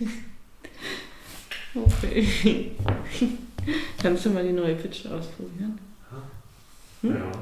[1.76, 2.72] Okay.
[4.02, 5.78] Kannst du mal die neue Pitch ausprobieren?
[7.02, 7.16] Hm?
[7.16, 7.32] Ja.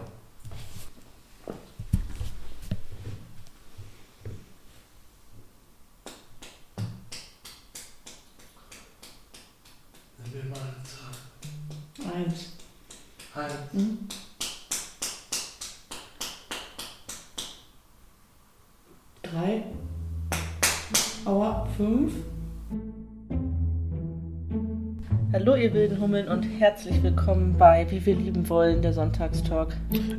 [26.14, 29.74] Hummeln und herzlich willkommen bei Wie wir lieben wollen, der Sonntagstalk.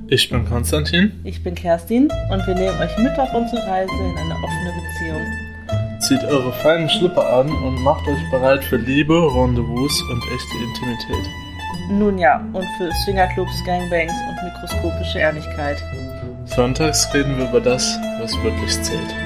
[0.07, 1.21] Ich bin Konstantin.
[1.23, 5.99] Ich bin Kerstin und wir nehmen euch mit auf unsere Reise in eine offene Beziehung.
[6.01, 11.31] Zieht eure feinen Schlipper an und macht euch bereit für Liebe, Rendezvous und echte Intimität.
[11.89, 15.81] Nun ja, und für Swingerclubs, Gangbangs und mikroskopische Ehrlichkeit.
[16.43, 19.24] Sonntags reden wir über das, was wirklich zählt.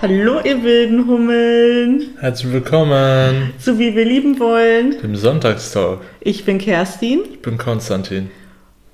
[0.00, 4.92] Hallo ihr wilden Hummeln, Herzlich willkommen so wie wir lieben wollen.
[5.02, 6.00] im Sonntagstalk.
[6.20, 8.30] Ich bin Kerstin Ich bin Konstantin.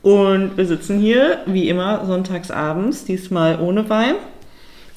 [0.02, 4.14] und wir sitzen hier wie immer sonntagsabends, diesmal ohne Wein,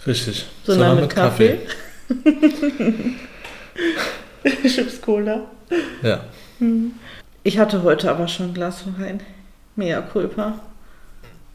[0.06, 0.46] Richtig.
[0.64, 1.60] sondern mit Kaffee.
[4.64, 5.42] Chips Cola.
[6.04, 6.24] Ja.
[7.44, 9.20] Ich hatte heute aber schon ein Glas Wein.
[9.76, 10.60] Mea culpa.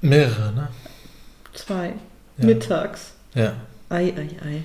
[0.03, 0.69] Mehrere, ne?
[1.55, 1.95] Zwei.
[2.39, 2.45] Ja.
[2.47, 3.15] Mittags.
[3.35, 3.55] Ja.
[3.93, 4.63] Ei, ei, ei.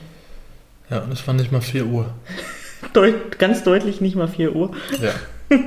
[0.90, 2.10] Ja, und es war nicht mal 4 Uhr.
[2.94, 4.72] Deut ganz deutlich nicht mal 4 Uhr.
[5.02, 5.14] Ja.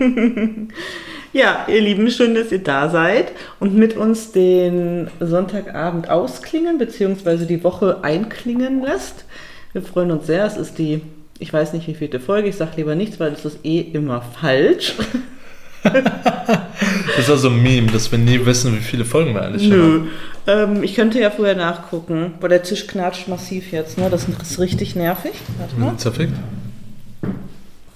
[1.33, 7.47] Ja, ihr Lieben, schön, dass ihr da seid und mit uns den Sonntagabend ausklingen, beziehungsweise
[7.47, 9.27] die Woche einklingen lässt.
[9.73, 10.45] Wir freuen uns sehr.
[10.45, 11.03] Es ist die,
[11.39, 12.49] ich weiß nicht, wie vielte Folge.
[12.49, 14.95] Ich sage lieber nichts, weil es ist eh immer falsch.
[15.83, 20.03] Das ist also ein Meme, dass wir nie wissen, wie viele Folgen wir eigentlich Nö.
[20.47, 23.99] Ähm, ich könnte ja vorher nachgucken, weil der Tisch knatscht massiv jetzt.
[23.99, 24.09] Ne?
[24.11, 25.33] Das ist richtig nervig.
[25.59, 25.89] Warte mal.
[25.89, 25.99] haben.
[25.99, 26.35] Zerfickt?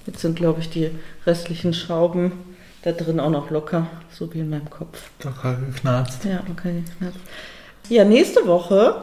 [0.05, 0.91] Jetzt sind, glaube ich, die
[1.25, 2.31] restlichen Schrauben
[2.83, 5.09] da drin auch noch locker, so wie in meinem Kopf.
[5.23, 6.23] Locker geknarzt.
[6.23, 6.83] Ja, okay.
[7.89, 8.95] Ja, nächste Woche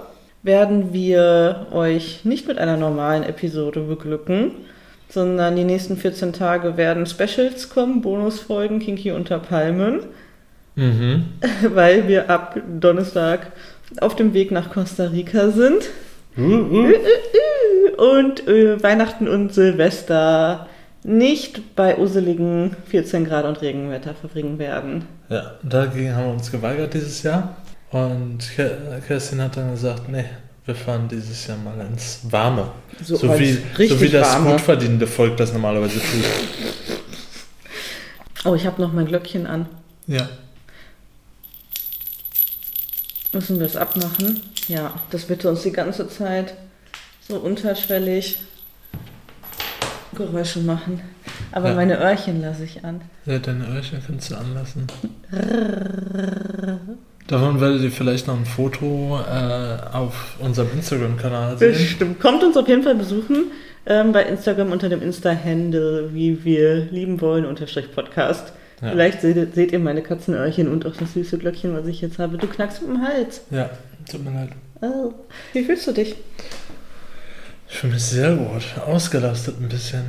[0.45, 4.53] werden wir euch nicht mit einer normalen Episode beglücken,
[5.09, 10.05] sondern die nächsten 14 Tage werden Specials kommen, Bonusfolgen, Kinky unter Palmen,
[10.75, 11.25] Mhm.
[11.75, 13.53] weil wir ab Donnerstag
[14.01, 15.91] auf dem Weg nach Costa Rica sind
[16.39, 16.87] uh.
[17.99, 20.67] und äh, Weihnachten und Silvester
[21.05, 25.05] nicht bei useligen 14 Grad und Regenwetter verbringen werden.
[25.29, 27.57] Ja, dagegen haben wir uns geweigert dieses Jahr.
[27.91, 30.25] Und Ke- Kerstin hat dann gesagt, nee,
[30.65, 32.69] wir fahren dieses Jahr mal ins Warme.
[33.03, 34.53] So So, wie, so wie das warme.
[34.53, 36.25] gut verdienende Volk das normalerweise tut.
[38.45, 39.67] Oh, ich habe noch mein Glöckchen an.
[40.07, 40.29] Ja.
[43.33, 44.41] Müssen wir es abmachen?
[44.69, 46.55] Ja, das bitte uns die ganze Zeit
[47.27, 48.39] so unterschwellig
[50.15, 51.01] Geräusche machen.
[51.53, 51.75] Aber Ja.
[51.75, 53.01] meine Öhrchen lasse ich an.
[53.25, 54.87] Ja, deine Öhrchen kannst du anlassen.
[57.29, 61.73] Davon werdet ihr vielleicht noch ein Foto äh, auf unserem Instagram-Kanal sehen.
[61.73, 62.21] Bestimmt.
[62.21, 63.45] Kommt uns auf jeden Fall besuchen
[63.87, 68.53] ähm, bei Instagram unter dem Insta-Handle, wie wir lieben wollen, unterstrich Podcast.
[68.83, 68.91] Ja.
[68.91, 72.37] Vielleicht seht, seht ihr meine Katzenöhrchen und auch das süße Glöckchen, was ich jetzt habe.
[72.37, 73.43] Du knackst mit dem Hals.
[73.51, 73.71] Ja,
[74.11, 74.51] tut mir leid.
[74.81, 75.13] Oh.
[75.53, 76.17] Wie fühlst du dich?
[77.69, 78.63] Ich fühle mich sehr gut.
[78.87, 80.03] Ausgelastet ein bisschen.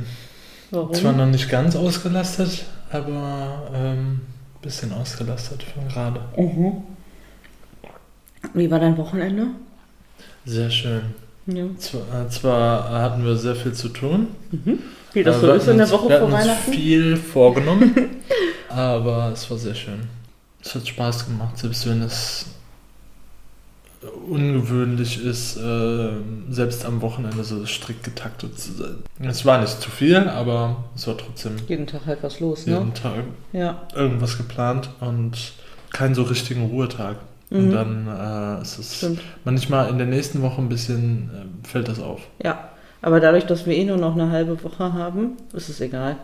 [0.70, 0.92] Warum?
[0.92, 4.20] Zwar noch nicht ganz ausgelastet, aber ein
[4.60, 6.20] bisschen ausgelastet für gerade.
[6.36, 6.82] Mhm.
[8.54, 9.46] Wie war dein Wochenende?
[10.44, 11.02] Sehr schön.
[11.46, 11.64] Ja.
[11.78, 14.28] Zwar, äh, zwar hatten wir sehr viel zu tun.
[15.12, 16.72] Wie das Äh, so ist in der Woche wir vor hatten uns Weihnachten?
[16.72, 17.94] viel vorgenommen,
[18.74, 20.00] aber es war sehr schön.
[20.62, 22.46] Es hat Spaß gemacht, selbst wenn es
[24.28, 26.08] ungewöhnlich ist, äh,
[26.50, 28.96] selbst am Wochenende so strikt getaktet zu sein.
[29.20, 32.74] Es war nicht zu viel, aber es war trotzdem Jeden Tag halt was los, ne?
[32.74, 33.82] jeden Tag Ja.
[33.94, 35.52] irgendwas geplant und
[35.92, 37.16] keinen so richtigen Ruhetag.
[37.50, 37.58] Mhm.
[37.58, 39.20] Und dann äh, ist es Stimmt.
[39.44, 41.30] manchmal in der nächsten Woche ein bisschen,
[41.64, 42.20] äh, fällt das auf.
[42.42, 42.68] Ja.
[43.00, 46.16] Aber dadurch, dass wir eh nur noch eine halbe Woche haben, ist es egal.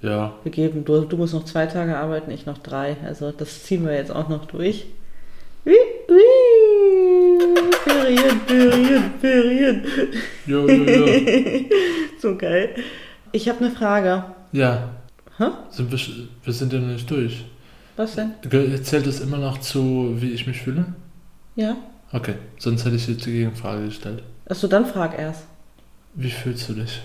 [0.00, 2.96] Ja, Wir geben, du, du musst noch zwei Tage arbeiten, ich noch drei.
[3.04, 4.86] Also das ziehen wir jetzt auch noch durch.
[5.66, 5.74] Ui,
[6.08, 6.20] ui.
[7.84, 9.84] Ferien, Ferien, Ferien.
[10.46, 11.64] jo, jo, jo.
[12.20, 12.74] So geil.
[13.32, 14.24] Ich habe eine Frage.
[14.52, 14.90] ja.
[15.38, 15.44] Hä?
[15.70, 15.98] Sind wir,
[16.42, 17.44] wir sind ja noch nicht durch.
[17.96, 18.32] Was denn?
[18.82, 20.86] Zählt es immer noch zu, wie ich mich fühle?
[21.54, 21.76] Ja?
[22.12, 24.24] Okay, sonst hätte ich jetzt die Gegenfrage gestellt.
[24.48, 25.44] Achso, dann frag erst.
[26.14, 27.00] Wie fühlst du dich?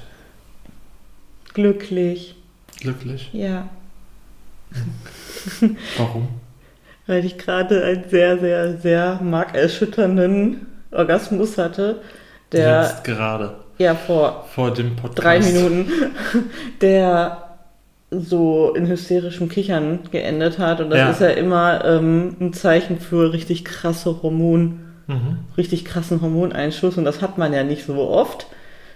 [1.53, 2.35] Glücklich.
[2.79, 3.29] Glücklich?
[3.33, 3.67] Ja.
[5.97, 6.27] Warum?
[7.07, 12.01] Weil ich gerade einen sehr, sehr, sehr markerschütternden Orgasmus hatte,
[12.51, 15.23] der Jetzt gerade ja vor vor dem Podcast.
[15.23, 15.91] drei Minuten,
[16.81, 17.43] der
[18.11, 20.79] so in hysterischem Kichern geendet hat.
[20.79, 21.09] Und das Ja.
[21.09, 25.39] ist ja immer ähm, ein Zeichen für richtig krasse Hormon, Mhm.
[25.57, 26.97] richtig krassen Hormoneinschuss.
[26.97, 28.45] Und das hat man ja nicht so oft,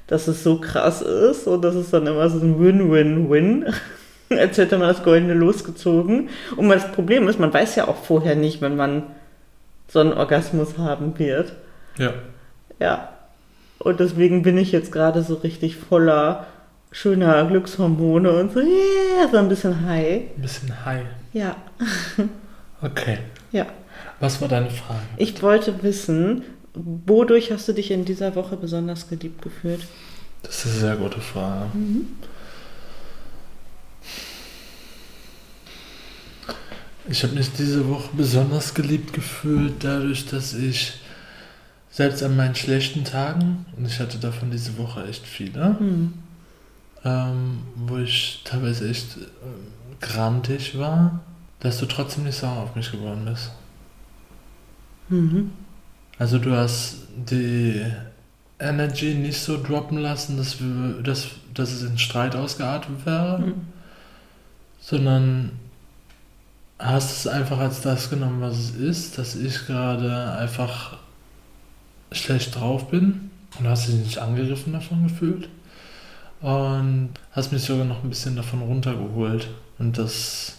[0.07, 1.48] dass es so krass ist.
[1.48, 3.65] Und das ist dann immer so ein Win-Win-Win.
[4.30, 6.30] Als hätte man das Goldene losgezogen.
[6.57, 9.04] Und das Problem ist, man weiß ja auch vorher nicht, wenn man
[9.88, 11.54] so einen Orgasmus haben wird.
[11.98, 12.13] Ja.
[12.80, 13.09] Ja.
[13.80, 16.48] Und deswegen bin ich jetzt gerade so richtig voller
[16.92, 20.24] schöner Glückshormone und so, yeah, so ein bisschen high.
[20.36, 21.04] Ein bisschen high.
[21.33, 21.56] Ja,
[22.81, 23.18] Okay.
[23.51, 23.65] ja.
[24.19, 25.00] Was war deine Frage?
[25.18, 26.44] Ich wollte wissen,
[27.06, 29.88] wodurch hast du dich in dieser Woche besonders geliebt gefühlt?
[30.44, 31.72] Das ist eine sehr gute Frage.
[37.10, 41.00] Ich habe mich diese Woche besonders geliebt gefühlt, dadurch, dass ich
[41.90, 46.14] selbst an meinen schlechten Tagen, und ich hatte davon diese Woche echt viele, Hm.
[47.06, 49.20] ähm, wo ich teilweise echt äh,
[50.02, 51.22] grantig war,
[51.60, 53.52] dass du trotzdem nicht sauer auf mich geworden bist.
[55.10, 55.52] Mhm.
[56.19, 57.86] Also du hast die
[58.60, 63.54] Energy nicht so droppen lassen, dass, wir, dass, dass es in Streit ausgeartet wäre, Mhm.
[64.80, 65.52] sondern
[66.80, 70.98] hast es einfach als das genommen, was es ist, dass ich gerade einfach
[72.12, 73.30] schlecht drauf bin
[73.60, 75.50] und hast dich nicht angegriffen davon gefühlt
[76.42, 79.50] und hast mich sogar noch ein bisschen davon runtergeholt
[79.80, 80.54] und das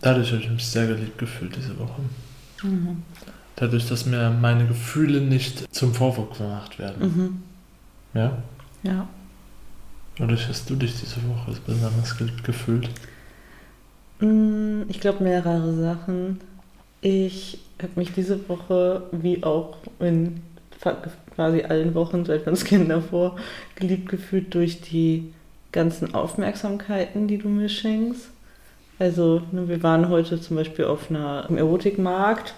[0.00, 2.02] dadurch habe ich mich sehr geliebt gefühlt diese Woche.
[2.62, 3.02] Mhm.
[3.56, 7.02] Dadurch, dass mir meine Gefühle nicht zum Vorwurf gemacht werden.
[7.02, 7.42] Mhm.
[8.14, 8.38] Ja?
[8.82, 9.08] Ja.
[10.18, 12.88] Wodurch hast du dich diese Woche besonders gefühlt?
[14.20, 16.40] Mm, Ich glaube mehrere Sachen.
[17.00, 20.42] Ich habe mich diese Woche, wie auch in
[21.34, 23.36] quasi allen Wochen seit ganz Kind davor,
[23.74, 25.32] geliebt gefühlt durch die
[25.72, 28.28] ganzen Aufmerksamkeiten, die du mir schenkst.
[28.98, 32.54] Also, ne, wir waren heute zum Beispiel auf einer Erotikmarkt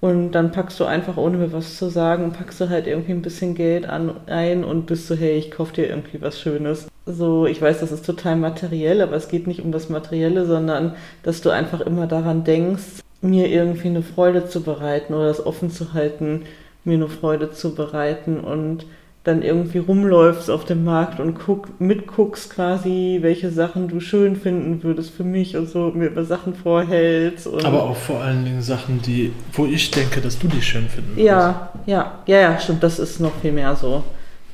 [0.00, 3.22] und dann packst du einfach, ohne mir was zu sagen, packst du halt irgendwie ein
[3.22, 6.88] bisschen Geld an, ein und bist so, hey, ich kauf dir irgendwie was Schönes.
[7.04, 10.94] So, ich weiß, das ist total materiell, aber es geht nicht um das Materielle, sondern
[11.22, 15.70] dass du einfach immer daran denkst, mir irgendwie eine Freude zu bereiten oder das offen
[15.70, 16.44] zu halten,
[16.84, 18.86] mir eine Freude zu bereiten und
[19.22, 24.82] dann irgendwie rumläufst auf dem Markt und guck, mitguckst quasi, welche Sachen du schön finden
[24.82, 27.46] würdest für mich und so mir über Sachen vorhältst.
[27.46, 31.10] Aber auch vor allen Dingen Sachen, die, wo ich denke, dass du die schön finden
[31.10, 31.26] würdest.
[31.26, 34.02] Ja, ja, ja, ja, stimmt, das ist noch viel mehr so.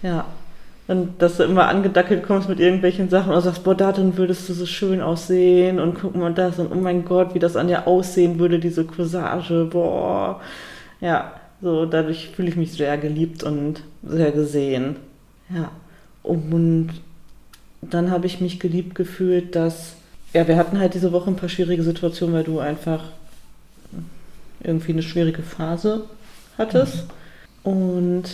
[0.02, 0.24] Ja.
[0.88, 4.48] Und dass du immer angedackelt kommst mit irgendwelchen Sachen und sagst, boah, da dann würdest
[4.48, 7.68] du so schön aussehen und guck mal das und oh mein Gott, wie das an
[7.68, 10.40] dir aussehen würde, diese Corsage, boah.
[11.00, 11.32] Ja,
[11.66, 14.94] so dadurch fühle ich mich sehr geliebt und sehr gesehen.
[15.52, 15.72] Ja.
[16.22, 16.90] Und
[17.82, 19.96] dann habe ich mich geliebt gefühlt, dass,
[20.32, 23.06] ja, wir hatten halt diese Woche ein paar schwierige Situationen, weil du einfach
[24.62, 26.04] irgendwie eine schwierige Phase
[26.56, 27.06] hattest.
[27.64, 28.24] Und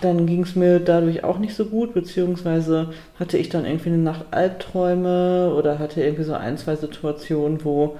[0.00, 2.88] dann ging es mir dadurch auch nicht so gut, beziehungsweise
[3.20, 7.96] hatte ich dann irgendwie eine Nacht Albträume oder hatte irgendwie so ein, zwei Situationen, wo,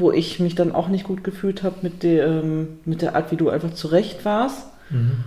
[0.00, 3.30] wo ich mich dann auch nicht gut gefühlt habe mit, der, ähm, mit der Art,
[3.30, 4.66] wie du einfach zurecht warst.
[4.90, 5.24] Mhm.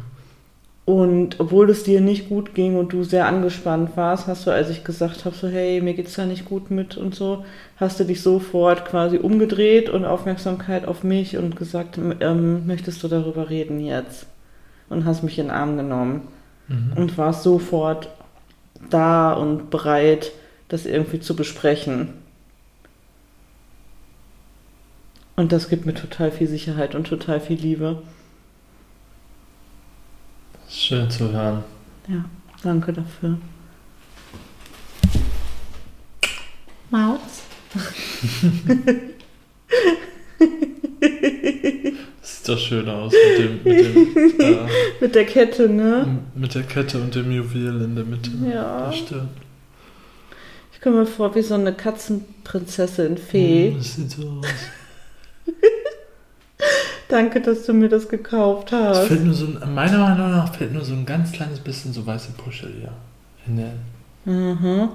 [0.85, 4.69] Und obwohl es dir nicht gut ging und du sehr angespannt warst, hast du, als
[4.69, 7.43] ich gesagt habe, so hey, mir geht's da nicht gut mit und so,
[7.75, 13.09] hast du dich sofort quasi umgedreht und Aufmerksamkeit auf mich und gesagt, ähm, möchtest du
[13.09, 14.27] darüber reden jetzt?
[14.89, 16.21] Und hast mich in den Arm genommen
[16.69, 16.93] Mhm.
[16.95, 18.09] und warst sofort
[18.89, 20.31] da und bereit,
[20.69, 22.09] das irgendwie zu besprechen.
[25.39, 28.01] Und das gibt mir total viel Sicherheit und total viel Liebe.
[30.67, 31.63] Schön zu hören.
[32.07, 32.25] Ja,
[32.63, 33.37] danke dafür.
[36.89, 37.19] Maus?
[42.21, 44.57] Sieht doch schön aus mit dem, mit, dem, äh,
[45.01, 46.19] Mit der Kette, ne?
[46.33, 48.31] mit der Kette und dem Juwel in der Mitte.
[48.51, 48.87] Ja.
[48.87, 49.29] Das stimmt.
[50.73, 53.69] Ich komme mir vor wie so eine Katzenprinzessin Fee.
[53.71, 54.45] Mhm, Das sieht so aus.
[57.09, 59.07] Danke, dass du mir das gekauft Es hast.
[59.07, 62.05] fällt nur so ein, meiner Meinung nach fällt nur so ein ganz kleines bisschen so
[62.05, 62.91] weiße Puschel hier.
[63.45, 63.73] In der,
[64.25, 64.89] Mhm.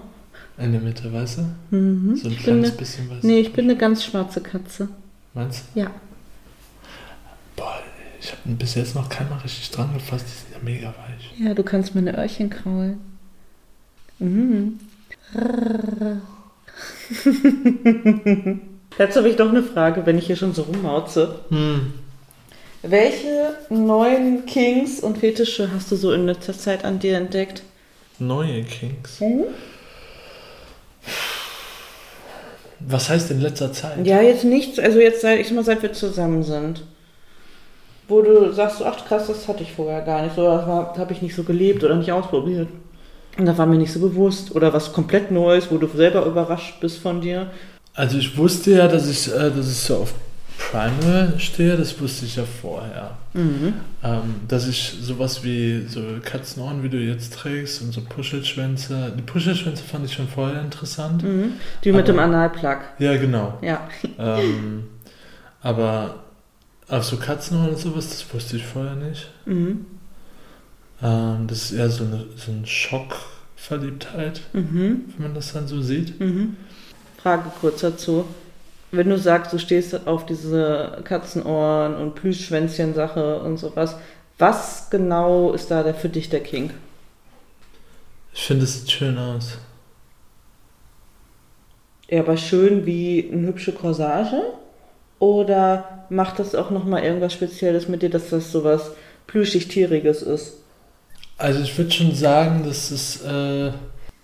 [0.59, 1.77] in der Mitte, weißt du?
[1.77, 2.17] Mhm.
[2.17, 3.23] So ein Ich kleines eine, bisschen weiß.
[3.23, 4.89] nee, ich bin eine ganz schwarze Katze.
[5.35, 5.87] Meinst Ja.
[5.87, 5.91] du?
[7.57, 7.79] Boah,
[8.21, 10.27] ich habe bis jetzt noch keiner richtig dran gefasst.
[10.27, 11.33] Die sind ja mega weich.
[11.39, 13.01] Ja, du kannst meine Öhrchen kraulen.
[14.19, 14.79] Mhm.
[18.99, 21.41] Jetzt habe ich doch eine Frage, wenn ich hier schon so rummauze.
[21.49, 21.95] Hm.
[22.83, 27.63] Welche neuen Kings und Fetische hast du so in letzter Zeit an dir entdeckt?
[28.19, 29.21] Neue Kings.
[32.81, 34.05] Was heißt in letzter Zeit?
[34.05, 36.83] Ja, jetzt nichts, also jetzt seit, ich sag mal, seit wir zusammen sind.
[38.09, 40.35] Wo du sagst, ach krass, das hatte ich vorher gar nicht.
[40.35, 42.69] So, das habe ich nicht so gelebt oder nicht ausprobiert.
[43.39, 44.55] Und da war mir nicht so bewusst.
[44.55, 47.51] Oder was komplett Neues, wo du selber überrascht bist von dir.
[47.95, 50.15] Also ich wusste ja, dass ich, äh, dass ich so auf
[50.59, 53.17] Primal stehe, das wusste ich ja vorher.
[53.35, 53.75] Mhm.
[54.05, 59.13] Ähm, dass ich sowas wie so Katzenohren, wie du jetzt trägst und so Puschelschwänze.
[59.19, 61.23] Die Puschelschwänze fand ich schon vorher interessant.
[61.23, 61.55] Mhm.
[61.85, 62.79] Die mit Aber- dem Analplug.
[62.99, 63.59] Ja, genau.
[63.61, 63.89] Ja.
[64.19, 64.85] ähm,
[65.63, 66.23] aber
[66.89, 69.29] auf so Katzenohren und sowas, das wusste ich vorher nicht.
[69.47, 69.87] Mhm.
[71.03, 75.07] Ähm, das ist eher so, eine, so ein Schockverliebtheit, Mhm.
[75.17, 76.15] wenn man das dann so sieht.
[77.23, 78.25] Frage kurz dazu.
[78.91, 83.97] Wenn du sagst, du stehst auf diese Katzenohren und Plüschschwänzchen-Sache und sowas,
[84.39, 86.71] was genau ist da der, für dich der King?
[88.35, 89.59] Ich finde, es sieht schön aus.
[92.09, 94.43] Eher aber schön wie eine hübsche Corsage?
[95.19, 98.91] Oder macht das auch nochmal irgendwas Spezielles mit dir, dass das sowas
[99.29, 100.55] plüschig-tieriges ist?
[101.39, 103.71] Also ich würde schon sagen, dass es, äh,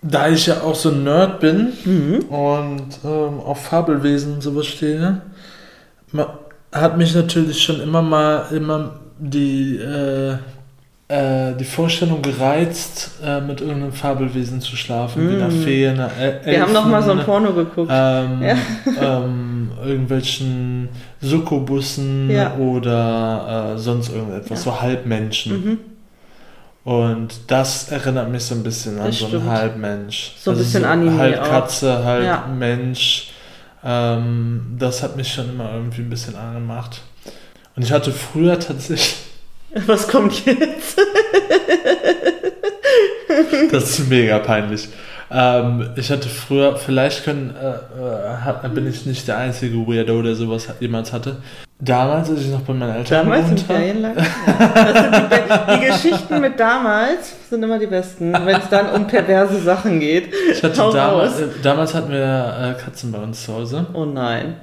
[0.01, 2.19] da ich ja auch so ein Nerd bin Mhm.
[2.29, 5.21] und ähm, auf Fabelwesen und sowas stehe,
[6.71, 10.35] hat mich natürlich schon immer mal immer die, äh,
[11.09, 15.61] äh, die Vorstellung gereizt, äh, mit irgendeinem Fabelwesen zu schlafen, wie einer Mhm.
[15.63, 17.91] Fee, einer El Wir haben noch mal so ein Elfen, Porno geguckt.
[17.91, 18.55] ähm, Ja.
[19.01, 20.89] ähm, irgendwelchen
[21.21, 22.55] Sukkubussen Ja.
[22.57, 24.71] oder äh, sonst irgendetwas, Ja.
[24.71, 25.51] so Halbmenschen.
[25.51, 25.77] Mhm.
[26.89, 29.49] Und das erinnert mich so ein bisschen an Das so einen stimmt.
[29.51, 30.31] Halbmensch.
[30.39, 31.43] So ein bisschen Anime Halb.
[31.43, 32.47] Katze, halb Ja.
[32.47, 33.29] Mensch.
[33.83, 37.01] Ähm, das hat mich schon immer irgendwie ein bisschen angemacht.
[37.75, 39.17] Und ich hatte früher tatsächlich,
[39.85, 40.99] Was kommt jetzt?
[43.71, 44.89] das ist mega peinlich.
[45.31, 50.35] Ähm, ich hatte früher, vielleicht können, äh, äh, bin ich nicht der einzige Weirdo, der
[50.35, 51.37] sowas jemals hatte.
[51.81, 54.21] Damals, als ich noch bei meinen Eltern Damals gewohnt habe, Ferienlager?
[54.21, 55.75] Ja.
[55.75, 59.99] Die, die Geschichten mit damals sind immer die besten, wenn es dann um perverse Sachen
[59.99, 60.33] geht.
[60.51, 63.85] ich hatte Hau damals, äh, damals hatten wir äh, Katzen bei uns zu Hause.
[63.93, 64.55] Oh nein.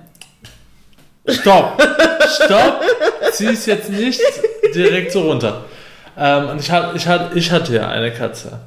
[1.28, 1.80] Stopp!
[2.28, 2.82] Stopp!
[3.32, 4.20] Zieh es jetzt nicht
[4.74, 5.64] direkt so runter.
[6.18, 8.60] Ähm, und ich, hat, ich, hat, ich hatte ja eine Katze.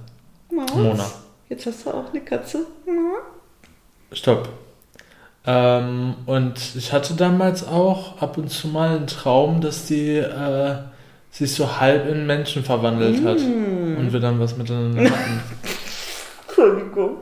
[0.51, 1.06] Maus, Mona.
[1.50, 2.65] Jetzt hast du auch eine Katze.
[4.12, 4.50] Stopp.
[5.46, 10.75] Ähm, und ich hatte damals auch ab und zu mal einen Traum, dass die äh,
[11.32, 13.39] sich so halb in Menschen verwandelt hat.
[13.39, 13.98] Mm.
[13.98, 15.41] Und wir dann was miteinander hatten.
[16.48, 17.18] Entschuldigung.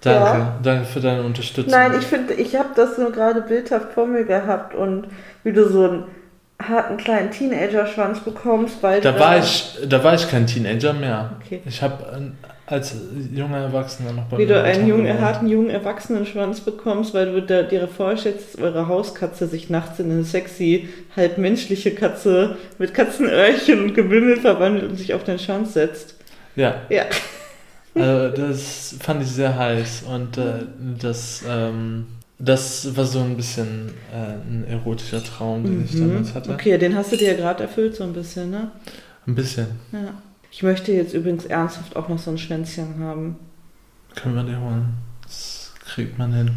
[0.00, 0.38] Danke.
[0.38, 0.58] Ja.
[0.62, 1.72] Danke für deine Unterstützung.
[1.72, 5.08] Nein, ich finde, ich habe das nur gerade bildhaft vor mir gehabt und
[5.42, 6.04] wie du so einen
[6.62, 11.32] harten kleinen Teenager-Schwanz bekommst, weil da war ich, da war ich kein Teenager mehr.
[11.44, 11.62] Okay.
[11.66, 12.32] Ich habe
[12.66, 12.94] als
[13.32, 17.62] junger Erwachsener noch bei Wie du einen jungen, harten, jungen Erwachsenenschwanz bekommst, weil du da,
[17.62, 23.84] dir vorstellst, dass eure Hauskatze sich nachts in eine sexy, halb menschliche Katze mit Katzenöhrchen
[23.84, 26.16] und Gewimmel verwandelt und sich auf den Schwanz setzt.
[26.56, 27.04] Ja, Ja.
[27.94, 30.64] also das fand ich sehr heiß und äh,
[31.00, 32.06] das, ähm,
[32.38, 36.48] das war so ein bisschen äh, ein erotischer Traum, den ich damals hatte.
[36.50, 36.54] Mhm.
[36.56, 38.72] Okay, den hast du dir ja gerade erfüllt, so ein bisschen, ne?
[39.26, 39.66] Ein bisschen.
[39.92, 40.14] Ja.
[40.56, 43.36] Ich möchte jetzt übrigens ernsthaft auch noch so ein Schwänzchen haben.
[44.14, 44.94] Können wir dir holen.
[45.22, 46.52] Das kriegt man hin.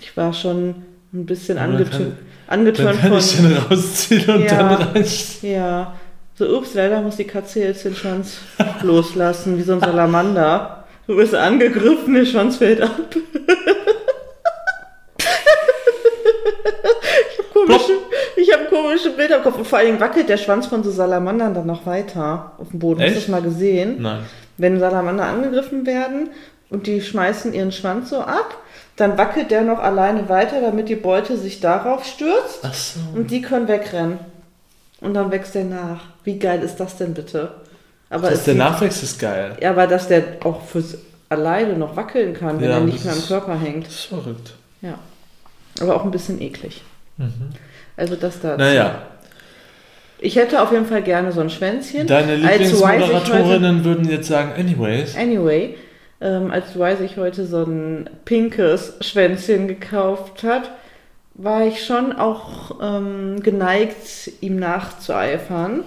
[0.00, 0.74] Ich war schon
[1.12, 2.16] ein bisschen Oder angetö kann-
[2.48, 3.48] Dann angetörnt kann ich von.
[3.48, 4.56] den rausziehen und Ja.
[4.56, 5.44] dann reicht.
[5.44, 5.94] Ja.
[6.34, 8.38] So, ups, leider muss die Katze jetzt den Schwanz
[8.82, 10.82] loslassen, wie so ein Salamander.
[11.06, 12.96] Du bist angegriffen, der Schwanz fällt ab.
[15.18, 15.26] ich
[17.38, 17.92] habe komische,
[18.48, 19.58] ich hab komische Bilder im Kopf.
[19.58, 22.78] Und vor allen Dingen wackelt der Schwanz von so Salamandern dann noch weiter auf dem
[22.78, 23.00] Boden.
[23.00, 23.28] Hast du das Echt?
[23.28, 24.00] mal gesehen?
[24.02, 24.20] Nein.
[24.56, 26.30] Wenn Salamander angegriffen werden
[26.70, 28.56] und die schmeißen ihren Schwanz so ab,
[28.96, 32.60] dann wackelt der noch alleine weiter, damit die Beute sich darauf stürzt.
[32.62, 32.98] Ach so.
[33.14, 34.18] Und die können wegrennen.
[35.00, 36.00] Und dann wächst der nach.
[36.24, 37.52] Wie geil ist das denn bitte?
[38.10, 39.56] Aber Das, es der Nachwächst ist geil.
[39.60, 40.96] Ja, aber dass der auch fürs
[41.28, 43.86] alleine noch wackeln kann, wenn Ja, er nicht mehr am Körper hängt.
[43.86, 44.54] Das ist verrückt.
[44.80, 44.94] Ja.
[45.80, 46.82] Aber auch ein bisschen eklig.
[47.18, 47.50] Mhm.
[47.96, 48.56] Also das da.
[48.56, 49.02] Naja,
[50.20, 52.06] Ich hätte auf jeden Fall gerne so ein Schwänzchen.
[52.06, 55.16] deine Lieblingsmoderatorinnen würden jetzt sagen, anyways.
[55.16, 55.76] Anyway,
[56.20, 60.70] ähm, als Wise ich heute so ein pinkes Schwänzchen gekauft hat,
[61.34, 65.84] war ich schon auch ähm, geneigt, ihm nachzueifern.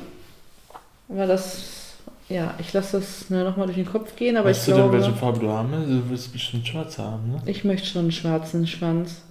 [1.09, 1.95] Aber das,
[2.29, 4.89] ja, ich lasse das ne, nochmal durch den Kopf gehen, aber weißt ich du denn,
[4.89, 5.89] glaube, welche Farbe du haben willst?
[5.89, 7.41] Du willst bestimmt schwarz haben, ne?
[7.45, 9.21] ich möchte schon einen schwarzen Schwanz.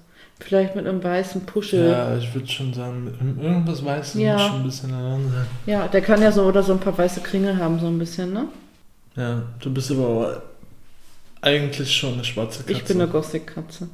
[0.40, 1.90] Vielleicht mit einem weißen Puschel.
[1.90, 4.32] Ja, ich würde schon sagen, mit irgendwas Weißes Ja.
[4.35, 5.47] muss schon ein bisschen daran sein.
[5.66, 8.32] Ja, der kann ja so oder so ein paar weiße Kringel haben, so ein bisschen,
[8.32, 8.49] ne?
[9.16, 10.32] Ja, du bist aber auch
[11.42, 12.73] eigentlich schon eine schwarze Katze.
[12.73, 13.88] Ich bin eine Gothic-Katze.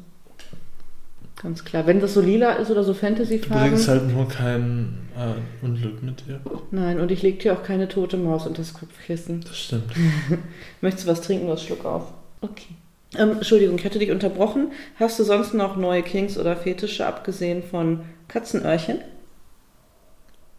[1.43, 1.87] Ganz klar.
[1.87, 3.69] Wenn das so lila ist oder so Du Fantasy-Farben.
[3.69, 6.41] bringst halt nur kein äh, Unglück mit dir.
[6.71, 9.43] Nein, und ich leg dir auch keine tote Maus unter das Kopfkissen.
[9.43, 9.93] Das stimmt.
[10.81, 11.49] Möchtest du was trinken?
[11.49, 12.13] Was Schluck auf.
[12.41, 12.75] Okay.
[13.19, 14.73] Ähm, Entschuldigung, ich hatte dich unterbrochen.
[14.99, 18.99] Hast du sonst noch neue Kings oder Fetische, abgesehen von Katzenöhrchen?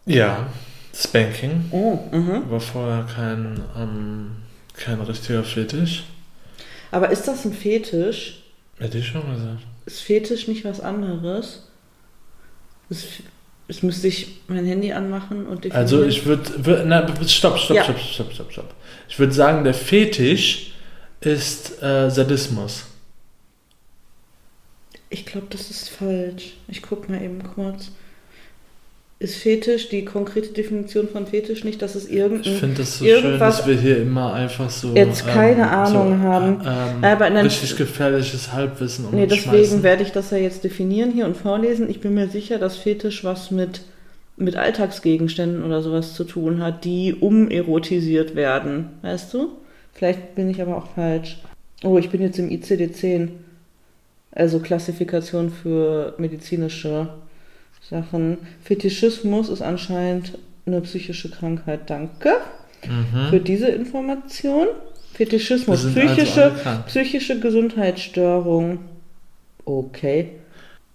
[0.06, 0.46] Ja,
[0.94, 2.50] Spanking Oh, mhm.
[2.50, 4.30] war vorher kein, ähm,
[4.74, 6.04] kein richtiger Fetisch.
[6.90, 8.42] Aber ist das ein Fetisch?
[8.78, 9.62] Hätte ich schon gesagt.
[9.86, 11.68] Ist Fetisch nicht was anderes?
[12.88, 13.06] Ist,
[13.68, 15.76] es müsste ich mein Handy anmachen und definieren.
[15.76, 17.84] Also ich würde, würd, na, stopp, stopp, Ja.
[17.84, 18.74] stopp, stopp, stopp, stopp.
[19.08, 20.72] Ich würde sagen, der Fetisch
[21.20, 22.84] ist äh, Sadismus.
[25.10, 26.56] Ich glaube, das ist falsch.
[26.68, 27.90] Ich guck mal eben kurz.
[29.20, 32.54] Ist Fetisch die konkrete Definition von Fetisch nicht, dass es Ich irgendein.
[32.54, 36.60] finde das so schön, dass wir hier immer einfach so Jetzt keine Ahnung haben.
[36.64, 41.10] Ähm, Aber in richtig gefährliches Halbwissen um Nee, deswegen werde ich das ja jetzt definieren
[41.10, 41.90] hier und vorlesen.
[41.90, 43.80] Ich bin mir sicher, dass Fetisch was mit,
[44.36, 48.90] mit Alltagsgegenständen oder sowas zu tun hat, die umerotisiert werden.
[49.02, 49.48] Weißt du?
[49.98, 51.38] Vielleicht bin ich aber auch falsch.
[51.82, 53.30] Oh, ich bin jetzt im ICD-10.
[54.30, 57.08] Also Klassifikation für medizinische
[57.82, 58.38] Sachen.
[58.62, 61.90] Fetischismus ist anscheinend eine psychische Krankheit.
[61.90, 62.36] Danke
[62.86, 63.30] Mhm.
[63.30, 64.68] für diese Information.
[65.14, 66.86] Fetischismus, also psychische, krank.
[66.86, 68.78] psychische Gesundheitsstörung.
[69.64, 70.28] Okay.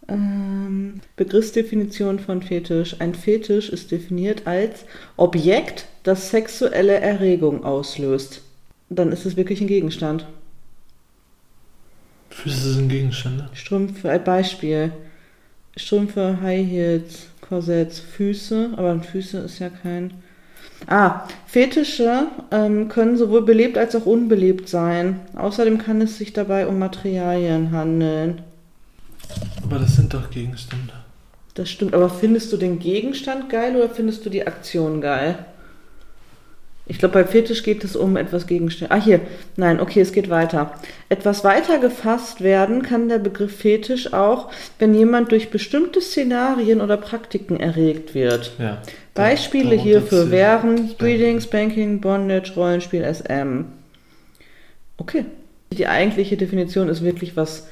[0.08, 2.96] Ähm, Begriffsdefinition von Fetisch.
[3.00, 4.86] Ein Fetisch ist definiert als
[5.18, 8.42] Objekt, das sexuelle Erregung auslöst.
[8.96, 10.26] Dann ist es wirklich ein Gegenstand.
[12.30, 13.50] Füße sind Gegenstände.
[13.54, 14.92] Strümpfe, ein Beispiel.
[15.78, 20.14] Strümpfe, High Heels, Korsetts, Füße, aber Füße ist ja kein.
[20.88, 25.22] Ah, Fetische ähm, können sowohl belebt als auch unbelebt sein.
[25.36, 28.42] Außerdem kann es sich dabei um Materialien handeln.
[29.64, 30.94] Aber das sind doch Gegenstände.
[31.54, 35.46] Das stimmt, aber findest du den Gegenstand geil oder findest du die Aktion geil?
[36.86, 38.94] Ich glaube, bei Fetisch geht es um etwas Gegenstände.
[38.94, 39.22] Ah, hier.
[39.56, 40.74] Nein, okay, es geht weiter.
[41.08, 46.98] Etwas weiter gefasst werden kann der Begriff Fetisch auch, wenn jemand durch bestimmte Szenarien oder
[46.98, 48.52] Praktiken erregt wird.
[48.60, 48.82] Ja.
[49.14, 50.90] Beispiele hierfür wären.
[50.98, 53.66] Breeding, Spanking, Bondage, Rollenspiel, SM.
[54.98, 55.26] Okay.
[55.72, 57.68] Die eigentliche Definition ist wirklich was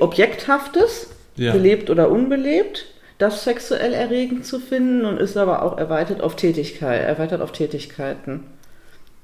[0.00, 1.52] Objekthaftes, Ja.
[1.52, 2.86] belebt oder unbelebt,
[3.24, 8.44] das sexuell erregend zu finden und ist aber auch erweitert auf Tätigkeit, erweitert auf Tätigkeiten.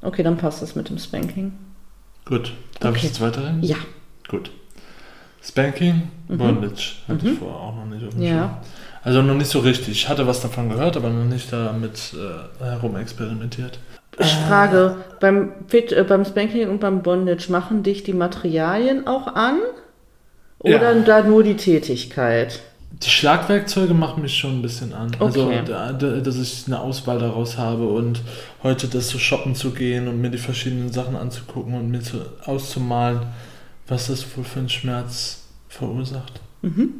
[0.02, 1.52] Okay, dann passt das mit dem Spanking.
[2.24, 2.52] Gut.
[2.80, 3.06] Darf ich Okay.
[3.08, 3.62] jetzt weiterreden?
[3.62, 3.76] Ja.
[4.28, 4.50] Gut.
[5.42, 6.38] Spanking, Mhm.
[6.38, 6.96] Bondage.
[7.08, 7.32] Hatte Mhm.
[7.32, 8.58] ich vorher auch noch nicht auf dem Ja.
[9.02, 9.88] Also noch nicht so richtig.
[9.92, 13.78] Ich hatte was davon gehört, aber noch nicht damit äh, herumexperimentiert.
[14.18, 19.28] Ich frage, beim, Fit, äh, beim Spanking und beim Bondage machen dich die Materialien auch
[19.34, 19.58] an?
[20.58, 21.02] Oder Ja.
[21.02, 22.60] da nur die Tätigkeit?
[22.92, 25.10] Die Schlagwerkzeuge machen mich schon ein bisschen an.
[25.20, 25.62] Also, Okay.
[25.64, 28.20] da, da, dass ich eine Auswahl daraus habe und
[28.62, 32.18] heute das so shoppen zu gehen und mir die verschiedenen Sachen anzugucken und mir zu,
[32.44, 33.20] auszumalen,
[33.88, 36.40] was das wohl für einen Schmerz verursacht.
[36.62, 36.90] Mhm.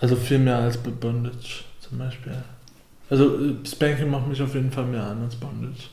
[0.00, 2.32] Also viel mehr als bei Bondage zum Beispiel.
[3.10, 5.84] Also Spanking macht mich auf jeden Fall mehr an als Bondage.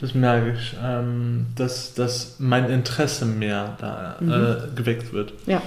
[0.00, 4.30] Das merke ich, ähm, dass, dass mein Interesse mehr da Mhm.
[4.32, 5.32] äh, geweckt wird.
[5.46, 5.62] Ja.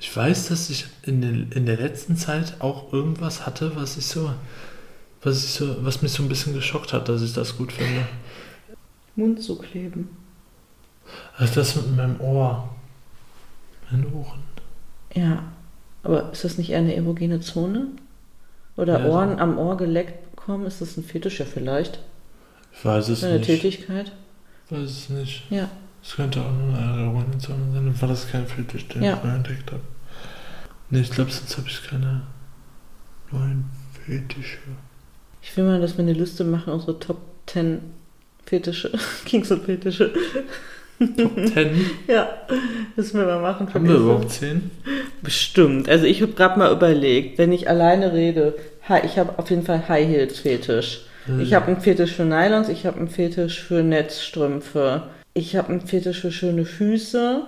[0.00, 4.06] Ich weiß, dass ich in, den, in der letzten Zeit auch irgendwas hatte, was ich
[4.06, 4.32] so,
[5.22, 8.06] was ich so, was mich so ein bisschen geschockt hat, dass ich das gut finde.
[9.16, 10.08] Mund zu kleben.
[11.36, 12.68] Also das mit meinem Ohr.
[13.90, 14.42] Mein Ohren.
[15.14, 15.52] Ja.
[16.02, 17.88] Aber ist das nicht eher eine erogene Zone?
[18.76, 19.12] Oder Ja, so.
[19.12, 20.66] Ohren am Ohr geleckt bekommen?
[20.66, 21.40] Ist das ein Fetisch?
[21.40, 22.00] Ja, vielleicht.
[22.72, 23.46] Ich weiß es Eine nicht.
[23.46, 24.12] Tätigkeit?
[24.66, 25.44] Ich weiß es nicht.
[25.50, 25.70] Ja.
[26.08, 29.18] Es könnte auch nur eine Organisation sein, war das kein Fetisch, den Ja.
[29.18, 29.82] ich neu entdeckt habe.
[30.88, 32.22] Nee, ich glaube, sonst habe ich keine
[33.30, 33.66] neuen
[34.06, 34.56] Fetische.
[35.42, 37.80] Ich will mal, dass wir eine Liste machen, unsere Top 10
[38.46, 38.90] Fetische.
[39.26, 40.10] Kings und Fetische.
[40.98, 41.90] Top 10?
[42.08, 42.26] Ja,
[42.96, 43.72] müssen wir mal machen.
[43.74, 44.70] Haben wir überhaupt 10?
[45.20, 45.90] Bestimmt.
[45.90, 48.54] Also ich habe gerade mal überlegt, wenn ich alleine rede,
[49.04, 51.02] ich habe auf jeden Fall High Heels Fetisch.
[51.38, 55.02] Ich habe einen Fetisch für Nylons, ich habe einen Fetisch für Netzstrümpfe.
[55.38, 57.42] Ich habe einen Fetisch für schöne Füße.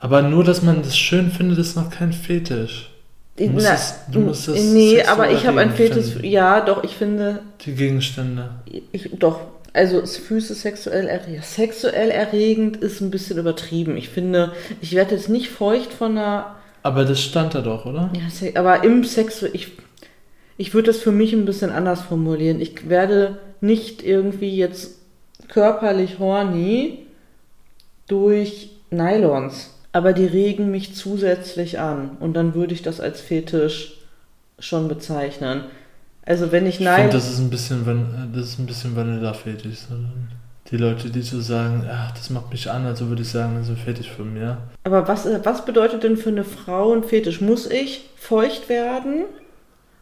[0.00, 2.90] Aber nur, dass man das schön findet, ist noch kein Fetisch.
[3.36, 6.22] Du musst Na, es- du musst es nee, aber ich habe einen erregend Fetisch.
[6.24, 8.50] Ja, doch, ich finde, Die Gegenstände.
[8.92, 9.40] ich, doch.
[9.74, 11.44] Also Füße sexuell erregend.
[11.44, 13.96] Sexuell erregend ist ein bisschen übertrieben.
[13.96, 16.56] Ich finde, ich werde jetzt nicht feucht von einer.
[16.82, 18.10] Aber das stand da doch, oder?
[18.14, 19.72] Ja, aber im Sex, ich,
[20.56, 22.60] ich würde das für mich ein bisschen anders formulieren.
[22.60, 24.97] Ich werde nicht irgendwie jetzt
[25.48, 27.06] körperlich horny
[28.06, 33.98] durch Nylons, aber die regen mich zusätzlich an und dann würde ich das als Fetisch
[34.58, 35.64] schon bezeichnen.
[36.24, 37.10] Also wenn ich Nylon...
[37.10, 39.78] das ist ein bisschen, das ist ein bisschen Vanilla-Fetisch.
[39.88, 39.94] So.
[40.70, 43.68] Die Leute, die so sagen, ach, das macht mich an, also würde ich sagen, das
[43.68, 44.58] ist ein Fetisch von mir.
[44.84, 47.40] Aber was, was bedeutet denn für eine Frau ein Fetisch?
[47.40, 49.24] Muss ich feucht werden,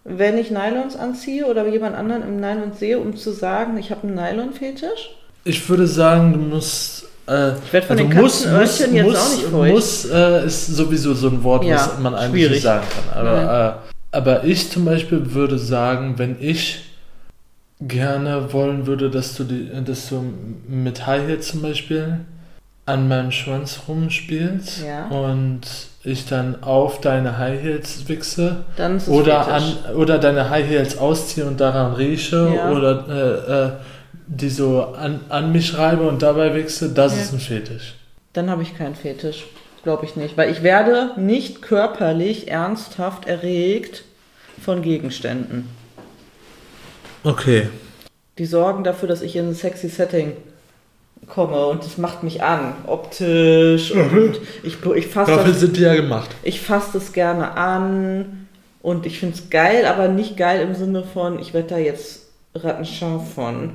[0.02, 4.08] wenn ich Nylons anziehe oder jemand anderen im Nylon sehe, um zu sagen, ich habe
[4.08, 5.14] einen Nylon-Fetisch?
[5.46, 7.04] Ich würde sagen, du musst.
[7.28, 9.72] Äh, Ich werd von den muss, muss, jetzt muss, auch nicht feucht.
[9.74, 12.50] Muss äh, ist sowieso so ein Wort, Ja, was man eigentlich schwierig.
[12.54, 13.26] nicht sagen kann.
[13.26, 13.80] Aber,
[14.12, 16.82] äh, aber ich zum Beispiel würde sagen, wenn ich
[17.80, 20.24] gerne wollen würde, dass du, die, dass du
[20.68, 22.20] mit High Heels zum Beispiel
[22.86, 25.08] an meinem Schwanz rumspielst Ja.
[25.08, 25.60] und
[26.04, 28.58] ich dann auf deine High Heels wichse
[29.08, 29.62] oder, an,
[29.96, 32.70] oder deine High Heels ausziehe und daran rieche Ja.
[32.70, 33.70] oder äh, äh,
[34.26, 37.22] die so an, an mich reibe und dabei wichse, das Ja.
[37.22, 37.94] ist ein Fetisch.
[38.32, 39.46] Dann habe ich keinen Fetisch.
[39.82, 40.36] Glaube ich nicht.
[40.36, 44.02] Weil ich werde nicht körperlich ernsthaft erregt
[44.62, 45.68] von Gegenständen.
[47.22, 47.68] Okay.
[48.38, 50.32] Die sorgen dafür, dass ich in ein sexy Setting
[51.28, 55.80] komme und das macht mich an, optisch und ich, ich fasse Dafür das, sind die
[55.80, 56.30] ja gemacht.
[56.44, 58.46] ich fass das gerne an
[58.82, 62.26] und ich finde es geil, aber nicht geil im Sinne von, ich werde da jetzt
[62.54, 63.70] rattenscharf von.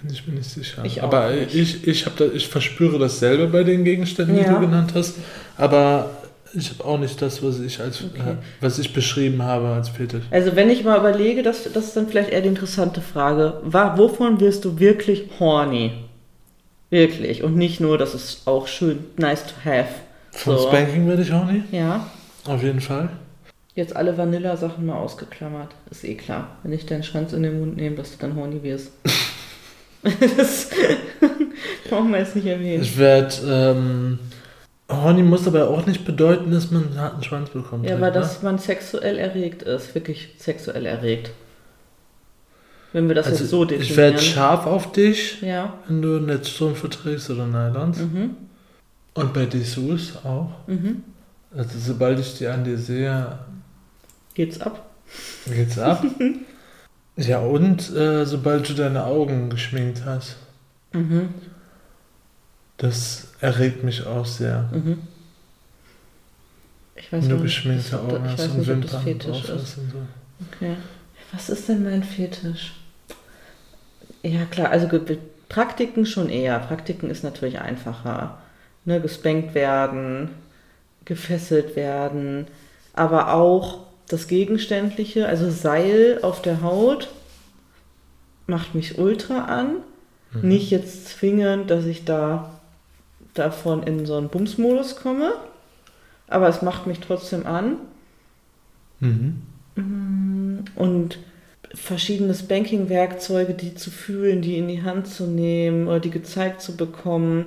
[0.00, 0.84] Bin ich mir nicht sicher.
[0.84, 1.54] Ich auch aber nicht.
[1.54, 4.52] ich, ich, da, ich verspüre dasselbe bei den Gegenständen, die Ja.
[4.54, 5.14] du genannt hast.
[5.56, 6.10] Aber
[6.54, 8.20] ich habe auch nicht das, was ich als Okay.
[8.20, 10.24] äh, was ich beschrieben habe als Fetisch.
[10.30, 13.96] Also wenn ich mal überlege, das, das ist dann vielleicht eher die interessante Frage, wa-
[13.96, 15.92] wovon wirst du wirklich horny?
[16.90, 17.42] Wirklich.
[17.42, 19.88] Und nicht nur, das ist auch schön nice to have.
[20.30, 20.68] Von So.
[20.68, 21.62] Spanking werde ich nie.
[21.72, 22.06] Ja,
[22.44, 23.08] Auf jeden Fall.
[23.74, 25.70] jetzt alle Vanilla-Sachen mal ausgeklammert.
[25.90, 26.56] Ist eh klar.
[26.62, 28.92] Wenn ich deinen Schwanz in den Mund nehme, dass du dann horny wirst.
[30.36, 30.70] das
[31.88, 32.82] brauchen wir jetzt nicht erwähnen.
[32.82, 33.34] Ich werde
[33.76, 34.18] ähm,
[34.88, 37.84] Horny muss aber auch nicht bedeuten, dass man einen harten Schwanz bekommt.
[37.84, 38.20] Ja, halt, aber ne?
[38.20, 41.30] dass man sexuell erregt ist, wirklich sexuell erregt.
[42.92, 44.18] Wenn wir das also jetzt so ich werde definieren.
[44.20, 45.74] scharf auf dich, Ja.
[45.88, 47.98] wenn du Netzstrümpfe trägst oder Nylons.
[47.98, 48.36] Mhm.
[49.14, 50.50] Und bei Dessous auch.
[50.66, 51.02] Mhm.
[51.56, 53.38] Also sobald ich die an dir sehe,
[54.34, 54.86] Geht's ab?
[55.52, 56.04] geht's ab.
[57.16, 60.36] ja, und äh, sobald du deine Augen geschminkt hast.
[60.92, 61.30] Mhm.
[62.76, 64.68] Das erregt mich auch sehr.
[64.72, 64.98] Mhm.
[66.94, 69.52] Ich weiß noch nicht, geschminkte da- Augen ich hast weiß und Wimpern Fetisch ist.
[69.52, 69.98] hast und so.
[70.52, 70.76] Okay.
[71.32, 72.74] Was ist denn mein Fetisch?
[74.22, 74.88] Ja, klar, also
[75.48, 76.58] Praktiken schon eher.
[76.58, 78.38] Praktiken ist natürlich einfacher.
[78.84, 80.30] Ne, gespankt werden,
[81.04, 82.46] gefesselt werden,
[82.92, 87.08] aber auch das Gegenständliche, also Seil auf der Haut,
[88.46, 89.76] macht mich ultra an.
[90.32, 90.48] Mhm.
[90.48, 92.50] Nicht jetzt zwingend, dass ich da
[93.34, 95.32] davon in so einen Bumsmodus komme,
[96.28, 97.76] aber es macht mich trotzdem an.
[99.00, 99.42] Mhm.
[100.74, 101.18] Und
[101.74, 106.76] verschiedene Banking-Werkzeuge, die zu fühlen, die in die Hand zu nehmen oder die gezeigt zu
[106.76, 107.46] bekommen,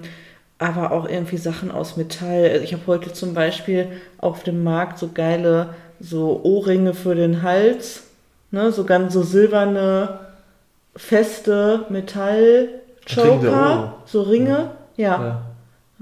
[0.60, 2.62] aber auch irgendwie Sachen aus Metall.
[2.64, 8.04] Ich habe heute zum Beispiel auf dem Markt so geile so Ohrringe für den Hals,
[8.52, 10.20] ne, so ganz so silberne,
[10.96, 13.94] feste Metall-Choker, Ohr.
[14.06, 15.22] so Ringe, ja.
[15.22, 15.42] Ja.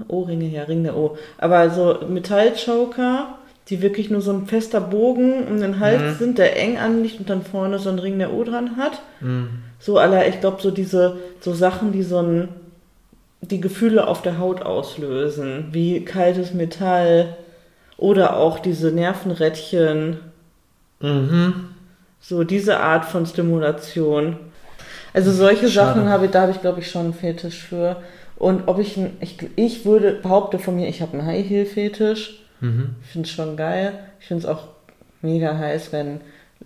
[0.08, 1.16] Ohrringe, ja, Ring der O.
[1.38, 3.34] Aber so Metallchoker,
[3.68, 6.18] die wirklich nur so ein fester Bogen um den Hals Mhm.
[6.18, 9.00] sind, der eng anliegt und dann vorne so ein Ring der O dran hat.
[9.20, 9.48] Mhm.
[9.80, 12.48] So aller, ich glaube, so diese, so Sachen, die so ein,
[13.40, 17.36] die Gefühle auf der Haut auslösen, wie kaltes Metall
[17.98, 20.18] oder auch diese Nervenrädchen,
[21.00, 21.70] Mhm.
[22.20, 24.36] so diese Art von Stimulation.
[25.12, 25.94] Also solche Schade.
[25.94, 27.96] Sachen habe ich, da habe ich glaube ich schon einen Fetisch für.
[28.36, 32.40] Und ob ich, ein, ich, ich würde, behaupte von mir, ich habe einen High-Heel-Fetisch.
[32.60, 32.96] Mhm.
[33.02, 33.92] Ich finde es schon geil.
[34.20, 34.68] Ich finde es auch
[35.22, 36.20] mega heiß, wenn,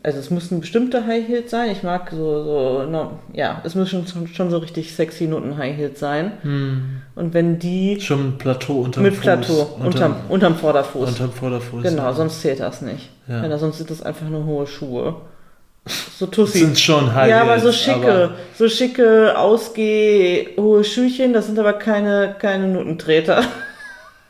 [0.04, 1.70] also es müssen bestimmte High Heels sein.
[1.70, 5.76] Ich mag so, so, no, ja, es müssen schon, schon so richtig sexy Noten High
[5.76, 6.32] Heels sein.
[6.42, 7.02] Mhm.
[7.14, 9.22] Und wenn die Schon ein Plateau unterm mit Fuß.
[9.22, 11.08] Plateau, unterm, unterm Vorderfuß.
[11.08, 11.82] unterm Vorderfuß.
[11.82, 12.12] genau, ja.
[12.14, 13.10] sonst zählt das nicht.
[13.28, 13.42] Ja.
[13.42, 15.14] Wenn da, sonst sind das einfach nur hohe Schuhe.
[16.16, 16.58] So Das Tussi.
[16.60, 21.46] sind schon High ja, aber so Heels, schicke, aber- so schicke, ausgeh, hohe Schüchen, das
[21.46, 23.42] sind aber keine, keine Nutentreter.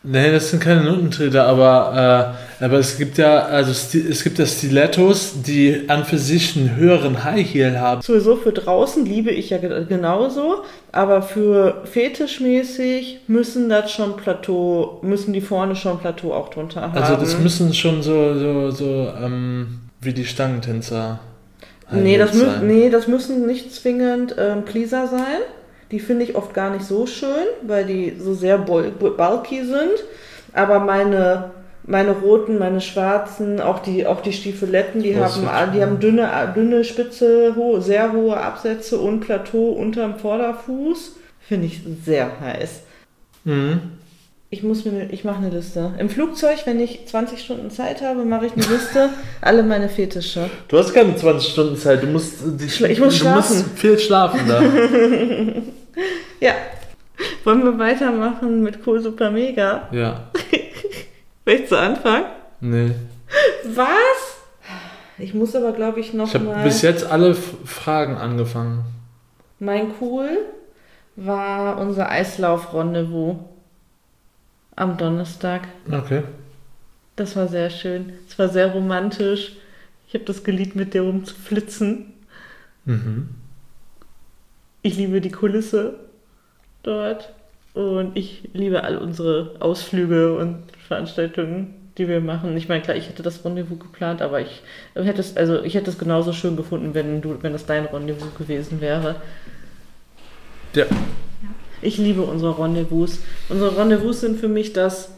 [0.04, 4.46] Nee, das sind keine Notentreter, aber, äh, aber es gibt ja, also es gibt ja
[4.46, 8.02] Stilettos, die an für sich einen höheren High Heel haben.
[8.02, 14.98] Sowieso für draußen liebe ich ja ge- genauso, aber für fetischmäßig müssen das schon Plateau,
[15.02, 16.94] müssen die vorne schon Plateau auch drunter haben.
[16.98, 21.20] Also das müssen schon so, so, so, ähm, wie die Stangentänzer.
[21.92, 25.42] Nee das, mü nee, das müssen nicht zwingend ähm, Pleaser sein.
[25.92, 29.64] Die finde ich oft gar nicht so schön, weil die so sehr bul- bu- bulky
[29.64, 30.02] sind.
[30.55, 31.50] Aber meine,
[31.85, 36.28] meine roten, meine schwarzen, auch die, auch die Stiefeletten, die, Das haben, die haben dünne,
[36.55, 41.16] dünne, spitze, hohe, sehr hohe Absätze und Plateau unterm Vorderfuß.
[41.46, 42.81] Finde ich sehr heiß.
[43.44, 43.81] Mhm.
[44.50, 45.92] Ich muss mir, ich mache eine Liste.
[45.98, 49.09] Im Flugzeug, wenn ich 20 Stunden Zeit habe, mache ich eine Liste,
[49.40, 50.50] alle meine Fetische.
[50.68, 53.57] Du hast keine 20 Stunden Zeit, du musst, ich muss du schlafen.
[53.57, 54.62] musst viel schlafen da.
[56.40, 56.55] Ja.
[57.44, 59.88] Wollen wir weitermachen mit Cool Super Mega?
[59.92, 60.31] ja,
[61.44, 62.26] Willst du anfangen?
[62.61, 62.92] nee.
[63.64, 63.87] Was?
[65.18, 66.64] Ich muss aber, glaube ich, noch Ich habe mal.
[66.64, 68.85] bis jetzt alle Fragen angefangen.
[69.59, 70.28] Mein Cool
[71.16, 73.37] war unser Eislauf-Rendezvous
[74.76, 75.62] am Donnerstag.
[75.90, 76.22] Okay.
[77.16, 78.12] Das war sehr schön.
[78.28, 79.52] Es war sehr romantisch.
[80.09, 82.12] Ich habe das geliebt, mit dir rumzuflitzen.
[82.85, 83.28] Mhm.
[84.83, 85.95] Ich liebe die Kulisse
[86.83, 87.33] dort.
[87.75, 92.55] Und ich liebe all unsere Ausflüge und Veranstaltungen, die wir machen.
[92.57, 94.62] Ich meine, klar, ich hätte das Rendezvous geplant, aber ich
[94.95, 98.35] hätte es, also ich hätte es genauso schön gefunden, wenn du, wenn das dein Rendezvous
[98.35, 99.16] gewesen wäre.
[100.75, 100.85] Ja.
[101.81, 103.21] Ich liebe unsere Rendezvous.
[103.49, 105.11] Unsere Rendezvous sind für mich das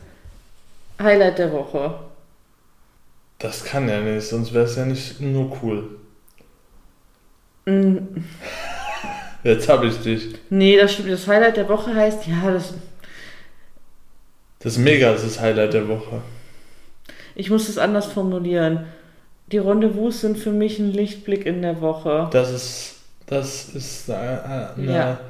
[1.01, 1.99] Highlight der Woche.
[3.39, 5.97] Das kann ja nicht, sonst wäre es ja nicht nur cool.
[7.67, 7.99] Mm,
[9.45, 10.29] Jetzt habe ich dich.
[10.51, 11.11] Nee, das stimmt.
[11.11, 12.75] Das Highlight der Woche heißt, ja, das,
[14.61, 16.23] Das ist mega, das ist das Highlight der Woche.
[17.35, 18.87] ich muss es anders formulieren.
[19.53, 22.29] Die Rendezvous sind für mich ein Lichtblick in der Woche.
[22.33, 22.95] Das ist,
[23.27, 25.21] das ist eine, eine Ja.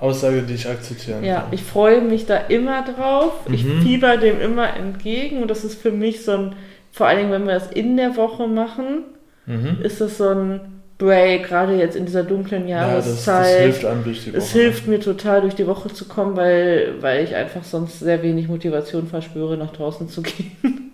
[0.00, 1.52] Aussage, die ich akzeptieren Ja, kann.
[1.52, 3.32] ich freue mich da immer drauf.
[3.52, 3.82] Ich Mhm.
[3.82, 6.56] fieber dem immer entgegen und das ist für mich so ein,
[6.92, 9.02] vor allen Dingen, wenn wir das in der Woche machen,
[9.46, 9.78] Mhm.
[9.82, 13.60] ist das so ein Break, gerade jetzt in dieser dunklen Ja, das, das Jahreszeit.
[13.62, 14.38] hilft einem durch die Woche.
[14.38, 18.20] es hilft mir total, durch die Woche zu kommen, weil, weil ich einfach sonst sehr
[18.22, 20.92] wenig Motivation verspüre, nach draußen zu gehen.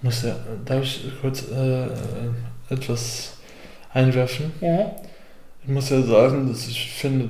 [0.00, 0.34] Muss ja,
[0.64, 1.86] darf ich kurz äh,
[2.72, 3.34] etwas
[3.92, 4.52] einwerfen?
[4.60, 4.96] Ja.
[5.64, 7.28] Ich muss ja sagen, dass ich finde,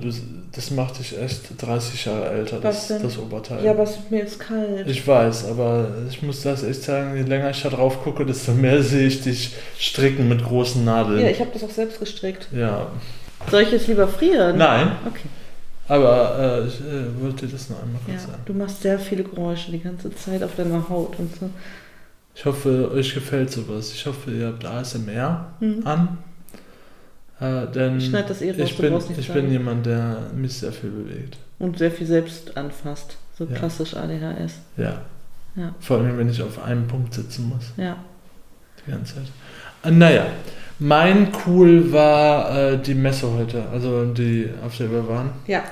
[0.52, 3.62] das, macht dich echt 30 Jahre älter, das, das Oberteil.
[3.62, 4.86] Ja, aber es wird mir jetzt kalt.
[4.88, 8.52] Ich weiß, aber ich muss das echt sagen, je länger ich da drauf gucke, desto
[8.52, 11.20] mehr sehe ich dich stricken mit großen Nadeln.
[11.20, 12.48] ja, ich habe das auch selbst gestrickt.
[12.52, 12.86] Ja.
[13.50, 14.56] Soll ich jetzt lieber frieren?
[14.56, 15.28] Nein, Okay.
[15.88, 18.42] aber äh, ich äh, wollte das noch einmal Ja, kurz sagen.
[18.46, 21.50] du machst sehr viele Geräusche die ganze Zeit auf deiner Haut und so.
[22.34, 23.92] Ich hoffe, euch gefällt sowas.
[23.92, 25.86] Ich hoffe, ihr habt ASMR Mhm.
[25.86, 26.18] an.
[27.42, 29.40] Äh, denn Ich schneid das eh raus, ich bin, ich sagen.
[29.40, 31.36] bin jemand, der mich sehr viel bewegt.
[31.58, 33.16] Und sehr viel selbst anfasst.
[33.36, 33.54] So Ja.
[33.56, 34.54] klassisch ADHS.
[34.76, 35.00] Ja.
[35.56, 35.74] Ja.
[35.80, 37.72] Vor allem, wenn ich auf einem Punkt sitzen muss.
[37.76, 37.96] Ja.
[38.86, 39.24] Die ganze Zeit.
[39.84, 40.26] Äh, naja,
[40.78, 45.30] mein Cool war äh, die Messe heute, also die, auf der wir waren.
[45.46, 45.62] Ja.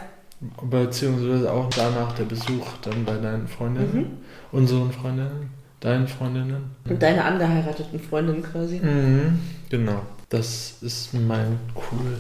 [0.63, 4.07] Beziehungsweise auch danach der Besuch dann bei deinen Freundinnen, Mhm.
[4.53, 6.71] unseren Freundinnen, deinen Freundinnen.
[6.89, 8.81] Und deine angeheirateten Freundin quasi.
[8.81, 10.01] Mhm, genau.
[10.31, 12.17] Das ist mein Cool.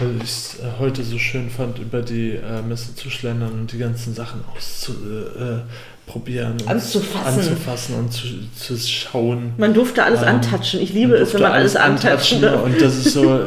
[0.00, 3.72] Weil ich es äh, heute so schön fand, über die äh, Messe zu schlendern und
[3.72, 6.58] die ganzen Sachen auszuprobieren.
[6.58, 7.38] Äh, und Anzufassen.
[7.40, 9.52] anzufassen und zu, zu schauen.
[9.58, 10.80] Man durfte alles Ähm, antatschen.
[10.80, 12.64] Ich liebe es, wenn man alles antatschen darf.
[12.64, 13.22] Und das ist so,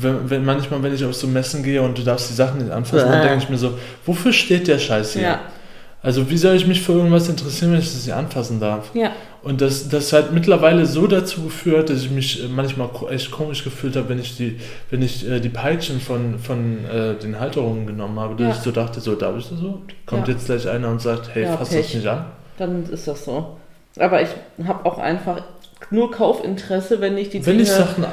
[0.00, 2.70] wenn, wenn manchmal, wenn ich auf so Messen gehe und du darfst die Sachen nicht
[2.70, 3.76] anfassen, dann denke ich mir so,
[4.06, 5.22] wofür steht der Scheiß hier?
[5.22, 5.40] Ja.
[6.02, 8.90] Also wie soll ich mich für irgendwas interessieren, wenn ich das nicht anfassen darf?
[8.94, 9.10] Ja.
[9.48, 13.64] Und das, das hat mittlerweile so dazu geführt, dass ich mich äh, manchmal echt komisch
[13.64, 17.86] gefühlt habe, wenn ich die, wenn ich äh, die Peitschen von, von äh, den Halterungen
[17.86, 18.52] genommen habe, dass Ja.
[18.54, 19.82] ich so dachte, so darf ich das so?
[20.04, 20.34] Kommt Ja.
[20.34, 21.86] jetzt gleich einer und sagt, hey, Ja, fass Pech.
[21.86, 22.26] das nicht an.
[22.58, 23.56] Dann ist das so.
[23.98, 24.28] Aber ich
[24.66, 25.42] habe auch einfach
[25.90, 28.04] nur Kaufinteresse, wenn ich die Wenn ich Dinge- Sachen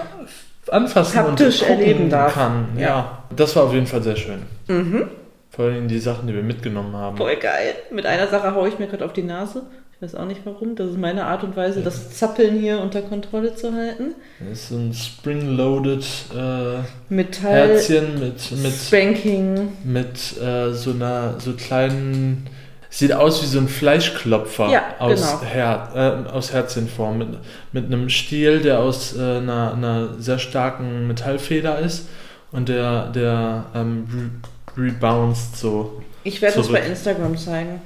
[0.71, 2.33] anfassen und erleben darf.
[2.33, 2.69] kann.
[2.77, 2.81] Ja.
[2.81, 3.23] Ja.
[3.35, 4.39] das war auf jeden Fall sehr schön.
[4.67, 5.07] Mhm.
[5.49, 7.17] Vor allem die Sachen, die wir mitgenommen haben.
[7.17, 7.75] Voll geil.
[7.91, 9.63] Mit einer Sache haue ich mir gerade auf die Nase.
[9.95, 10.75] Ich weiß auch nicht warum.
[10.75, 14.13] Das ist meine Art und Weise, das Zappeln hier unter Kontrolle zu halten.
[14.41, 16.05] Das ist so ein Spring-Loaded
[16.35, 19.71] äh, Metall, Herzchen mit, mit, Spanking.
[19.85, 22.47] mit äh, so einer so kleinen.
[22.89, 25.43] Sieht aus wie so ein Fleischklopfer Ja, aus, genau.
[25.43, 27.17] Her äh, aus Herzchenform.
[27.17, 27.29] Mit,
[27.71, 32.07] mit einem Stiel, der aus äh, einer, einer sehr starken Metallfeder ist
[32.51, 34.41] und der, der ähm,
[34.77, 36.01] re rebounced so.
[36.25, 37.81] Ich werde es bei Instagram zeigen.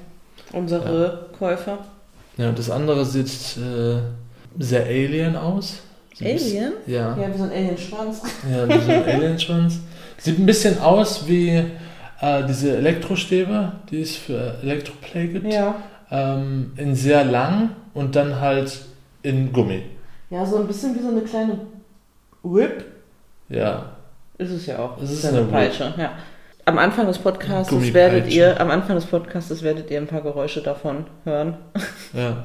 [0.54, 1.78] Unsere Käufer.
[2.40, 3.98] Ja, das andere sieht äh,
[4.58, 5.82] sehr alien aus.
[6.22, 6.72] Alien?
[6.88, 7.18] Ja.
[7.18, 8.22] Ja, wie so ein Alien-Schwanz.
[8.50, 9.80] Ja, wie so ein Alienschwanz.
[10.18, 15.52] Sieht ein bisschen aus wie äh, diese Elektrostäbe, die es für Elektroplay gibt.
[15.52, 15.76] Ja.
[16.12, 18.86] Ähm, in sehr lang und dann halt
[19.22, 19.84] in Gummi.
[20.30, 21.60] Ja, so ein bisschen wie so eine kleine
[22.44, 22.86] Whip.
[23.50, 23.98] Ja.
[24.38, 25.02] Ist es ja auch.
[25.02, 25.52] Es ist ja eine Whip.
[25.52, 26.14] Peitsche, ja.
[26.70, 30.62] Am Anfang des Podcasts werdet ihr, am Anfang des Podcasts werdet ihr ein paar Geräusche
[30.62, 31.58] davon hören.
[32.14, 32.44] Ja.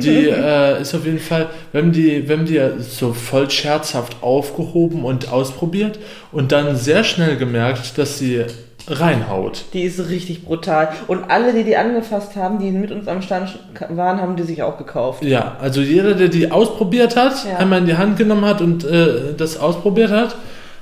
[0.00, 5.04] Die äh, ist auf jeden Fall, wir haben die, haben die so voll scherzhaft aufgehoben
[5.04, 5.98] und ausprobiert
[6.32, 8.44] und dann sehr schnell gemerkt, dass sie
[8.86, 9.66] reinhaut.
[9.74, 10.88] Die ist richtig brutal.
[11.06, 13.58] Und alle, die die angefasst haben, die mit uns am Stand
[13.90, 15.22] waren, haben die sich auch gekauft.
[15.22, 17.58] Ja, also jeder, der die ausprobiert hat, Ja.
[17.58, 20.36] einmal in die Hand genommen hat und äh, das ausprobiert hat,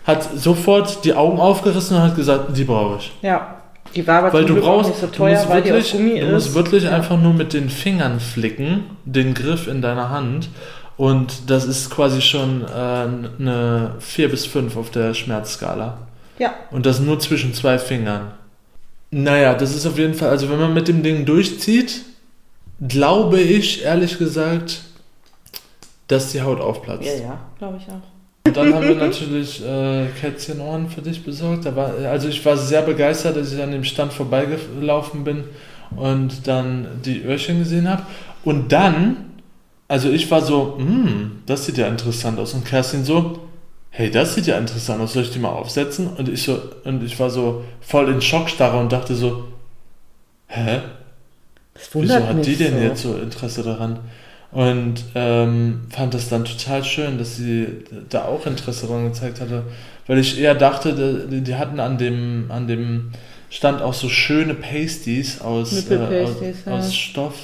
[0.07, 3.13] hat sofort die Augen aufgerissen und hat gesagt, die brauche ich.
[3.23, 3.55] Ja.
[3.95, 5.93] Die war aber Weil du Glück brauchst, auch nicht so du teuer, musst weil wirklich,
[5.93, 6.91] du musst wirklich ja.
[6.91, 10.51] einfach nur mit den Fingern flicken, den Griff in deiner Hand
[10.97, 15.99] und das ist quasi schon äh, eine 4 bis 5 auf der Schmerzskala.
[16.39, 16.55] Ja.
[16.71, 18.33] Und das nur zwischen zwei Fingern.
[19.11, 22.03] Naja, das ist auf jeden Fall, also wenn man mit dem Ding durchzieht,
[22.87, 24.83] glaube ich, ehrlich gesagt,
[26.09, 27.05] dass die Haut aufplatzt.
[27.05, 28.16] Ja, ja, glaube ich auch.
[28.47, 31.65] Und dann haben wir natürlich äh, Kätzchenohren für dich besorgt.
[31.77, 35.45] War, also ich war sehr begeistert, als ich an dem Stand vorbeigelaufen bin
[35.97, 38.03] und dann die Öhrchen gesehen habe.
[38.45, 39.17] Und dann,
[39.89, 42.55] also ich war so, hm, das sieht ja interessant aus.
[42.55, 43.41] Und Kerstin so,
[43.91, 46.09] hey, das sieht ja interessant aus, soll ich die mal aufsetzen?
[46.09, 49.45] Und ich so, und ich war so voll in Schockstarre und dachte so,
[50.49, 50.81] hä?
[51.75, 52.81] Das Wieso hat die denn so.
[52.81, 53.99] jetzt so Interesse daran?
[54.57, 59.65] Und ähm, fand das dann total schön, dass sie da auch Interesse daran gezeigt hatte.
[60.07, 63.11] Weil ich eher dachte, die, die hatten an dem, an dem
[63.51, 66.73] Stand auch so schöne Pasties aus, äh, aus, ja.
[66.73, 67.35] aus Stoff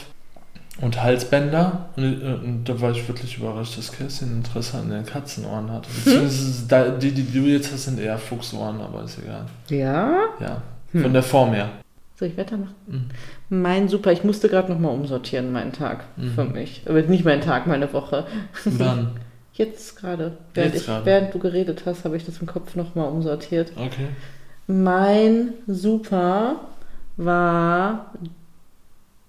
[0.81, 1.91] und Halsbänder.
[1.97, 5.91] Und, äh, und da war ich wirklich überrascht, dass Kerstin Interesse an den Katzenohren hatte.
[6.05, 9.45] Beziehungsweise da, die, die du jetzt hast, sind eher Fuchsohren, aber ist egal.
[9.69, 10.15] Ja?
[10.41, 11.03] Ja, Hm.
[11.03, 11.69] von der Form her.
[12.17, 12.75] Soll ich weitermachen?
[12.87, 13.09] Mhm.
[13.49, 16.31] Mein super, ich musste gerade nochmal umsortieren, meinen Tag Mhm.
[16.35, 16.83] für mich.
[16.89, 18.27] Aber nicht meinen Tag, meine Woche.
[18.79, 19.13] Dann,
[19.55, 20.39] Jetzt gerade.
[20.55, 21.05] Während, Jetzt ich- gerade.
[21.05, 23.73] während du geredet hast, habe ich das im Kopf nochmal umsortiert.
[23.77, 24.09] okay.
[24.67, 26.57] Mein Super
[27.17, 28.13] war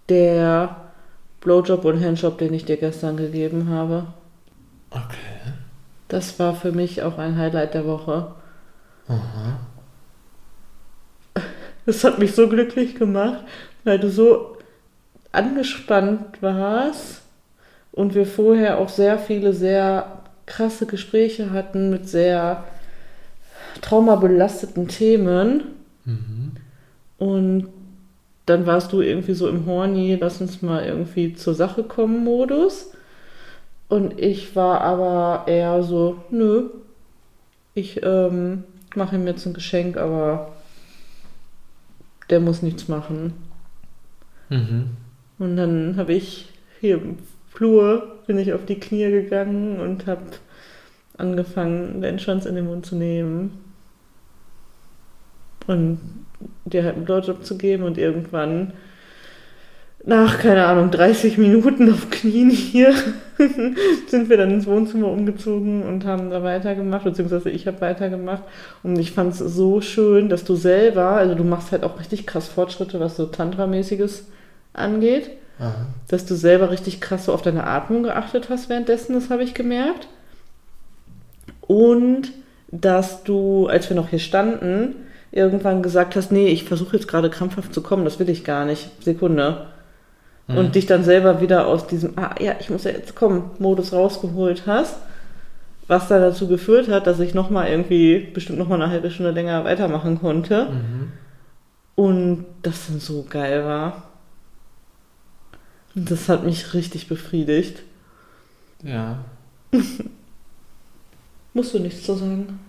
[0.10, 0.76] der
[1.42, 4.06] Blowjob und Handjob, den ich dir gestern gegeben habe.
[4.92, 5.54] Okay.
[6.08, 8.34] Das war für mich auch ein Highlight der Woche.
[9.08, 9.60] Aha.
[11.86, 13.44] Das hat mich so glücklich gemacht,
[13.84, 14.58] weil du so
[15.32, 17.22] angespannt warst
[17.92, 22.64] und wir vorher auch sehr viele sehr krasse Gespräche hatten mit sehr
[23.82, 25.64] traumabelasteten Themen.
[26.06, 26.52] Mhm.
[27.18, 27.68] Und
[28.46, 32.92] dann warst du irgendwie so im Horny, lass uns mal irgendwie zur Sache kommen Modus.
[33.88, 36.70] Und ich war aber eher so, nö,
[37.74, 38.64] ich ähm,
[38.96, 40.52] mache ihm jetzt ein Geschenk, aber
[42.30, 43.34] der muss nichts machen.
[44.50, 44.92] Mhm.
[45.40, 47.18] Und dann habe ich hier im
[47.50, 50.24] Flur, bin ich auf die Knie gegangen und habe
[51.18, 53.60] angefangen, den Schwanz in den Mund zu nehmen.
[55.68, 56.00] Und
[56.66, 58.74] dir halt einen Blowjob zu geben und irgendwann
[60.06, 62.94] nach, keine Ahnung, 30 Minuten auf Knien hier
[64.08, 68.44] sind wir dann ins Wohnzimmer umgezogen und haben da weitergemacht, beziehungsweise ich habe weitergemacht.
[68.84, 72.28] Und ich fand es so schön, dass du selber, also du machst halt auch richtig
[72.28, 74.28] krass Fortschritte, was so Tantra-mäßiges
[74.74, 75.86] angeht, Aha.
[76.10, 79.54] dass du selber richtig krass so auf deine Atmung geachtet hast währenddessen, das habe ich
[79.54, 80.10] gemerkt.
[81.62, 82.34] Und
[82.72, 84.96] dass du, als wir noch hier standen,
[85.32, 88.66] irgendwann gesagt hast, nee, ich versuche jetzt gerade krampfhaft zu kommen, das will ich gar
[88.66, 88.90] nicht.
[89.02, 89.68] Sekunde.
[90.48, 90.58] Mhm.
[90.58, 93.94] Und dich dann selber wieder aus diesem, ah ja, ich muss ja jetzt kommen, Modus
[93.94, 94.98] rausgeholt hast.
[95.88, 99.64] Was dann dazu geführt hat, dass ich nochmal irgendwie, bestimmt nochmal eine halbe Stunde länger
[99.66, 100.70] weitermachen konnte.
[100.70, 101.12] Mhm.
[101.96, 104.04] Und das dann so geil war.
[105.96, 107.84] Und das hat mich richtig befriedigt.
[108.84, 109.20] Ja.
[111.54, 112.60] Musst du nichts zu sagen.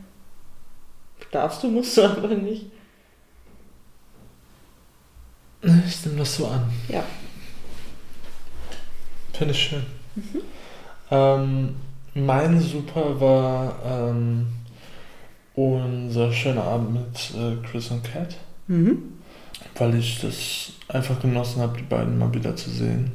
[1.31, 2.67] Darfst du, musst du aber nicht.
[5.63, 6.71] Ich nehme das so an.
[6.89, 7.03] Ja.
[9.35, 9.83] Finde ich schön.
[11.11, 11.75] Ähm,
[12.15, 14.47] mein Super war ähm,
[15.55, 18.37] unser schöner Abend mit äh, Chris und Kat,
[18.69, 18.99] Mhm.
[19.77, 23.13] weil ich das einfach genossen habe, die beiden mal wieder zu sehen.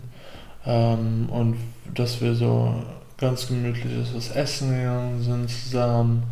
[0.65, 1.55] Ähm, und
[1.95, 2.75] dass wir so
[3.17, 6.23] ganz gemütliches was essen gegangen sind zusammen.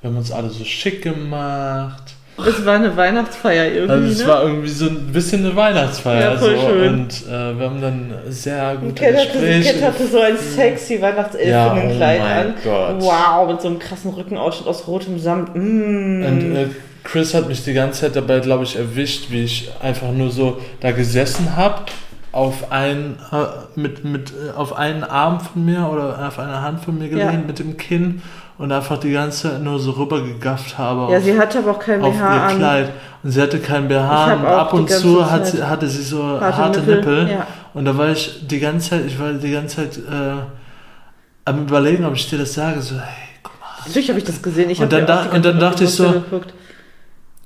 [0.00, 2.15] Wir haben uns alle so schick gemacht.
[2.38, 3.92] Es war eine Weihnachtsfeier irgendwie.
[3.92, 4.26] Also es ne?
[4.26, 6.32] war irgendwie so ein bisschen eine Weihnachtsfeier.
[6.32, 6.66] Ja, voll so.
[6.66, 6.94] schön.
[6.94, 9.74] Und äh, wir haben dann sehr gute Cat hatte, Gespräche.
[9.74, 12.54] Cat hatte so ein sexy Weihnachtselfenkleid Ja, oh mein an.
[12.62, 12.96] Gott.
[13.00, 15.54] Wow, mit so einem krassen Rückenausschnitt aus rotem Samt.
[15.54, 16.24] Mm.
[16.24, 16.68] Und äh,
[17.04, 20.58] Chris hat mich die ganze Zeit dabei, glaube ich, erwischt, wie ich einfach nur so
[20.80, 21.82] da gesessen habe,
[22.32, 26.84] auf einen, äh, mit, mit, äh, auf einen Arm von mir oder auf eine Hand
[26.84, 27.38] von mir gelehnt Ja.
[27.46, 28.20] mit dem Kinn
[28.58, 31.78] und einfach die ganze Zeit nur so rübergegafft habe ja, auf, sie hatte aber auch
[31.78, 32.56] kein BH ihr an.
[32.58, 32.92] Kleid.
[33.22, 36.56] Und sie hatte kein BH und ab und zu hat sie, hatte sie so harte
[36.56, 37.30] harte, Nippel, Nippel.
[37.30, 37.46] ja.
[37.74, 40.40] Und da war ich die ganze Zeit, ich war die ganze Zeit äh,
[41.44, 42.80] am überlegen, ob ich dir das sage.
[42.80, 43.66] So, hey, guck mal.
[43.86, 44.70] Natürlich habe ich das gesehen.
[44.70, 46.54] Ich Und dann da- und dann dachte ich so- geguckt.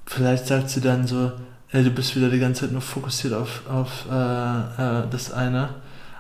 [0.07, 1.31] Vielleicht sagt sie dann so,
[1.73, 5.69] ey, du bist wieder die ganze Zeit nur fokussiert auf, auf äh, äh, das eine.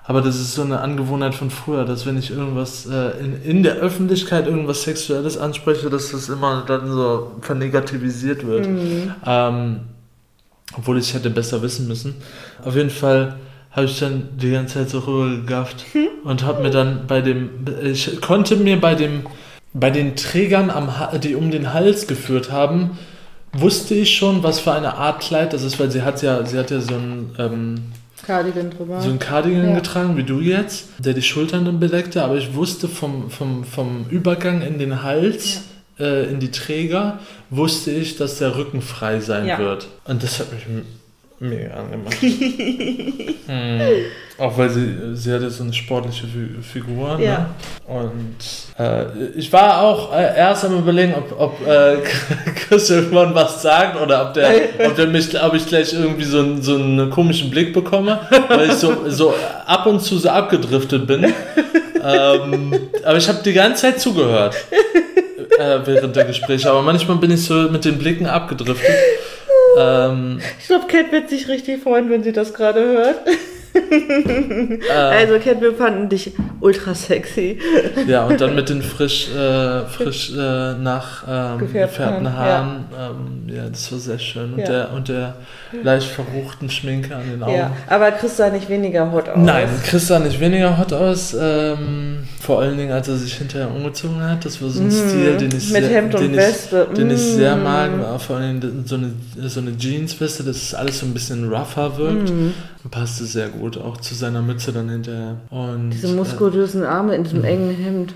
[0.05, 3.63] Aber das ist so eine Angewohnheit von früher, dass wenn ich irgendwas äh, in, in
[3.63, 8.67] der Öffentlichkeit irgendwas Sexuelles anspreche, dass das immer dann so vernegativisiert wird.
[8.67, 9.15] Mhm.
[9.25, 9.81] Ähm,
[10.77, 12.15] obwohl ich hätte besser wissen müssen.
[12.65, 13.37] Auf jeden Fall
[13.73, 15.85] habe ich dann die ganze Zeit so rübergegafft
[16.25, 17.51] und habe mir dann bei dem,
[17.83, 19.27] ich konnte mir bei dem,
[19.73, 20.91] bei den Trägern, am,
[21.23, 22.99] die um den Hals geführt haben,
[23.53, 26.59] wusste ich schon, was für eine Art Kleid das ist, weil sie hat ja, sie
[26.59, 27.75] hat ja so ein, ähm,
[28.27, 29.01] Cardigan drüber.
[29.01, 29.75] so ein Cardigan Ja.
[29.75, 34.07] getragen, wie du jetzt, der die Schultern dann bedeckte, aber ich wusste vom, vom, vom
[34.11, 35.63] Übergang in den Hals,
[35.99, 37.19] äh, in die Träger,
[37.51, 39.59] wusste ich, dass der Rücken frei sein Ja.
[39.59, 39.89] wird.
[40.05, 40.65] Und das hat mich
[41.41, 42.17] mega angemacht.
[42.21, 43.81] hm.
[44.39, 47.19] Auch weil sie, sie hatte so eine sportliche Fi- Figur.
[47.19, 47.25] Ne?
[47.25, 47.51] Ja.
[47.87, 48.37] Und
[48.79, 51.97] äh, ich war auch äh, erst am überlegen, ob, ob äh,
[52.57, 54.51] Chris irgendwann was sagt oder ob, der,
[54.87, 58.69] ob, der mich, ob ich gleich irgendwie so, einen- so einen komischen Blick bekomme, weil
[58.69, 59.35] ich so, so
[59.67, 61.25] ab und zu so abgedriftet bin.
[62.03, 62.75] ähm,
[63.05, 64.55] aber ich habe die ganze Zeit zugehört
[65.59, 66.71] äh, während der Gespräche.
[66.71, 68.91] Aber manchmal bin ich so mit den Blicken abgedriftet.
[69.79, 73.17] Ähm, Ich glaube, Cat wird sich richtig freuen, wenn sie das gerade hört.
[73.75, 77.59] äh, Also, Cat, wir fanden dich ultra sexy.
[78.07, 82.85] Ja, und dann mit den frisch, äh, frisch äh, nach ähm, Gefärbten Haaren.
[82.93, 83.11] Ja.
[83.11, 84.55] Ähm, ja, das war sehr schön.
[84.55, 84.67] Und, Ja.
[84.67, 85.35] der, und der
[85.83, 87.55] leicht verruchten Schminke an den Augen.
[87.55, 89.39] Ja, aber Chris sah nicht weniger hot aus.
[89.39, 91.37] Nein, Chris sah nicht weniger hot aus.
[91.39, 94.45] Ähm, vor allen Dingen, als er sich hinterher umgezogen hat.
[94.45, 96.89] Das war so ein Mm, Stil, den ich mit sehr, Hemd und den Weste.
[96.91, 97.63] Ich, den ich sehr Mm.
[97.63, 97.91] mag.
[98.21, 99.13] Vor allen Dingen so eine,
[99.49, 102.31] so eine Jeansweste, dass es alles so ein bisschen rougher wirkt.
[102.31, 102.51] Mm.
[102.91, 105.37] Passte sehr gut, auch zu seiner Mütze dann hinterher.
[105.51, 107.25] Und, Diese äh, muskulösen Arme in Mhm.
[107.25, 108.15] diesem engen Hemd.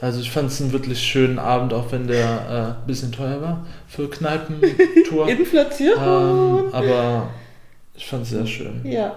[0.00, 3.40] Also ich fand es einen wirklich schönen Abend, auch wenn der äh, ein bisschen teuer
[3.40, 5.28] war für Kneipentour.
[5.30, 5.96] Inflation.
[5.96, 7.30] ähm, aber
[7.94, 8.80] ich fand es sehr schön.
[8.84, 9.16] Ja.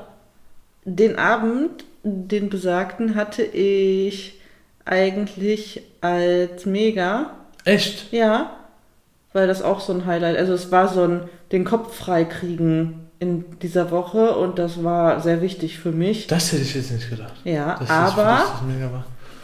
[0.86, 4.40] Den Abend, den besagten, hatte ich
[4.86, 7.32] eigentlich als mega.
[7.66, 8.12] Echt?
[8.14, 8.52] Ja.
[9.34, 10.38] Weil das auch so ein Highlight.
[10.38, 15.42] Also es war so ein den Kopf freikriegen in dieser Woche und das war sehr
[15.42, 16.28] wichtig für mich.
[16.28, 17.34] Das hätte ich jetzt nicht gedacht.
[17.44, 18.44] Ja, aber,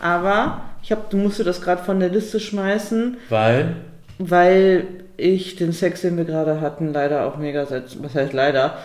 [0.03, 3.75] aber, ich hab, du musst das gerade von der Liste schmeißen, Weil,
[4.19, 4.85] weil
[5.17, 8.03] ich den Sex, den wir gerade hatten, leider auf Mega setzen.
[8.03, 8.77] Was heißt leider?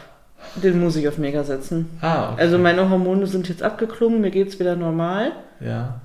[0.56, 1.98] Den muss ich auf Mega setzen.
[2.00, 2.42] ah, okay.
[2.42, 5.32] Also meine Hormone sind jetzt abgeklungen, mir geht's wieder normal.
[5.60, 6.00] ja.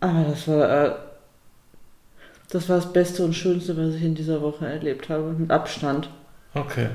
[0.00, 0.90] Aber das war, äh,
[2.50, 6.10] das war das Beste und Schönste, was ich in dieser Woche erlebt habe, mit Abstand.
[6.54, 6.88] Okay.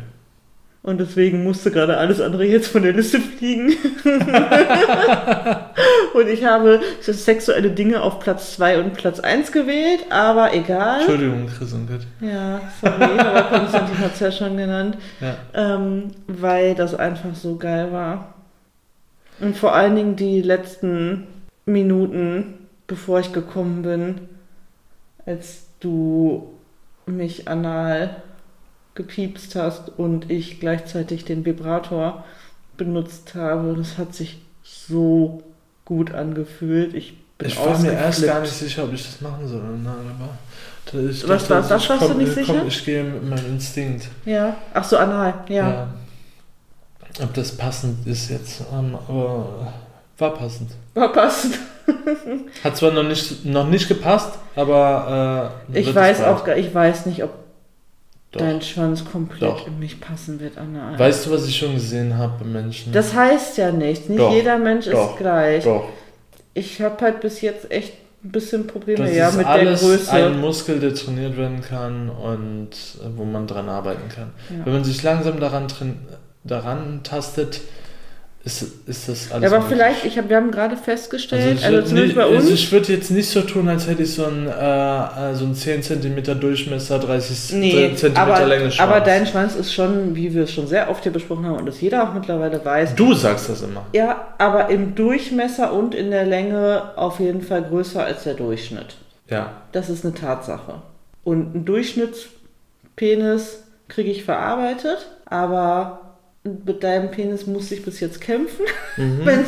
[0.88, 3.76] Und deswegen musste gerade alles andere jetzt von der Liste fliegen.
[6.14, 11.02] und ich habe sexuelle Dinge auf Platz 2 und Platz 1 gewählt, aber egal.
[11.02, 12.08] Entschuldigung, Chris und Gott.
[12.22, 14.98] Ja, sorry, aber Konstantin hat es ja schon genannt.
[15.20, 15.36] Ja.
[15.54, 18.36] Ähm, weil das einfach so geil war.
[19.42, 21.28] Und vor allen Dingen die letzten
[21.66, 24.22] Minuten, bevor ich gekommen bin,
[25.26, 26.54] als du
[27.06, 28.24] mich anal
[28.98, 32.26] gepiepst hast und ich gleichzeitig den Vibrator
[32.76, 33.74] benutzt habe.
[33.78, 35.44] Das hat sich so
[35.86, 36.94] gut angefühlt.
[36.94, 39.62] Ich bin Ich war mir erst gar nicht sicher, ob ich das machen soll.
[39.62, 42.66] Nein, aber ich Was war- das warst du nicht komm, sicher?
[42.68, 44.08] Ich gehe mit meinem Instinkt.
[44.26, 45.88] Ja, ach so, anal, ja.
[47.22, 49.74] Ob das passend ist jetzt, ähm, aber
[50.18, 50.72] war passend.
[50.94, 51.56] War passend.
[52.64, 57.06] Hat zwar noch nicht, noch nicht gepasst, aber äh, Ich weiß auch gar, ich weiß
[57.06, 57.32] nicht, ob
[58.32, 58.42] Doch.
[58.42, 59.68] dein Schwanz komplett Doch.
[59.68, 60.98] in mich passen wird, Anna.
[61.00, 62.92] Weißt du, was ich schon gesehen habe bei Menschen?
[62.92, 64.10] das heißt ja nichts.
[64.10, 65.64] Nicht Doch, jeder Mensch ist gleich.
[65.64, 65.88] Doch.
[66.54, 69.90] Ich habe halt bis jetzt echt ein bisschen Probleme Das ja, ist mit alles der
[69.90, 70.12] Größe.
[70.12, 74.32] ein Muskel, der trainiert werden kann und äh, wo man dran arbeiten kann.
[74.50, 74.66] Ja.
[74.66, 75.68] Wenn man sich langsam daran,
[76.44, 77.62] daran tastet,
[78.62, 79.78] ist, ist das Ja, alles aber möglich.
[79.78, 82.42] vielleicht, ich hab, wir haben gerade festgestellt, ich also, würd zumindest nicht- bei uns.
[82.44, 85.54] Also ich würde jetzt nicht so tun, als hätte ich so einen, äh, so einen
[85.56, 88.90] 10 cm Durchmesser, 30 Nee, cm aber, Länge Schwanz.
[88.90, 91.66] aber dein Schwanz ist schon, wie wir es schon sehr oft hier besprochen haben und
[91.68, 93.86] das jeder auch mittlerweile weiß, Du sagst das immer.
[93.94, 98.96] ja, aber im Durchmesser und in der Länge auf jeden Fall größer als der Durchschnitt.
[99.30, 99.52] Ja.
[99.74, 100.76] Das ist eine Tatsache.
[101.24, 106.07] Und ein Durchschnittspenis kriege ich verarbeitet, aber
[106.66, 108.66] mit deinem Penis musste ich bis jetzt kämpfen.
[108.98, 109.28] Mhm.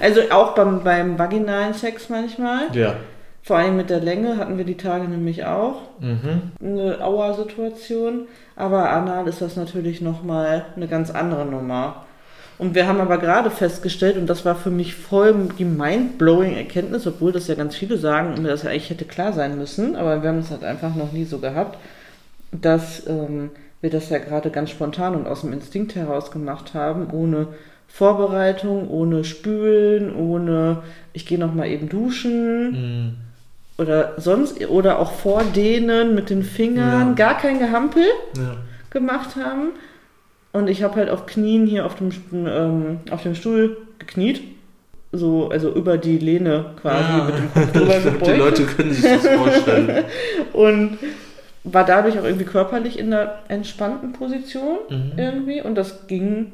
[0.00, 2.64] Also auch beim, beim vaginalen Sex manchmal.
[2.74, 2.96] Ja.
[3.42, 5.82] Vor allem mit der Länge hatten wir die Tage nämlich auch.
[6.00, 6.52] Mhm.
[6.60, 12.04] eine Aua-Situation, aber anal ist das natürlich nochmal eine ganz andere Nummer.
[12.56, 17.06] Und wir haben aber gerade festgestellt, und das war für mich voll die mind-blowing Erkenntnis,
[17.06, 19.96] obwohl das ja ganz viele sagen und mir das ja eigentlich hätte klar sein müssen,
[19.96, 21.78] aber wir haben es halt einfach noch nie so gehabt,
[22.52, 23.50] dass ähm,
[23.84, 27.48] wir das ja gerade ganz spontan und aus dem Instinkt heraus gemacht haben, ohne
[27.86, 30.82] Vorbereitung, ohne Spülen, ohne
[31.12, 33.12] ich gehe noch mal eben duschen Mhm.
[33.78, 37.14] oder sonst oder auch vordehnen mit den Fingern, Ja.
[37.14, 38.02] gar kein Gehampel
[38.36, 38.56] Ja.
[38.90, 39.68] gemacht haben.
[40.52, 44.42] Und ich habe halt auf Knien hier auf dem, ähm, auf dem Stuhl gekniet.
[45.12, 47.24] So, also über die Lehne quasi Ja.
[47.24, 47.94] mit dem Kopf drüber
[48.32, 48.38] die.
[48.38, 50.04] Leute können sich das vorstellen.
[50.52, 50.98] Und
[51.64, 55.12] war dadurch auch irgendwie körperlich in einer entspannten Position Mhm.
[55.16, 55.62] irgendwie.
[55.62, 56.52] Und das ging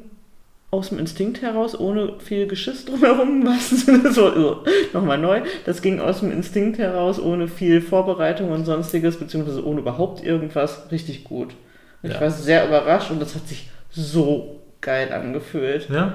[0.71, 5.41] aus dem Instinkt heraus, ohne viel Geschiss drumherum, was so, so nochmal neu.
[5.65, 10.89] Das ging aus dem Instinkt heraus, ohne viel Vorbereitung und sonstiges, beziehungsweise ohne überhaupt irgendwas,
[10.91, 11.49] richtig gut.
[12.03, 12.21] Ich Ja.
[12.21, 15.89] war sehr überrascht und das hat sich so geil angefühlt.
[15.89, 16.13] Ja?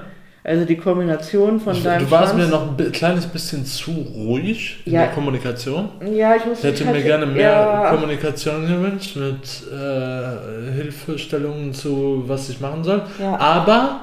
[0.49, 4.77] Also die Kombination von deinem Du warst Schwanz- mir noch ein kleines bisschen zu ruhig
[4.85, 5.01] in Ja.
[5.07, 5.89] der Kommunikation.
[6.15, 11.75] Ja, ich muss Ich hätte mir halt gerne mehr eher- Kommunikation gewünscht mit äh, Hilfestellungen
[11.75, 13.03] zu, was ich machen soll.
[13.21, 13.37] Ja.
[13.41, 14.03] Aber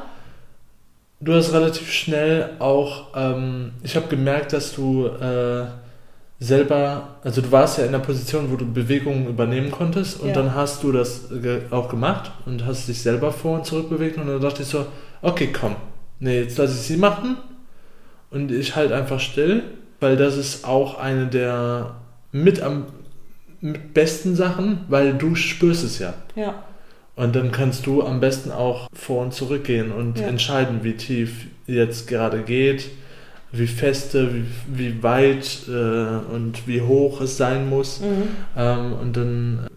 [1.22, 5.64] du hast relativ schnell auch, ähm, ich habe gemerkt, dass du äh,
[6.40, 10.34] selber, also du warst ja in der Position, wo du Bewegungen übernehmen konntest und Ja.
[10.34, 11.22] dann hast du das
[11.72, 14.86] auch gemacht und hast dich selber vor und zurück bewegt und dann dachte ich so,
[15.22, 15.78] okay, komm,
[16.20, 17.38] nee, jetzt lasse ich sie machen
[18.32, 19.64] und ich halt einfach still,
[20.00, 21.96] weil das ist auch eine der
[22.32, 22.86] mit am
[23.62, 26.14] mit besten Sachen, weil du spürst es ja.
[26.36, 26.64] Ja,
[27.16, 30.28] Und dann kannst du am besten auch vor und zurück gehen und Ja.
[30.28, 32.90] entscheiden, wie tief jetzt gerade geht,
[33.54, 38.02] wie feste, wie, wie weit äh, und wie hoch es sein muss.
[38.02, 38.28] mhm.
[38.58, 39.68] Ähm, und dann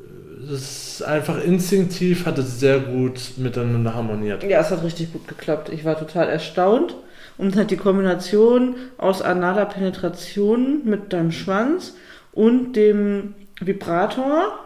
[0.53, 4.43] es ist einfach instinktiv hat es sehr gut miteinander harmoniert.
[4.45, 5.69] ja, es hat richtig gut geklappt.
[5.69, 6.95] Ich war total erstaunt.
[7.39, 11.93] Und halt die Kombination aus analer Penetration mit deinem Schwanz
[12.33, 14.59] und dem Vibrator.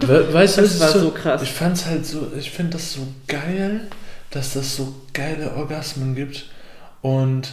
[0.00, 1.42] We weißt du, Das war ist so krass.
[1.42, 3.82] Ich fand's halt so, ich finde das so geil,
[4.30, 6.46] dass das so geile Orgasmen gibt
[7.02, 7.52] und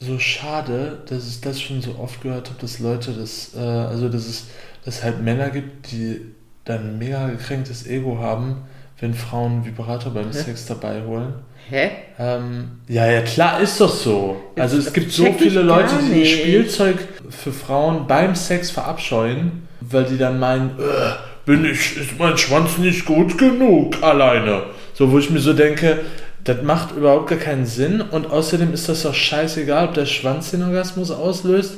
[0.00, 4.08] so schade, dass ich das schon so oft gehört habe, dass Leute das, äh, also
[4.08, 4.46] dass es,
[4.84, 6.20] dass es halt Männer gibt, die
[6.64, 8.64] dann ein mega gekränktes Ego haben,
[9.00, 10.32] wenn Frauen Vibrator beim Hä?
[10.32, 11.34] Sex dabei holen.
[11.70, 11.90] Hä?
[12.18, 14.36] Ähm, ja, ja, klar ist doch so.
[14.56, 16.38] Also Das es gibt so viele Leute, die nicht.
[16.40, 16.96] Spielzeug
[17.30, 21.12] für Frauen beim Sex verabscheuen, weil die dann meinen, äh,
[21.44, 24.64] bin ich, ist mein Schwanz nicht gut genug alleine.
[24.94, 26.00] So, wo ich mir so denke,
[26.44, 30.50] das macht überhaupt gar keinen Sinn und außerdem ist das doch scheißegal, ob der Schwanz
[30.50, 31.76] den Orgasmus auslöst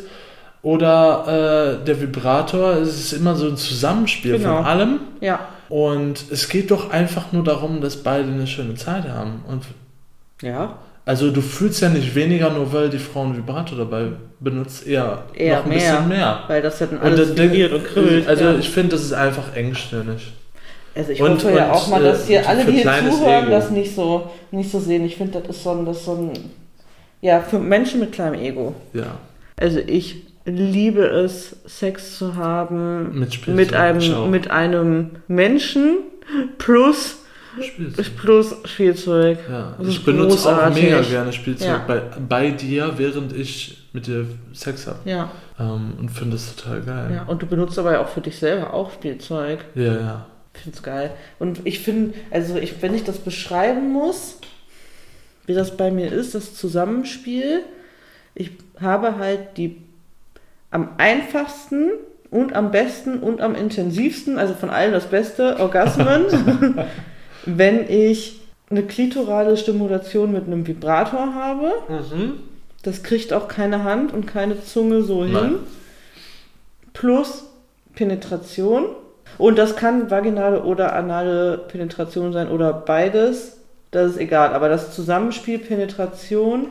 [0.62, 2.74] oder äh, der Vibrator.
[2.74, 4.56] Es ist immer so ein Zusammenspiel Genau.
[4.58, 5.00] von allem.
[5.20, 5.40] Ja.
[5.68, 9.44] Und es geht doch einfach nur darum, dass beide eine schöne Zeit haben.
[9.48, 9.62] Und
[10.42, 10.78] Ja.
[11.06, 14.08] also du fühlst ja nicht weniger, nur weil die Frau einen Vibrator dabei
[14.40, 15.78] benutzt, eher, Eher noch ein mehr.
[15.78, 16.40] bisschen mehr.
[16.48, 18.26] Weil das ja dann Und alles denk- vibriert und kribbelt.
[18.28, 18.54] Also ja.
[18.58, 20.32] ich finde, das ist einfach engstirnig.
[20.94, 23.44] Also ich Und- hoffe ja und, auch mal, dass äh, hier alle, die hier zuhören,
[23.44, 23.50] Ego.
[23.52, 25.04] das nicht so, nicht so sehen.
[25.04, 26.32] Ich finde, das ist so ein, das ist so ein,
[27.20, 28.74] ja, für Menschen mit kleinem Ego.
[28.92, 29.18] Ja.
[29.56, 33.78] Also ich liebe es, Sex zu haben Mit mit auch.
[33.78, 35.98] einem, mit einem Menschen
[36.58, 37.18] plus,
[37.60, 38.06] Spielzeug.
[38.16, 39.38] plus Spielzeug.
[39.50, 40.82] Ja, ich benutze auch großartig.
[40.84, 41.84] mega gerne Spielzeug Ja.
[41.86, 44.98] bei, bei dir, während ich mit dir Sex habe.
[45.04, 47.10] Ja, Ähm, und finde das total geil.
[47.16, 47.22] ja.
[47.24, 49.64] Und du benutzt aber ja auch für dich selber auch Spielzeug.
[49.74, 50.26] Ja, ja.
[50.54, 51.10] Ich finde es geil.
[51.38, 54.38] Und ich finde, also ich, wenn ich das beschreiben muss,
[55.46, 57.60] wie das bei mir ist, das Zusammenspiel,
[58.34, 59.82] ich habe halt die
[60.70, 61.90] am einfachsten
[62.30, 66.26] und am besten und am intensivsten, also von allen das Beste, Orgasmen,
[67.46, 68.40] wenn ich
[68.70, 71.72] eine klitorale Stimulation mit einem Vibrator habe.
[71.88, 72.34] Mhm.
[72.82, 75.32] Das kriegt auch keine Hand und keine Zunge so hin.
[75.32, 75.54] Nein.
[76.92, 77.44] Plus
[77.94, 78.86] Penetration.
[79.38, 83.58] Und das kann vaginale oder anale Penetration sein oder beides.
[83.90, 84.54] das ist egal.
[84.54, 86.68] Aber das Zusammenspiel Penetration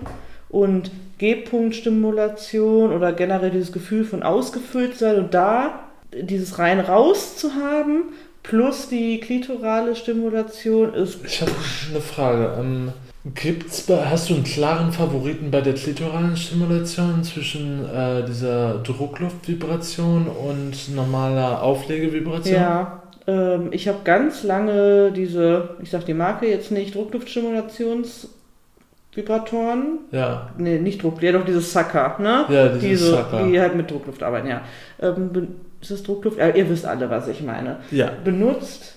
[0.49, 0.89] und
[1.19, 5.81] G-Punkt-Stimulation oder generell dieses Gefühl von ausgefüllt sein und da
[6.13, 11.19] dieses rein raus zu haben, plus die klitorale Stimulation ist.
[11.23, 11.51] Ich habe
[11.91, 12.57] eine Frage.
[12.59, 12.93] Ähm,
[13.35, 20.27] gibt's bei, hast du einen klaren Favoriten bei der klitoralen Stimulation zwischen äh, dieser Druckluftvibration
[20.27, 22.55] und normaler Auflegevibration?
[22.55, 28.29] Ja, ähm, ich habe ganz lange diese, ich sag die Marke jetzt nicht, Druckluftstimulations
[29.21, 29.99] Vibratoren.
[30.11, 30.49] Ja.
[30.57, 32.45] Nee, nicht Druck, ja doch dieses Sucker, ne?
[32.49, 33.43] Ja, dieses Diese, Sucker.
[33.47, 34.61] Die halt mit Druckluft arbeiten, ja.
[35.01, 35.47] Ähm,
[35.81, 36.37] ist das Druckluft?
[36.37, 37.77] Ja, ihr wisst alle, was ich meine.
[37.91, 38.11] Ja.
[38.23, 38.95] Benutzt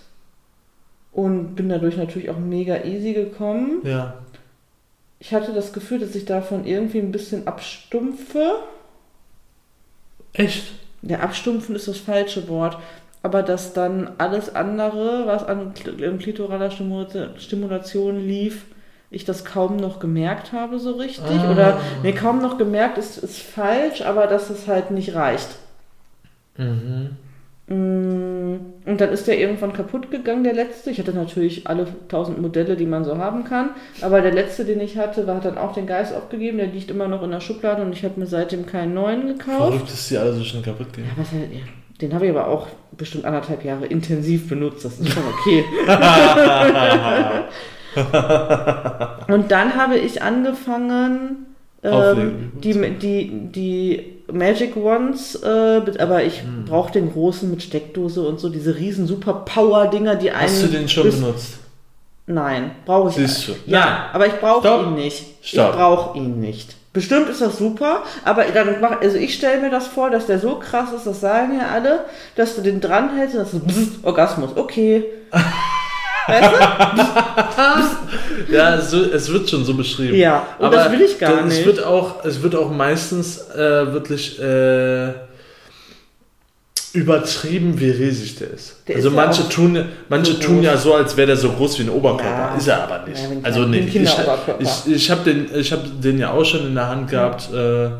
[1.12, 3.80] und bin dadurch natürlich auch mega easy gekommen.
[3.84, 4.14] Ja.
[5.20, 8.54] Ich hatte das Gefühl, dass ich davon irgendwie ein bisschen abstumpfe.
[10.32, 10.72] Echt?
[11.02, 12.78] Ja, abstumpfen ist das falsche Wort.
[13.24, 18.64] Aber dass dann alles andere, was an kl- klitoraler Stimula- Stimulation lief,
[19.12, 21.38] ich das kaum noch gemerkt habe so richtig.
[21.40, 21.52] Ah.
[21.52, 25.48] Oder, nee, kaum noch gemerkt ist, ist falsch, aber dass es halt nicht reicht.
[26.56, 27.10] Mhm.
[27.68, 30.90] Mm, Und dann ist der irgendwann kaputt gegangen, der letzte.
[30.90, 33.70] Ich hatte natürlich alle tausend Modelle, die man so haben kann.
[34.00, 36.58] Aber der letzte, den ich hatte, war, hat dann auch den Geist aufgegeben.
[36.58, 39.58] Der liegt immer noch in der Schublade und ich habe mir seitdem keinen neuen gekauft.
[39.58, 41.04] Verrückt, dass die alle so schnell kaputt gehen.
[41.04, 41.60] Ja, was halt, ja.
[42.00, 44.84] Den habe ich aber auch bestimmt anderthalb Jahre intensiv benutzt.
[44.84, 45.64] Das ist schon okay.
[49.28, 51.46] und dann habe ich angefangen,
[51.82, 56.64] ähm, die, die, die Magic Ones, äh, aber ich Hm.
[56.66, 60.42] brauche den großen mit Steckdose und so, diese riesen Super Power Dinger, die einen.
[60.48, 61.58] Hast du den schon benutzt?
[62.26, 63.52] Nein, brauche ich Siehst du.
[63.66, 63.96] Ja, Nein.
[64.12, 65.24] aber ich brauche ihn nicht.
[65.42, 65.70] Stopp.
[65.70, 66.76] Ich brauche ihn nicht.
[66.92, 70.38] Bestimmt ist das super, aber dann mach, also ich stelle mir das vor, dass der
[70.38, 72.04] so krass ist, das sagen ja alle,
[72.36, 74.50] dass du den dranhältst und das ist Orgasmus.
[74.56, 75.04] Okay.
[76.26, 77.96] weißt
[78.50, 80.12] Ja, es wird, es wird schon so beschrieben.
[80.12, 80.16] du?
[80.16, 81.58] Ja, und das will ich gar nicht.
[81.58, 85.12] Es wird auch, es wird auch meistens äh, wirklich äh,
[86.92, 88.76] übertrieben, wie riesig der ist.
[88.86, 91.36] Der also ist ja manche auch tun, manche so tun ja so, als wäre der
[91.36, 92.50] so groß wie ein Oberkörper.
[92.52, 92.56] Ja.
[92.56, 93.20] Ist er aber nicht.
[93.20, 96.74] Ja, also nee, ich, ich, ich habe den, ich hab den ja auch schon in
[96.74, 97.48] der Hand gehabt.
[97.52, 97.90] Äh,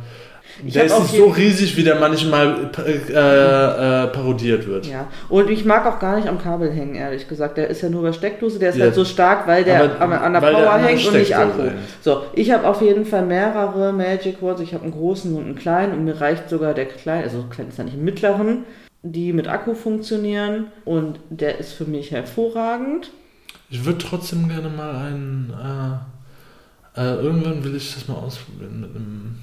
[0.65, 4.87] Ich der ist nicht so riesig, wie der manchmal äh, äh, parodiert wird.
[4.87, 7.57] ja, und ich mag auch gar nicht am Kabel hängen, ehrlich gesagt.
[7.57, 8.85] Der ist ja nur bei Steckdose, der ist Ja.
[8.85, 11.63] halt so stark, weil der Aber- an, der Power der hängt und nicht Akku.
[12.01, 14.61] So, ich habe auf jeden Fall mehrere Magic Words.
[14.61, 17.69] Ich habe einen großen und einen kleinen und mir reicht sogar der kleine, also klein
[17.69, 18.65] ist ja nicht mittleren,
[19.03, 23.11] die mit Akku funktionieren und der ist für mich hervorragend.
[23.71, 25.53] Ich würde trotzdem gerne mal einen.
[26.97, 29.37] Äh, äh, irgendwann will ich das mal ausprobieren mit einem.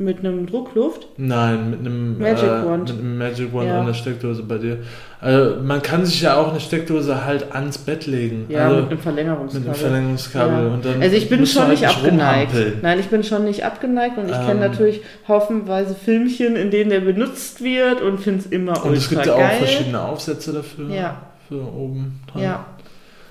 [0.00, 1.08] Mit einem Druckluft.
[1.16, 2.88] Nein, mit einem Magic äh, Wand.
[2.90, 3.80] Mit einem Magic Wand Ja.
[3.80, 4.78] an der Steckdose bei dir.
[5.20, 8.46] Also, man kann sich ja auch eine Steckdose halt ans Bett legen.
[8.48, 9.66] Ja, also, mit einem mit Verlängerungskabel.
[9.66, 10.64] einem Verlängerungskabel.
[10.68, 10.72] Ja.
[10.74, 12.52] Und dann Also ich bin schon halt nicht abgeneigt.
[12.54, 12.78] rumhampeln.
[12.82, 14.46] Nein, ich bin schon nicht abgeneigt und ich Ähm.
[14.46, 18.94] kenne natürlich haufenweise Filmchen, in denen der benutzt wird und finde es immer ultra Und
[18.96, 19.58] es gibt ja auch geil.
[19.58, 20.90] verschiedene Aufsätze dafür.
[20.94, 21.22] Ja.
[21.48, 22.42] Für oben dran.
[22.42, 22.66] Ja,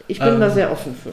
[0.10, 0.40] ich bin Ähm.
[0.42, 1.12] da sehr offen für.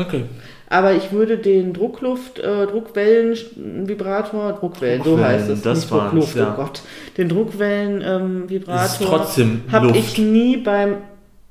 [0.00, 0.24] Okay.
[0.72, 6.54] Aber ich würde den Druckluft, äh, Druckwellen-Vibrator, Druckwellen, so heißt es, das nicht Druckluft, ja.
[6.54, 6.80] oh Gott.
[7.18, 10.96] Den Druckwellen-Vibrator trotzdem habe ich nie beim,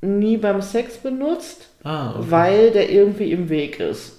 [0.00, 2.26] nie beim Sex benutzt, ah, okay.
[2.30, 4.18] weil der irgendwie im Weg ist.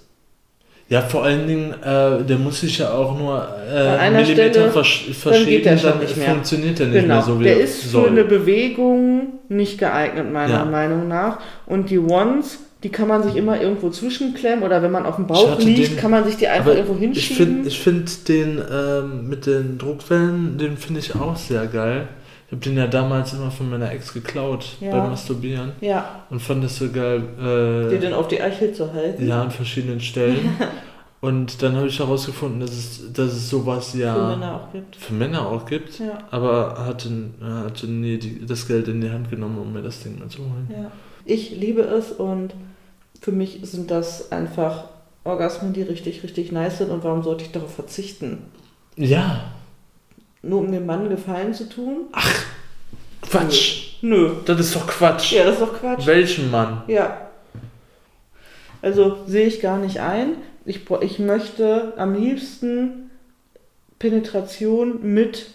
[0.87, 4.49] Ja, vor allen Dingen, äh, der muss sich ja auch nur äh, An einer Millimeter
[4.51, 6.29] Stelle, versch dann verschieben, dann nicht mehr.
[6.29, 8.03] funktioniert der nicht Genau, mehr so wie der er ist soll.
[8.03, 10.65] für eine Bewegung nicht geeignet, meiner Ja.
[10.65, 11.39] Meinung nach.
[11.65, 15.25] Und die Ones, die kann man sich immer irgendwo zwischenklemmen oder wenn man auf dem
[15.27, 17.45] Bauch liegt, den- kann man sich die einfach irgendwo ich hinschieben.
[17.45, 22.07] finde ich find den ähm, mit den Druckwellen, den finde ich auch sehr geil.
[22.47, 24.91] Ich habe den ja damals immer von meiner Ex geklaut Ja.
[24.91, 27.23] beim Masturbieren ja, und fand das so geil.
[27.39, 29.27] dir Äh, den auf die Eichel zu halten.
[29.27, 30.49] ja, an verschiedenen Stellen.
[31.21, 34.95] und dann habe ich herausgefunden, dass es, dass es sowas ja Für Männer auch gibt.
[34.97, 35.97] für Männer auch gibt.
[35.99, 37.09] Ja, Aber hatte,
[37.65, 40.39] hatte nie die, das Geld in die Hand genommen, um mir das Ding mal zu
[40.39, 40.67] holen.
[40.69, 40.91] ja.
[41.25, 42.53] Ich liebe es und
[43.23, 44.89] für mich sind das einfach
[45.23, 46.91] Orgasmen, die richtig, richtig nice sind.
[46.91, 48.39] Und warum sollte ich darauf verzichten?
[48.97, 49.45] Ja,
[50.41, 52.07] Nur um dem Mann Gefallen zu tun?
[53.21, 53.95] Quatsch.
[54.01, 54.31] Nö.
[54.45, 55.31] Das ist doch Quatsch.
[55.31, 56.05] Ja, das ist doch Quatsch.
[56.05, 56.83] Welchen Mann?
[56.87, 57.29] Ja.
[58.81, 60.35] Also sehe ich gar nicht ein.
[60.65, 63.09] Ich, ich möchte am liebsten
[63.99, 65.45] Penetration mit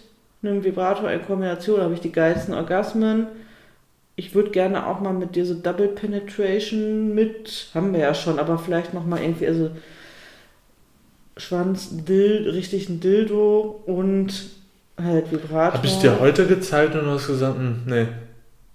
[0.41, 3.27] einem Vibrator in Kombination, da habe ich die geilsten Orgasmen.
[4.19, 8.57] Ich würde gerne auch mal mit dieser Double Penetration mit, haben wir ja schon, aber
[8.57, 9.71] vielleicht nochmal irgendwie, also
[11.37, 14.33] Schwanz, Dild, richtig ein Dildo und
[15.01, 15.75] halt Vibrator.
[15.75, 18.07] Habe ich dir heute gezeigt und du hast gesagt, hm, nee.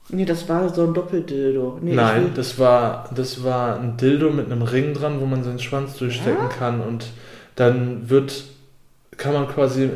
[0.09, 1.79] Nee, das war so ein Doppeldildo.
[1.83, 5.59] Nee, Nein, das war, das war ein Dildo mit einem Ring dran, wo man seinen
[5.59, 7.09] Schwanz durchstecken kann und
[7.55, 8.45] dann wird,
[9.17, 9.91] kann man quasi, äh,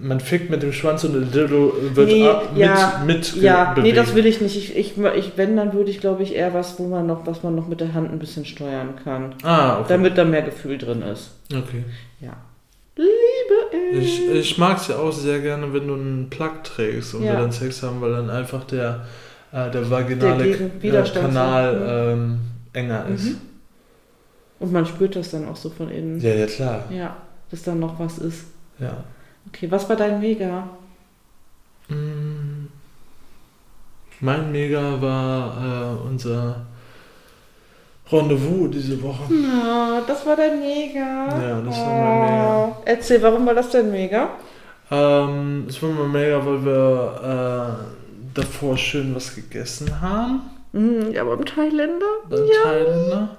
[0.00, 3.74] man fickt mit dem Schwanz und der Dildo wird Nee, ab- mit, ja, mit Ja,
[3.80, 4.56] nee, das will ich nicht.
[4.56, 7.42] Ich, ich, ich, wenn, dann würde ich, glaube ich, eher was, wo man noch, was
[7.42, 9.34] man noch mit der Hand ein bisschen steuern kann.
[9.42, 9.86] Ah, okay.
[9.90, 11.30] Damit da mehr Gefühl drin ist.
[11.52, 11.84] okay.
[12.20, 12.32] Ja.
[12.96, 17.22] Liebe Ich, ich mag es ja auch sehr gerne, wenn du einen Plug trägst und
[17.24, 17.32] Ja.
[17.32, 19.06] wir dann Sex haben, weil dann einfach der,
[19.52, 22.38] äh, der vaginale Der äh, Widerstand Kanal so, ähm,
[22.74, 23.24] enger ist.
[23.24, 23.36] Mhm.
[24.60, 26.20] Und man spürt das dann auch so von innen.
[26.20, 26.84] Ja, ja, klar.
[26.90, 27.16] Ja,
[27.50, 28.44] dass dann noch was ist.
[28.82, 29.04] Ja.
[29.48, 30.68] Okay, was war dein Mega?
[31.88, 32.66] Mm.
[34.20, 36.66] Mein Mega war äh, unser
[38.10, 39.32] Rendezvous diese Woche.
[39.32, 41.28] Na, das war dein Mega.
[41.40, 42.68] Ja, das war mein Mega.
[42.68, 42.76] Oh.
[42.84, 44.30] Erzähl, warum war das dein Mega?
[44.90, 50.42] Ähm, es war mal mega, weil wir äh, davor schön was gegessen haben.
[50.72, 52.06] Mhm, ja, beim Thailänder?
[52.28, 53.36] beim Thailänder.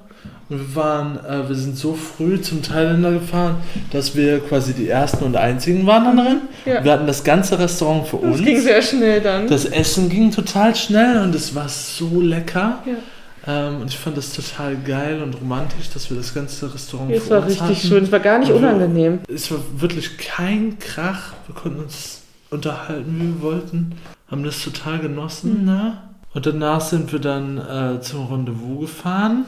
[0.59, 3.57] Wir waren, äh, wir sind so früh zum Thailänder gefahren,
[3.91, 6.41] dass wir quasi die ersten und einzigen waren da drin.
[6.65, 6.83] Ja.
[6.83, 8.43] Wir hatten das ganze Restaurant für Das uns.
[8.43, 9.47] ging sehr schnell dann.
[9.47, 12.79] Das Essen ging total schnell und es war so lecker.
[12.85, 12.93] Ja.
[13.45, 17.23] Ähm, und ich fand das total geil und romantisch, dass wir das ganze Restaurant Es
[17.23, 17.75] für war uns richtig hatten.
[17.87, 18.03] schön.
[18.05, 19.19] Es war gar nicht Und wir- unangenehm.
[19.27, 21.33] Es war wirklich kein Krach.
[21.47, 23.95] Wir konnten uns unterhalten, wie wir wollten.
[24.31, 25.59] Haben das total genossen.
[25.61, 25.65] Mhm.
[25.65, 25.97] Ne?
[26.33, 29.45] Und danach sind wir dann äh, zum Rendezvous gefahren,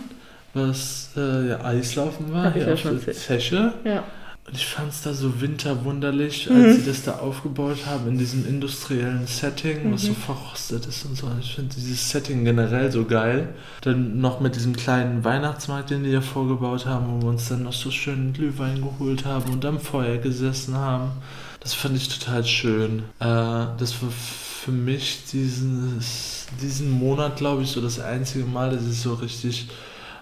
[0.55, 2.99] was äh, ja Eislaufen war, Hab ich ja auf schon.
[3.13, 3.73] Zeche.
[3.83, 4.03] Ja.
[4.47, 6.63] Und ich fand es da so winterwunderlich, Mhm.
[6.65, 10.07] als sie das da aufgebaut haben in diesem industriellen Setting, was Mhm.
[10.09, 11.27] so verrostet ist und so.
[11.41, 13.49] Ich finde dieses Setting generell so geil.
[13.81, 17.63] Dann noch mit diesem kleinen Weihnachtsmarkt, den die ja vorgebaut haben, wo wir uns dann
[17.63, 21.11] noch so schön Glühwein geholt haben und am Feuer gesessen haben.
[21.59, 22.99] Das fand ich total schön.
[23.19, 28.85] Äh, das war für mich dieses, diesen Monat, glaube ich, so das einzige Mal, dass
[28.87, 29.67] ich so richtig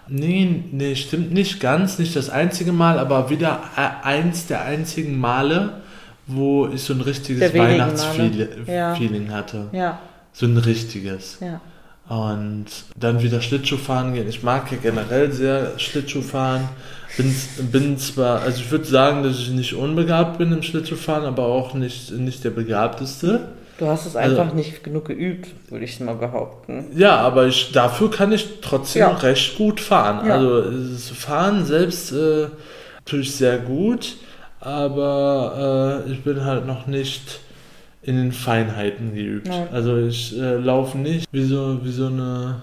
[0.08, 3.60] Nee, nee, stimmt nicht ganz, nicht das einzige Mal, aber wieder
[4.02, 5.82] eins der einzigen Male,
[6.26, 7.54] wo ich so ein richtiges.
[7.54, 9.34] Weihnachtsfeeling Ja.
[9.34, 9.68] Hatte.
[9.72, 9.98] Ja,
[10.32, 11.38] So ein richtiges.
[11.40, 11.60] ja.
[12.06, 14.28] Und dann wieder Schlittschuh fahren gehen.
[14.28, 16.68] Ich mag ja generell sehr Schlittschuh fahren.
[17.16, 17.34] Bin,
[17.72, 21.72] bin zwar, also ich würde sagen, dass ich nicht unbegabt bin im Schlittschuhfahren, aber auch
[21.72, 23.48] nicht, nicht der begabteste.
[23.78, 26.86] Du hast es Also- einfach nicht genug geübt, würde ich mal behaupten.
[26.96, 29.08] Ja, aber ich, dafür kann ich trotzdem Ja.
[29.10, 30.26] recht gut fahren.
[30.26, 30.34] Ja.
[30.34, 30.60] Also
[30.92, 32.46] das Fahren selbst äh,
[33.04, 34.16] tue ich sehr gut,
[34.60, 37.40] aber äh, ich bin halt noch nicht
[38.02, 39.48] in den Feinheiten geübt.
[39.48, 39.66] Nein.
[39.72, 42.60] Also ich äh, laufe nicht wie so, wie so eine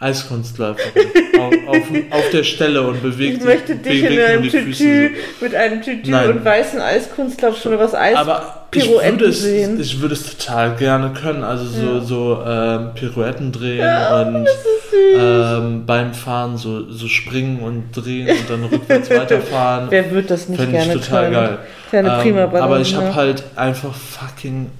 [0.00, 1.06] Eiskunstläuferin
[1.40, 5.44] auf, auf, auf der Stelle und bewege Ich möchte dich in einem Tütü so.
[5.44, 6.30] mit einem Tütü Nein.
[6.30, 8.16] und weißen Eiskunstlaufschuhe was Eis.
[8.16, 9.80] Aber ich Pirouetten würde, es, sehen.
[9.80, 11.42] ich würde es total gerne können.
[11.44, 12.00] Also so, Ja.
[12.00, 14.52] so ähm, Pirouetten drehen Ja, und ist
[14.90, 15.18] süß.
[15.18, 19.86] ähm, beim Fahren so, so springen und drehen und dann rückwärts weiterfahren.
[19.90, 21.34] Wer wird das nicht Fände ich gerne total können?
[21.34, 21.58] geil.
[21.90, 22.64] Kleine Ähm, prima Ballerina.
[22.64, 24.70] aber ich habe halt einfach fucking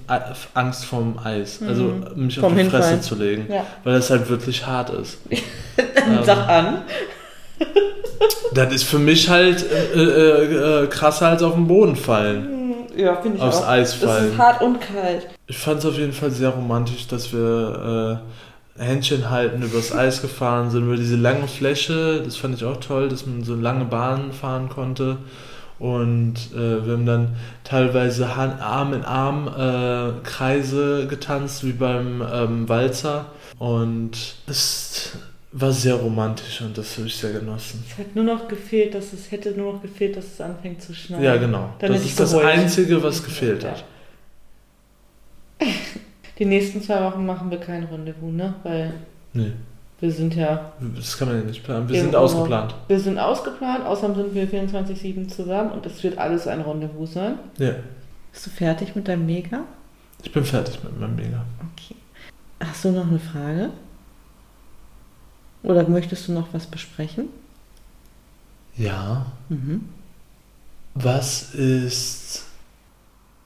[0.55, 1.61] Angst vorm Eis.
[1.66, 2.57] Also mich auf Mhm.
[2.57, 3.47] Vom die Fresse zu legen.
[3.51, 3.66] Ja.
[3.84, 5.18] Weil das halt wirklich hart ist.
[6.24, 6.78] Sag an.
[8.55, 9.64] Das ist für mich halt
[9.95, 12.61] äh, äh, äh, krasser als auf den Boden fallen.
[12.97, 13.68] Ja, finde ich Aufs auch.
[13.68, 14.32] Eis fallen.
[14.32, 15.28] ist hart und kalt.
[15.47, 18.20] Ich fand es auf jeden Fall sehr romantisch, dass wir
[18.78, 22.22] äh, Händchen halten übers Eis gefahren sind, über diese lange Fläche.
[22.22, 25.18] Das fand ich auch toll, dass man so lange Bahnen fahren konnte.
[25.78, 32.22] Und äh, wir haben dann teilweise Hand, Arm in Arm äh, Kreise getanzt, wie beim
[32.32, 33.26] ähm, Walzer.
[33.59, 35.12] Und es
[35.55, 37.84] war sehr romantisch und das habe ich sehr genossen.
[37.90, 40.94] Es hat nur noch gefehlt, dass es hätte nur noch gefehlt, dass es anfängt zu
[40.94, 41.22] schneien.
[41.22, 41.70] Ja, genau.
[41.78, 42.34] Dann das ist das.
[42.34, 43.70] Einzige, was gefehlt Ja.
[43.72, 43.84] hat.
[46.38, 48.55] Die nächsten zwei Wochen machen wir kein Rendezvous, ne?
[48.62, 48.94] Weil
[49.34, 49.53] Nee,
[50.00, 50.72] wir sind ja.
[50.96, 51.88] das kann man ja nicht planen.
[51.88, 52.74] Wir sind ausgeplant.
[52.88, 57.34] Wir sind ausgeplant, außerdem sind wir 24-7 zusammen und es wird alles ein Rendezvous sein.
[57.59, 57.74] Ja,
[58.32, 59.61] Bist du fertig mit deinem Mega?
[60.24, 61.44] ich bin fertig mit meinem Mega.
[61.74, 61.96] Okay.
[62.61, 63.70] Hast du noch eine Frage?
[65.62, 67.28] Oder möchtest du noch was besprechen?
[68.76, 69.26] Ja.
[69.48, 69.88] Mhm.
[70.94, 72.44] Was ist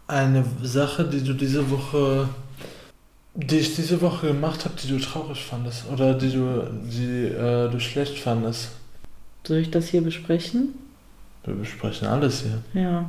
[0.07, 2.29] eine Sache, die du diese Woche,
[3.35, 7.71] die ich diese Woche gemacht habe, die du traurig fandest oder die du, die äh,
[7.71, 8.71] du schlecht fandest?
[9.45, 10.75] Soll ich das hier besprechen?
[11.45, 12.83] Wir besprechen alles hier.
[12.83, 13.09] Ja.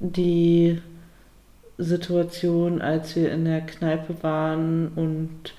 [0.00, 0.80] Die
[1.78, 5.54] Situation, als wir in der Kneipe waren und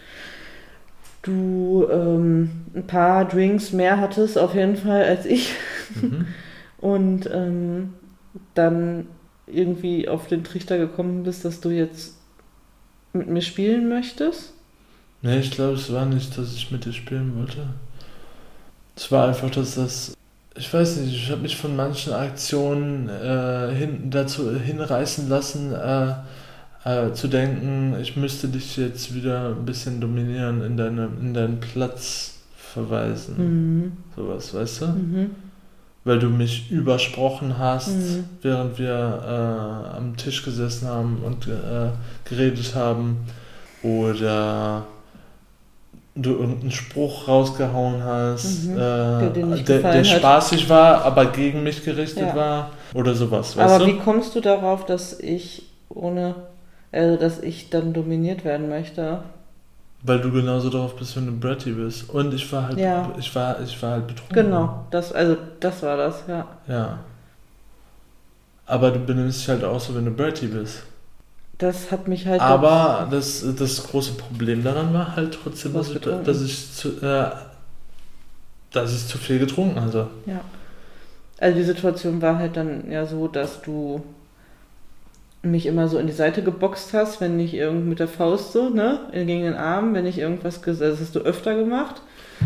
[1.21, 5.53] du ähm, ein paar Drinks mehr hattest, auf jeden Fall als ich.
[6.01, 6.27] Mhm.
[6.79, 7.93] Und ähm,
[8.53, 9.07] dann
[9.47, 12.15] irgendwie auf den Trichter gekommen bist, dass du jetzt
[13.13, 14.53] mit mir spielen möchtest.
[15.21, 17.67] Nee, ich glaube, es war nicht, dass ich mit dir spielen wollte.
[18.95, 20.15] Es war einfach, dass das.
[20.55, 26.13] Ich weiß nicht, ich habe mich von manchen Aktionen äh, hin, dazu hinreißen lassen, äh,
[26.85, 31.59] äh, zu denken, ich müsste dich jetzt wieder ein bisschen dominieren, in, deine, in deinen
[31.59, 33.35] Platz verweisen.
[33.37, 33.91] Mhm.
[34.15, 34.85] Sowas, weißt du?
[34.87, 35.29] Mhm.
[36.05, 38.23] Weil du mich übersprochen hast, Mhm.
[38.41, 38.89] während wir
[39.93, 41.89] äh, am Tisch gesessen haben und äh,
[42.27, 43.17] geredet haben.
[43.83, 44.85] Oder
[46.15, 48.73] du irgendeinen Spruch rausgehauen hast, Mhm.
[48.73, 49.29] äh, Der
[49.63, 50.05] der, hat.
[50.05, 52.35] spaßig war, aber gegen mich gerichtet Ja.
[52.35, 52.71] war.
[52.93, 53.91] Oder sowas, weißt Aber du?
[53.91, 56.35] wie kommst du darauf, dass ich ohne,
[56.91, 59.23] also dass ich dann dominiert werden möchte?
[60.01, 62.09] Weil du genauso darauf bist, wenn du Bratty bist.
[62.09, 63.13] Und ich war halt, Ja.
[63.17, 64.33] ich war, ich war halt betrunken.
[64.35, 66.47] Genau, das, also das war das, ja.
[66.67, 66.99] Ja.
[68.65, 70.83] Aber du benimmst dich halt auch so, wenn du Bratty bist.
[71.57, 72.39] Das hat mich halt.
[72.39, 77.31] Aber das, das große Problem daran war halt trotzdem, dass ich, dass ich zu, äh,
[78.71, 80.07] dass ich zu viel getrunken hatte.
[80.25, 80.39] Ja.
[81.39, 84.01] Also die Situation war halt dann ja so, dass du
[85.41, 88.69] mich immer so in die Seite geboxt hast, wenn ich irgend mit der Faust so,
[88.69, 92.01] ne, gegen den Arm, wenn ich irgendwas gesagt, also das hast du öfter gemacht.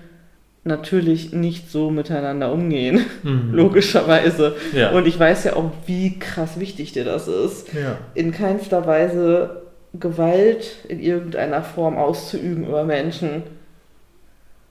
[0.63, 3.51] natürlich nicht so miteinander umgehen, Mhm.
[3.53, 4.55] logischerweise.
[4.73, 4.91] Ja.
[4.91, 7.97] Und ich weiß ja auch, wie krass wichtig dir das ist ja.
[8.13, 9.61] in keinster Weise
[9.93, 13.43] Gewalt in irgendeiner Form auszuüben über Menschen.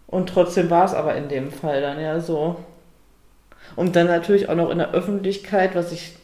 [0.06, 2.56] Und trotzdem war es aber in dem Fall dann ja so.
[3.76, 6.14] Und dann natürlich auch noch in der Öffentlichkeit, was ich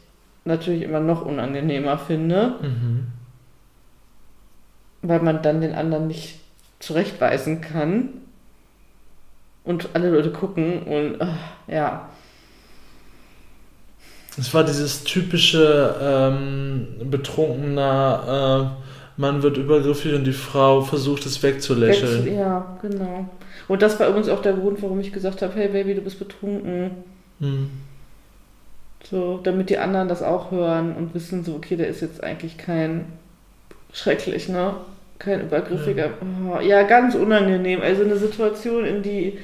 [0.45, 3.07] natürlich immer noch unangenehmer finde, Mhm.
[5.03, 6.41] weil man dann den anderen nicht
[6.79, 8.09] zurechtweisen kann.
[9.67, 12.09] Und alle Leute gucken und ah, ja,
[14.39, 21.43] Es war dieses typische ähm, betrunkener äh, Mann wird übergriffig und die Frau versucht es
[21.43, 22.27] wegzulächeln.
[22.27, 23.29] Wechsel- ja, genau.
[23.67, 26.19] Und das war übrigens auch der Grund, warum ich gesagt habe, hey Baby, du bist
[26.19, 26.91] betrunken.
[27.39, 27.71] Mhm.
[29.03, 32.59] So, damit die anderen das auch hören und wissen, so, okay, der ist jetzt eigentlich
[32.59, 33.07] kein
[33.93, 34.75] schrecklich, ne?
[35.19, 36.11] Kein übergriffiger.
[36.21, 37.81] Oh, ja, ganz unangenehm.
[37.81, 39.39] Also eine Situation, in die,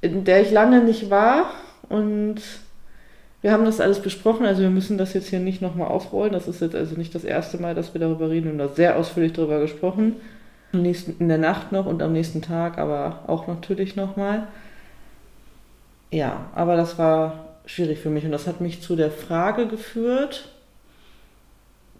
[0.00, 1.50] in der ich lange nicht war
[1.88, 2.42] und
[3.42, 6.32] wir haben das alles besprochen, also wir müssen das jetzt hier nicht nochmal aufrollen.
[6.32, 8.44] Das ist jetzt also nicht das erste Mal, dass wir darüber reden.
[8.44, 10.16] Wir haben da sehr ausführlich darüber gesprochen.
[10.72, 14.46] Am nächsten, in der Nacht noch und am nächsten Tag, aber auch natürlich nochmal.
[16.12, 20.51] Ja, aber das war schwierig für mich und das hat mich zu der Frage geführt,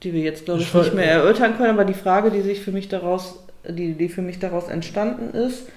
[0.02, 2.72] die wir jetzt glaube ich, nicht mehr erörtern können, aber die Frage, die sich für
[2.72, 5.68] mich daraus, die, die für mich daraus entstanden ist,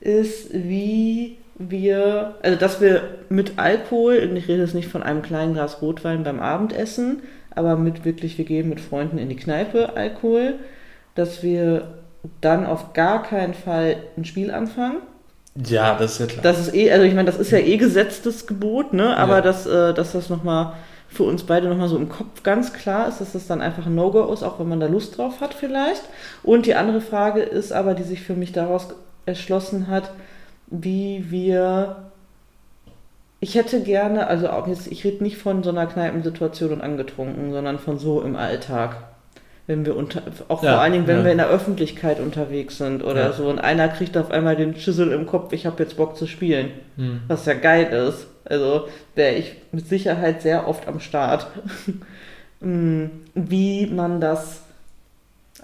[0.00, 5.22] ist, wie wir, also dass wir mit Alkohol, und ich rede jetzt nicht von einem
[5.22, 7.22] kleinen Glas Rotwein beim Abendessen,
[7.54, 10.54] aber mit wirklich, wir gehen mit Freunden in die Kneipe Alkohol,
[11.14, 11.88] dass wir
[12.40, 14.98] dann auf gar keinen Fall ein Spiel anfangen.
[15.66, 16.42] Ja, das ist ja klar.
[16.42, 19.16] Das ist eh, also ich meine, das ist ja eh gesetztes Gebot, ne?
[19.16, 19.40] Aber Ja.
[19.42, 20.72] dass, äh, dass das nochmal
[21.12, 23.94] für uns beide nochmal so im Kopf ganz klar ist, dass das dann einfach ein
[23.94, 26.02] No-Go ist, auch wenn man da Lust drauf hat vielleicht.
[26.42, 28.88] Und die andere Frage ist aber, die sich für mich daraus
[29.26, 30.10] erschlossen hat,
[30.68, 31.96] wie wir.
[33.40, 37.52] Ich hätte gerne, also auch jetzt, ich rede nicht von so einer Kneipensituation und angetrunken,
[37.52, 38.96] sondern von so im Alltag.
[39.66, 41.24] Wenn wir unter, auch Ja, vor allen Dingen, wenn ja.
[41.24, 43.32] wir in der Öffentlichkeit unterwegs sind oder Ja.
[43.32, 46.26] so und einer kriegt auf einmal den Schüssel im Kopf, ich habe jetzt Bock zu
[46.26, 47.22] spielen, Mhm.
[47.28, 48.26] was ja geil ist.
[48.44, 51.46] Also wäre ich mit Sicherheit sehr oft am Start.
[52.64, 54.60] Mm, Wie man das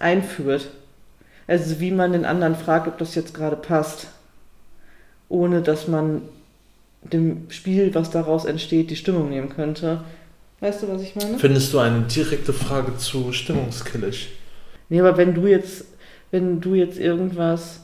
[0.01, 0.69] einführt.
[1.47, 4.09] Also wie man den anderen fragt, ob das jetzt gerade passt.
[5.29, 6.23] Ohne dass man
[7.03, 10.03] dem Spiel, was daraus entsteht, die Stimmung nehmen könnte.
[10.61, 11.39] Weißt du, was ich meine?
[11.39, 14.31] Findest du eine direkte Frage zu stimmungskillig?
[14.89, 15.85] Nee, aber wenn du jetzt,
[16.31, 17.81] wenn du jetzt irgendwas.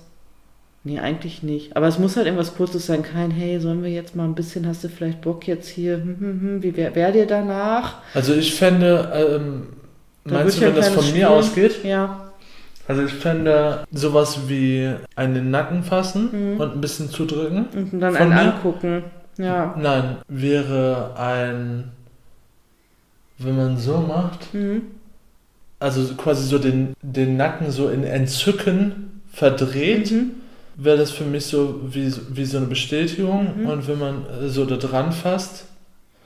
[0.87, 1.76] Nee, eigentlich nicht.
[1.76, 3.03] Aber es muss halt irgendwas Kurzes sein.
[3.03, 6.16] Kein, hey, sollen wir jetzt mal ein bisschen, hast du vielleicht Bock jetzt hier, hm,
[6.20, 7.97] hm, hm, wie wär, wär dir danach?
[8.12, 9.68] Also ich fände, ähm,
[10.24, 11.37] Da meinst du, wenn das von kleines mir Spiel.
[11.70, 11.85] ausgeht?
[11.85, 12.32] Ja.
[12.87, 16.61] Also ich fände sowas wie einen Nacken fassen Mhm.
[16.61, 17.64] und ein bisschen zudrücken.
[17.74, 18.55] Und dann einen mir?
[18.55, 19.05] angucken.
[19.39, 19.74] Ja.
[19.80, 21.93] Nein, wäre ein,
[23.39, 24.82] wenn man so macht, Mhm.
[25.80, 30.30] also quasi so den, den Nacken so in Entzücken verdreht, Mhm.
[30.77, 33.62] Wäre das für mich so wie, wie so eine Bestätigung.
[33.62, 33.66] Mhm.
[33.66, 35.66] Und wenn man äh, so da dran fasst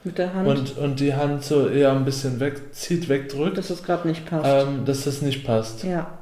[0.04, 0.48] Mit der Hand.
[0.48, 4.68] und, und die Hand so eher ein bisschen wegzieht, wegdrückt, dass das gerade nicht passt.
[4.68, 5.84] ähm, dass das nicht passt.
[5.84, 6.18] ja.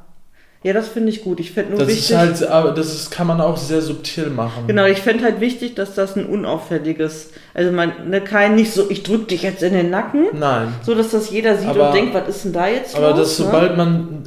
[0.66, 1.38] Ja, das finde ich gut.
[1.38, 2.10] Ich fände nur Das wichtig.
[2.10, 4.64] ist halt, aber das ist, kann man auch sehr subtil machen.
[4.66, 8.90] Genau, ich fände halt wichtig, dass das ein unauffälliges, also man, ne, kein nicht so,
[8.90, 10.74] ich drück dich jetzt in den Nacken, Nein.
[10.82, 13.18] so dass das jeder sieht Aber- und denkt, was ist denn da jetzt Aber los?
[13.20, 13.44] dass ne?
[13.44, 14.24] sobald man,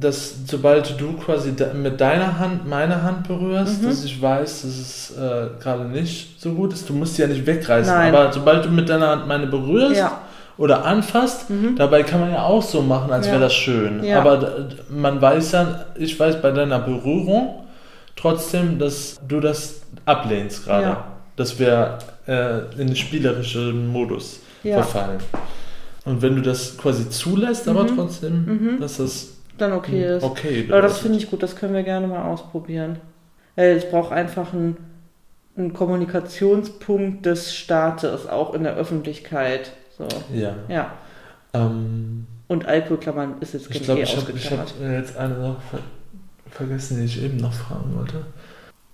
[0.00, 3.86] dass sobald du quasi mit deiner Hand meine Hand berührst, Mhm.
[3.88, 6.88] dass ich weiß, dass es äh, gerade nicht so gut ist.
[6.88, 8.14] Du musst sie ja nicht wegreißen, Nein.
[8.14, 10.22] aber sobald du mit deiner Hand meine berührst Ja.
[10.58, 11.76] Oder anfasst, Mhm.
[11.76, 13.32] dabei kann man ja auch so machen, als Ja.
[13.32, 14.02] wäre das schön.
[14.04, 14.20] Ja.
[14.20, 17.64] Aber man weiß ja, ich weiß bei deiner Berührung
[18.16, 20.82] trotzdem, dass du das ablehnst gerade.
[20.82, 21.04] Ja.
[21.36, 25.18] Dass wir äh, in den spielerischen Modus verfallen.
[26.04, 27.96] Und wenn du das quasi zulässt, aber Mhm.
[27.96, 28.80] trotzdem, Mhm.
[28.80, 30.22] dass das Dann okay ist.
[30.24, 32.96] okay Aber das finde ich gut, das können wir gerne mal ausprobieren.
[33.56, 34.76] Weil es braucht einfach einen,
[35.56, 39.72] einen Kommunikationspunkt des Staates, auch in der Öffentlichkeit.
[39.98, 40.06] So.
[40.32, 40.54] Ja.
[40.68, 40.92] Ja.
[41.52, 45.78] Ähm, Und Alkoholklammern ist jetzt ich glaube, ich habe hab jetzt eine Sache ver
[46.50, 48.24] vergessen, die ich eben noch fragen wollte.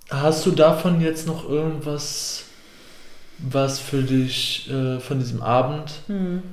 [0.09, 2.43] Hast du davon jetzt noch irgendwas,
[3.39, 6.43] was für dich äh, von diesem Abend Hm.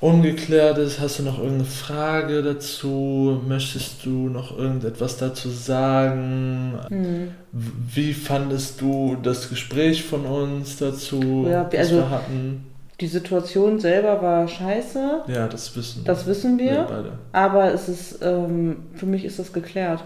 [0.00, 1.00] Ungeklärt ist?
[1.00, 3.40] Hast du noch irgendeine Frage dazu?
[3.46, 6.78] Möchtest du noch irgendetwas dazu sagen?
[6.88, 7.30] Hm.
[7.52, 12.66] Wie fandest du das Gespräch von uns dazu, Ja, das also- wir hatten?
[12.98, 17.12] Die Situation selber war scheiße, Ja, das wissen das wissen wir, beide.
[17.32, 20.02] aber es ist, ähm, für mich ist das geklärt.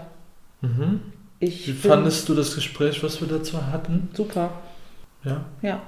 [0.59, 0.99] Mhm.
[1.39, 4.09] Ich Wie fandest du das Gespräch, was wir dazu hatten?
[4.13, 4.49] Super,
[5.23, 5.45] Ja.
[5.61, 5.81] ja.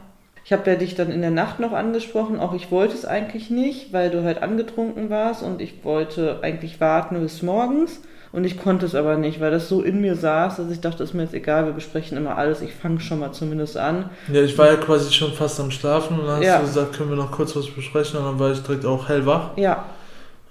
[0.45, 3.49] Ich habe ja dich dann in der Nacht noch angesprochen, auch ich wollte es eigentlich
[3.49, 8.01] nicht, weil du halt angetrunken warst und ich wollte eigentlich warten bis morgens
[8.33, 11.01] und ich konnte es aber nicht, weil das so in mir saß, dass ich dachte,
[11.03, 14.09] ist mir jetzt egal, wir besprechen immer alles, ich fange schon mal zumindest an.
[14.33, 16.57] Ja, ich war ja quasi schon fast am Schlafen und dann hast Ja.
[16.59, 19.51] du gesagt, können wir noch kurz was besprechen und dann war ich direkt auch hellwach
[19.55, 19.85] Ja,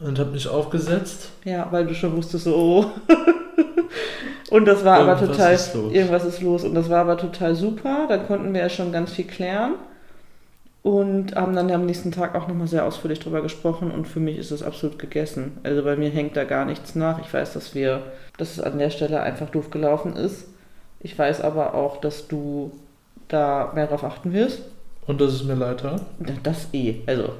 [0.00, 1.30] und habe mich aufgesetzt.
[1.44, 2.86] ja, weil du schon wusstest, so, oh.
[4.50, 6.64] Und das war aber Irgendwas total, ist irgendwas ist los.
[6.64, 8.06] Und das war aber total super.
[8.08, 9.74] Da konnten wir ja schon ganz viel klären.
[10.82, 13.90] Und haben dann am nächsten Tag auch nochmal sehr ausführlich drüber gesprochen.
[13.90, 15.58] Und für mich ist das absolut gegessen.
[15.62, 17.20] Also bei mir hängt da gar nichts nach.
[17.20, 18.02] Ich weiß, dass wir,
[18.36, 20.48] dass es an der Stelle einfach doof gelaufen ist.
[21.00, 22.72] Ich weiß aber auch, dass du
[23.28, 24.62] da mehr drauf achten wirst.
[25.06, 26.02] Und dass es mir leid tat.
[26.20, 26.96] Ja, Das eh.
[27.06, 27.30] Also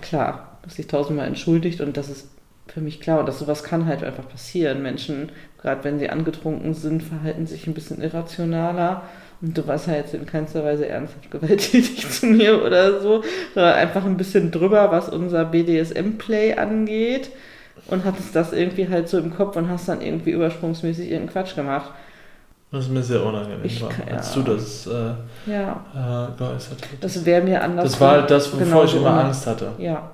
[0.00, 2.28] klar, dass sich tausendmal entschuldigt und das ist
[2.66, 3.20] für mich klar.
[3.20, 4.82] Und dass sowas kann halt einfach passieren.
[4.82, 9.02] Menschen, gerade wenn sie angetrunken sind, verhalten sich ein bisschen irrationaler.
[9.42, 13.74] Und du warst ja jetzt in keinster Weise ernsthaft gewalttätig zu mir oder so, sondern
[13.74, 17.30] einfach ein bisschen drüber, was unser BDSM-Play angeht.
[17.88, 21.54] Und hattest das irgendwie halt so im Kopf und hast dann irgendwie übersprungsmäßig irgendeinen Quatsch
[21.54, 21.90] gemacht.
[22.70, 24.42] Was mir sehr unangenehm Ich war, kann- als ja.
[24.42, 25.84] du das äh, Ja,
[26.34, 27.04] äh, geäußert hast.
[27.04, 27.84] das wäre mir anders.
[27.92, 29.72] Das war halt das, wovor genauso ich immer Angst hatte.
[29.78, 30.10] Ja.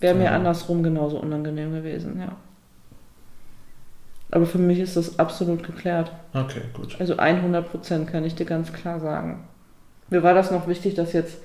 [0.00, 2.32] Wäre mir andersrum genauso unangenehm gewesen, ja.
[4.30, 6.12] Aber für mich ist das absolut geklärt.
[6.34, 6.96] Okay, gut.
[7.00, 9.44] Also 100% kann ich dir ganz klar sagen.
[10.08, 11.38] Mir war das noch wichtig, das jetzt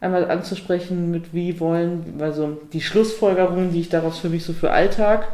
[0.00, 4.70] einmal anzusprechen mit wie wollen, also die Schlussfolgerungen, die ich daraus für mich so für
[4.72, 5.28] Alltag,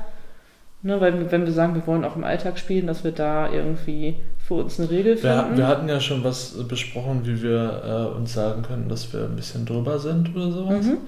[0.83, 3.51] ne, weil wir- wenn wir sagen, wir wollen auch im Alltag spielen, dass wir da
[3.51, 5.57] irgendwie für uns eine Regel Wir, finden.
[5.57, 9.37] wir hatten ja schon was besprochen, wie wir äh, uns sagen können, dass wir ein
[9.37, 10.85] bisschen drüber sind oder sowas.
[10.87, 10.99] Mhm.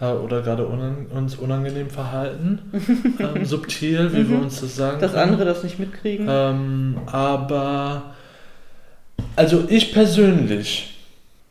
[0.00, 2.60] Äh, oder gerade unan uns unangenehm verhalten.
[3.18, 4.44] ähm, subtil, wie wir Mhm.
[4.44, 5.24] uns das sagen Dass können.
[5.32, 6.26] andere das nicht mitkriegen.
[6.28, 8.14] Ähm, aber,
[9.36, 10.98] also ich persönlich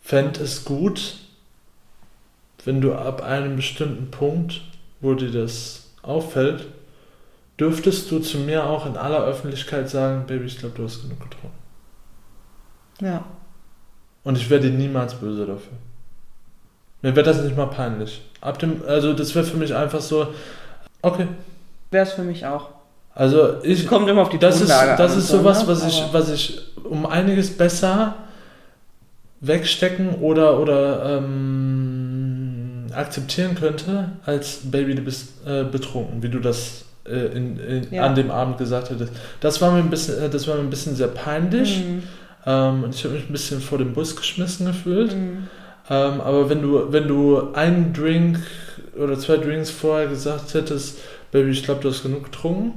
[0.01, 1.15] fände es gut,
[2.63, 4.61] wenn du ab einem bestimmten Punkt,
[5.01, 6.67] wo dir das auffällt,
[7.59, 11.19] dürftest du zu mir auch in aller Öffentlichkeit sagen, Baby, ich glaube, du hast genug
[11.21, 11.57] getrunken.
[13.01, 13.25] ja.
[14.23, 15.71] Und ich wäre dir niemals böse dafür.
[17.01, 18.21] Mir wäre das nicht mal peinlich.
[18.41, 20.27] Ab dem, also das wäre für mich einfach so,
[21.01, 21.27] okay,
[21.91, 22.69] Wäre es für mich auch.
[23.15, 25.67] Also ich, Kommt immer auf die das ist, Tonlage das an ist so, sowas, ne?
[25.69, 28.15] was ich, was ich um einiges besser
[29.41, 36.85] wegstecken oder, oder ähm, akzeptieren könnte, als Baby, du bist äh, betrunken, wie du das
[37.05, 38.05] äh, in, in, Ja.
[38.05, 39.13] an dem Abend gesagt hättest.
[39.39, 41.79] Das war mir ein bisschen, äh, das war mir ein bisschen sehr peinlich.
[41.85, 42.03] Mhm.
[42.45, 45.15] Ähm, und ich habe mich ein bisschen vor den Bus geschmissen gefühlt.
[45.15, 45.47] Mhm.
[45.89, 48.39] Ähm, aber wenn du, wenn du einen Drink
[48.97, 50.99] oder zwei Drinks vorher gesagt hättest,
[51.31, 52.73] Baby, ich glaube, du hast genug getrunken,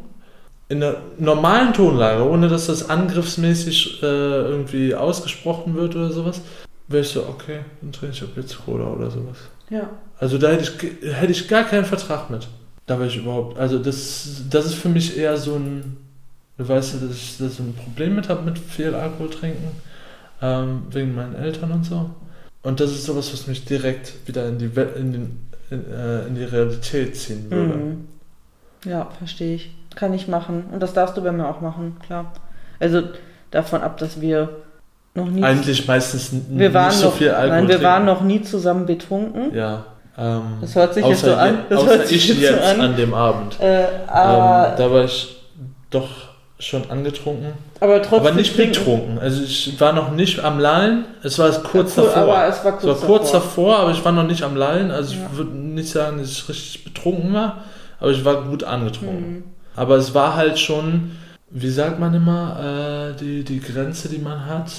[0.68, 6.40] in der normalen Tonlage, ohne dass das angriffsmäßig äh, irgendwie ausgesprochen wird oder sowas,
[6.86, 9.38] wäre ich so, okay, dann trinke ich ab jetzt Cola oder sowas.
[9.68, 9.90] Ja.
[10.18, 12.46] Also da hätte ich, hätte ich gar keinen Vertrag mit.
[12.86, 15.96] Da wäre ich überhaupt, also das, das ist für mich eher so ein,
[16.58, 19.70] du weißt ja, dass ich da so ein Problem mit habe mit viel Alkohol trinken,
[20.42, 22.10] ähm, wegen meinen Eltern und so.
[22.62, 26.26] Und das ist sowas, was mich direkt wieder in die, Wel- in den, in, äh,
[26.26, 27.74] in die Realität ziehen würde.
[27.74, 28.08] Mhm.
[28.84, 29.70] Ja, verstehe ich.
[29.94, 30.64] Kann ich machen.
[30.72, 32.32] Und das darfst du bei mir auch machen, klar.
[32.78, 33.02] Also
[33.50, 34.48] davon ab, dass wir
[35.14, 35.42] noch nie.
[35.42, 37.84] Eigentlich meistens wir waren nicht so noch, viel Alkohol Nein, wir trinken.
[37.84, 39.54] waren noch nie zusammen betrunken.
[39.54, 39.84] Ja.
[40.16, 41.60] Ähm, Das hört sich jetzt so an.
[41.68, 42.80] Das außer hört sich ich jetzt so jetzt an.
[42.80, 42.96] an.
[42.96, 43.58] dem Abend.
[43.60, 45.36] Äh, Ähm, aber, da war ich
[45.90, 46.08] doch
[46.60, 47.52] schon angetrunken.
[47.80, 48.18] aber trotzdem.
[48.28, 49.18] Aber nicht betrunken.
[49.18, 51.04] Also ich war noch nicht am Lallen.
[51.22, 52.22] Es war kurz Cool, davor.
[52.22, 53.40] Aber es war es kurz, war kurz davor.
[53.40, 54.90] davor, aber ich war noch nicht am Lallen.
[54.90, 55.26] Also Ja.
[55.30, 57.64] ich würde nicht sagen, dass ich richtig betrunken war,
[57.98, 59.30] aber ich war gut angetrunken.
[59.32, 59.44] Mhm.
[59.74, 61.12] Aber es war halt schon,
[61.50, 64.70] wie sagt man immer, äh, die, die Grenze, die man hat,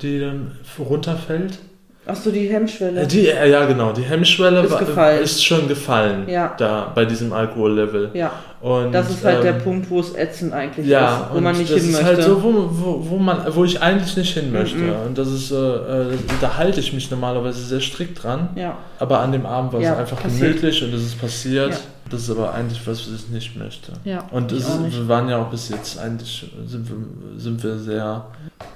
[0.00, 1.58] die dann runterfällt.
[2.04, 3.02] Achso, die Hemmschwelle.
[3.02, 6.52] Äh, die, äh, ja, genau, die Hemmschwelle Ist war, ist schon gefallen Ja.
[6.58, 8.10] da bei diesem Alkohollevel.
[8.12, 11.36] ja, Und, das ist halt der ähm, Punkt, wo es ätzend eigentlich Ja, ist, wo
[11.36, 12.06] und man nicht das hin ist möchte.
[12.16, 14.78] halt so, wo, wo, wo, man, wo ich eigentlich nicht hin möchte.
[14.78, 14.92] Mhm.
[15.06, 16.06] Und das ist, äh, äh,
[16.40, 18.48] da halte ich mich normalerweise sehr strikt dran.
[18.56, 20.40] ja, Aber an dem Abend war Ja, es einfach passiert.
[20.56, 21.70] gemütlich und es ist passiert.
[21.70, 21.76] Ja.
[22.10, 23.92] Das ist aber eigentlich was, was ich nicht möchte.
[24.04, 24.24] ja.
[24.32, 26.96] Und ist, wir waren ja auch bis jetzt eigentlich, sind wir,
[27.40, 28.26] sind wir sehr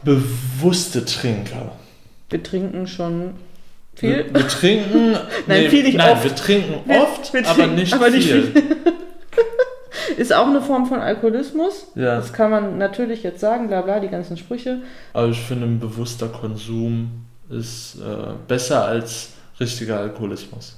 [0.05, 1.73] bewusste Trinker.
[2.31, 3.35] Wir trinken schon
[3.97, 4.35] Wir, viel.
[4.35, 5.17] wir trinken,
[5.47, 6.25] Nein, viel nicht nein, oft.
[6.25, 8.53] wir trinken Wir- oft, wir aber trinken, nicht aber nicht viel.
[10.17, 11.89] Ist auch eine Form von Alkoholismus.
[11.95, 14.79] Ja, Das kann man natürlich jetzt sagen, bla bla, die ganzen Sprüche.
[15.13, 17.11] aber ich finde, ein bewusster Konsum
[17.51, 20.77] ist äh, besser als richtiger Alkoholismus.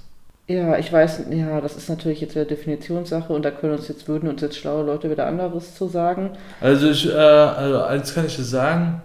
[0.49, 4.09] Ja, ich weiß, ja, das ist natürlich jetzt wieder Definitionssache und da können uns jetzt,
[4.09, 6.31] würden uns jetzt schlaue Leute wieder anderes zu sagen.
[6.61, 9.03] Also, ich, äh, also eins kann ich dir sagen,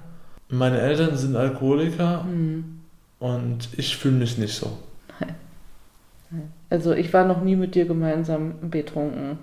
[0.54, 2.80] meine Eltern sind Alkoholiker Hm.
[3.20, 4.78] und ich fühle mich nicht so.
[6.70, 9.38] Also ich war noch nie mit dir gemeinsam betrunken.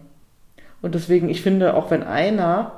[0.82, 2.72] Und deswegen, ich finde, auch wenn einer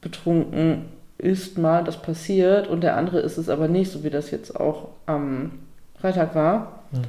[0.00, 0.84] betrunken
[1.18, 4.58] ist, mal das passiert und der andere ist es aber nicht, so wie das jetzt
[4.58, 5.52] auch am
[6.00, 7.02] Freitag war, Hm.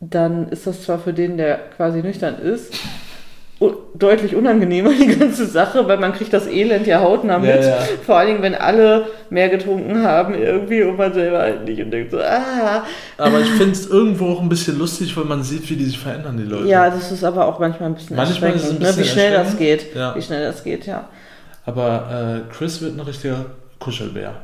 [0.00, 2.74] dann ist das zwar für den, der quasi nüchtern ist,
[3.98, 7.50] deutlich unangenehmer, die ganze Sache, weil man kriegt das Elend ja hautnah mit.
[7.50, 7.78] Ja, ja.
[8.04, 11.90] Vor allen Dingen, wenn alle mehr getrunken haben irgendwie und man selber halt nicht und
[11.90, 12.84] denkt so, ah.
[13.18, 15.98] Aber ich finde es irgendwo auch ein bisschen lustig, weil man sieht, wie die sich
[15.98, 16.68] verändern, die Leute.
[16.68, 18.88] Ja, das ist aber auch manchmal ein bisschen Manchmal ist es ein erschreckend, ne?
[18.88, 19.94] wie bisschen schnell das geht.
[19.94, 20.16] Ja.
[20.16, 21.08] Wie schnell das geht, ja.
[21.64, 23.46] Aber äh, Chris wird ein richtiger
[23.78, 24.34] Kuschelbär.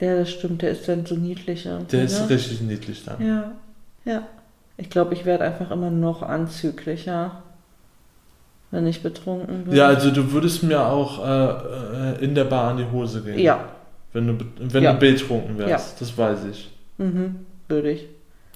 [0.00, 1.68] Ja, das stimmt, der ist dann so niedlich.
[1.92, 2.30] Der ist ne?
[2.30, 3.24] richtig niedlich dann.
[3.24, 3.52] Ja,
[4.04, 4.22] ja.
[4.76, 7.42] Ich glaube, ich werde einfach immer noch anzüglicher,
[8.72, 9.76] wenn ich betrunken bin.
[9.76, 11.44] Ja, also du würdest mir auch äh,
[12.20, 13.38] äh, in der Bar an die Hose gehen.
[13.38, 13.60] Ja,
[14.12, 14.92] Wenn du, wenn Ja.
[14.94, 16.00] du betrunken wärst.
[16.00, 16.70] Das weiß ich.
[16.98, 17.36] mhm,
[17.68, 18.06] würde ich.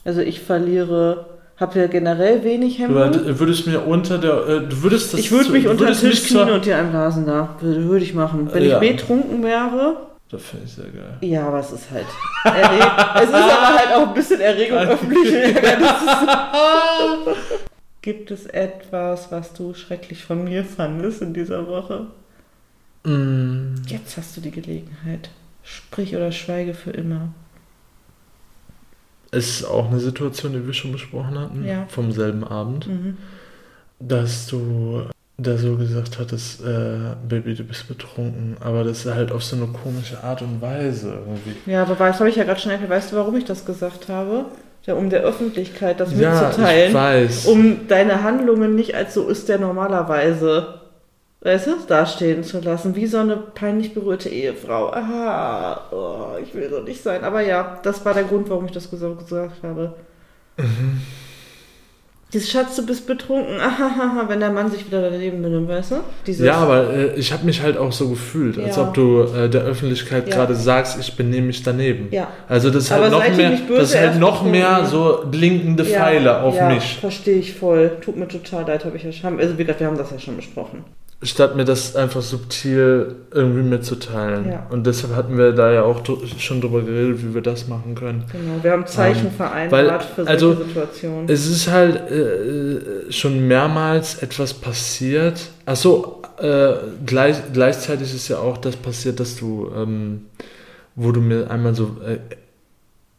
[0.04, 1.26] Also ich verliere,
[1.58, 3.26] habe ja generell wenig Du Hemmungen.
[3.28, 4.46] äh, würdest mir unter der.
[4.48, 7.24] Äh, du würdest das ich würde mich du unter den Tisch knien und dir einblasen
[7.26, 7.56] da.
[7.60, 8.48] Würde, würde ich machen.
[8.52, 8.80] Wenn Ja.
[8.82, 9.96] ich betrunken wäre,
[10.30, 11.16] Das finde ich sehr geil.
[11.22, 12.06] ja, aber es ist halt.
[13.16, 16.08] Es ist aber halt auch ein bisschen Erregung öffentlichen Ärgernisses.
[18.06, 22.06] Gibt es etwas, was du schrecklich von mir fandest in dieser Woche?
[23.02, 25.28] Mm, Jetzt hast du die Gelegenheit.
[25.64, 27.30] Sprich oder schweige für immer.
[29.32, 31.84] es ist auch eine Situation, die wir schon besprochen hatten, Ja.
[31.88, 33.16] vom selben Abend, Mhm.
[33.98, 35.02] dass du
[35.36, 39.56] da so gesagt hattest, äh, Baby, du bist betrunken, aber das ist halt auf so
[39.56, 41.56] eine komische Art und Weise irgendwie.
[41.70, 42.88] Ja, aber das habe ich ja gerade schon erklärt.
[42.92, 44.44] Weißt du, warum ich das gesagt habe?
[44.86, 46.94] Ja, um der Öffentlichkeit das ja, ich mitzuteilen.
[46.94, 47.46] weiß.
[47.46, 50.80] Um deine Handlungen nicht als so ist der normalerweise,
[51.40, 52.94] weißt du, dastehen zu lassen.
[52.94, 54.92] Wie so eine peinlich berührte Ehefrau.
[54.92, 57.24] Aha, oh, ich will so nicht sein.
[57.24, 59.94] Aber ja, das war der Grund, warum ich das ges- gesagt habe.
[62.32, 65.94] Dieses Schatz, du bist betrunken, ahaha, wenn der Mann sich wieder daneben benimmt, weißt du?
[66.26, 68.82] Dieses, Ja, aber äh, ich habe mich halt auch so gefühlt, als Ja.
[68.82, 70.34] ob du äh, der Öffentlichkeit Ja.
[70.34, 72.08] gerade sagst, ich benehme mich daneben.
[72.10, 72.26] Ja.
[72.48, 76.42] Also das ist Aber halt noch mehr, das ist halt noch mehr so blinkende Pfeile
[76.42, 76.98] auf ja, mich.
[77.00, 77.92] verstehe ich voll.
[78.00, 79.38] Tut mir total leid, habe ich ja schon.
[79.38, 80.84] Also wie gesagt, wir haben das ja schon besprochen.
[81.22, 84.50] Statt mir das einfach subtil irgendwie mitzuteilen.
[84.50, 84.66] Ja.
[84.68, 86.02] Und deshalb hatten wir da ja auch
[86.38, 88.24] schon drüber geredet, wie wir das machen können.
[88.30, 91.28] Genau, wir haben Zeichen Ähm, vereinbart weil, für solche also, Situationen.
[91.30, 95.40] Es ist halt äh, schon mehrmals etwas passiert.
[95.64, 96.74] Achso, äh,
[97.06, 100.26] gleich, gleichzeitig ist ja auch das passiert, dass du, ähm,
[100.96, 102.18] wo du mir einmal so äh,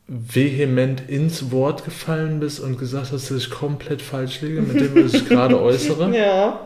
[0.07, 5.03] vehement ins Wort gefallen bist und gesagt hast, dass ich komplett falsch liege mit dem,
[5.03, 6.15] was ich gerade äußere.
[6.15, 6.63] ja.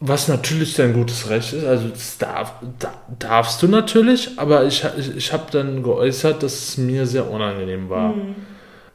[0.00, 4.84] Was natürlich dein gutes Recht ist, also das darf, da, darfst du natürlich, aber ich,
[4.98, 8.14] ich, ich habe dann geäußert, dass es mir sehr unangenehm war.
[8.14, 8.34] Mhm.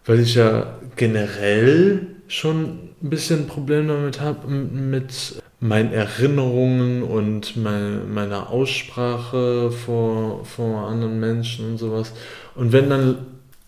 [0.05, 8.13] Weil ich ja generell schon ein bisschen Problem damit habe, mit meinen Erinnerungen und mein,
[8.13, 12.13] meiner Aussprache vor, vor anderen Menschen und sowas.
[12.55, 13.17] Und wenn dann,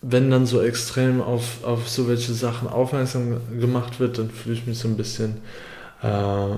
[0.02, 4.66] wenn dann so extrem auf, auf so welche Sachen aufmerksam gemacht wird, dann fühle ich
[4.66, 5.38] mich so ein bisschen
[6.02, 6.56] äh,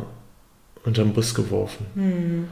[0.86, 1.86] unterm Bus geworfen.
[1.96, 2.48] Hm.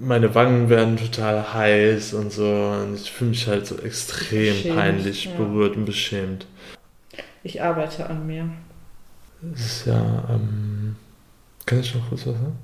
[0.00, 2.44] Meine Wangen werden total heiß und so.
[2.44, 5.36] Und ich fühle mich halt so extrem Beschämt, peinlich ja.
[5.36, 6.46] berührt und beschämt.
[7.42, 8.48] Ich arbeite an mir.
[9.54, 10.96] Es ist ja, ähm,
[11.66, 12.56] kann ich noch kurz was sagen?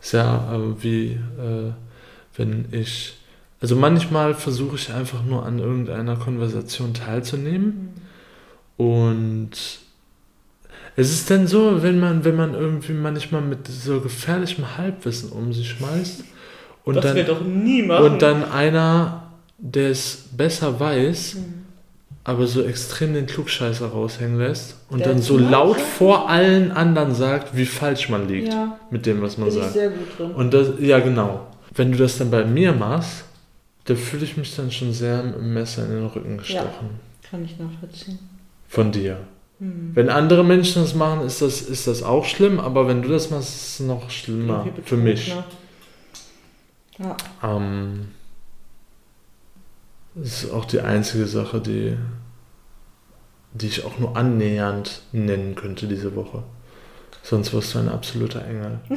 [0.00, 1.72] Es ist ja äh, wie, äh,
[2.36, 3.18] wenn ich,
[3.60, 7.90] also manchmal versuche ich einfach nur an irgendeiner Konversation teilzunehmen
[8.76, 9.50] und
[10.96, 15.52] es ist dann so, wenn man, wenn man irgendwie manchmal mit so gefährlichem Halbwissen um
[15.52, 16.24] sich schmeißt
[16.84, 18.04] und das dann wir doch nie machen.
[18.04, 19.24] und dann einer,
[19.58, 21.44] der es besser weiß, Hm.
[22.24, 27.14] aber so extrem den Klugscheißer raushängen lässt und Der dann so laut vor allen anderen
[27.14, 29.74] sagt, wie falsch man liegt ja, mit dem, was man bin ich sagt.
[29.74, 30.30] sehr gut drin.
[30.32, 31.46] Und das, ja, genau.
[31.74, 33.24] Wenn du das dann bei mir machst,
[33.84, 36.90] da fühle ich mich dann schon sehr mit dem Messer in den Rücken gestochen.
[37.30, 38.18] Kann ich nachvollziehen.
[38.68, 39.18] Von dir.
[39.58, 39.92] Hm.
[39.94, 43.30] Wenn andere Menschen das machen, ist das, ist das auch schlimm, aber wenn du das
[43.30, 45.34] machst, ist es noch schlimmer für mich.
[46.98, 47.16] Ja.
[47.42, 48.08] Ähm,
[50.14, 51.96] das ist auch die einzige Sache, die,
[53.52, 56.42] die ich auch nur annähernd nennen könnte diese Woche.
[57.22, 58.80] Sonst wirst du ein absoluter Engel.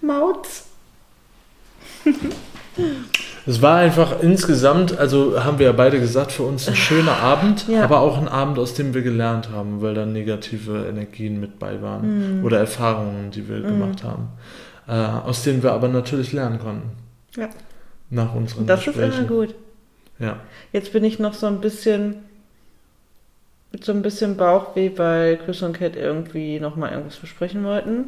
[0.00, 0.64] Mautz.
[3.46, 7.68] Es war einfach insgesamt, also haben wir ja beide gesagt, für uns ein schöner Abend,
[7.68, 7.84] Ja.
[7.84, 11.80] aber auch ein Abend, aus dem wir gelernt haben, weil da negative Energien mit bei
[11.80, 12.44] waren Mhm.
[12.44, 13.66] oder Erfahrungen, die wir Mhm.
[13.66, 14.28] gemacht haben,
[14.88, 16.90] äh, aus denen wir aber natürlich lernen konnten.
[17.36, 17.48] Ja.
[18.10, 19.28] Nach unseren Das ist immer Gesprächen.
[19.28, 19.54] gut.
[20.18, 20.36] Ja.
[20.72, 22.16] Jetzt bin ich noch so ein bisschen
[23.72, 28.04] mit so ein bisschen Bauchweh, weil Chris und Kat irgendwie nochmal irgendwas besprechen wollten.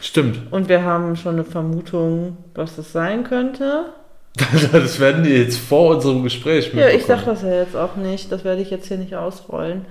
[0.00, 0.40] Stimmt.
[0.50, 3.86] Und wir haben schon eine Vermutung, was das sein könnte.
[4.72, 8.30] Das werden die jetzt vor unserem Gespräch Ja, ich sag das ja jetzt auch nicht.
[8.30, 9.84] Das werde ich jetzt hier nicht ausrollen.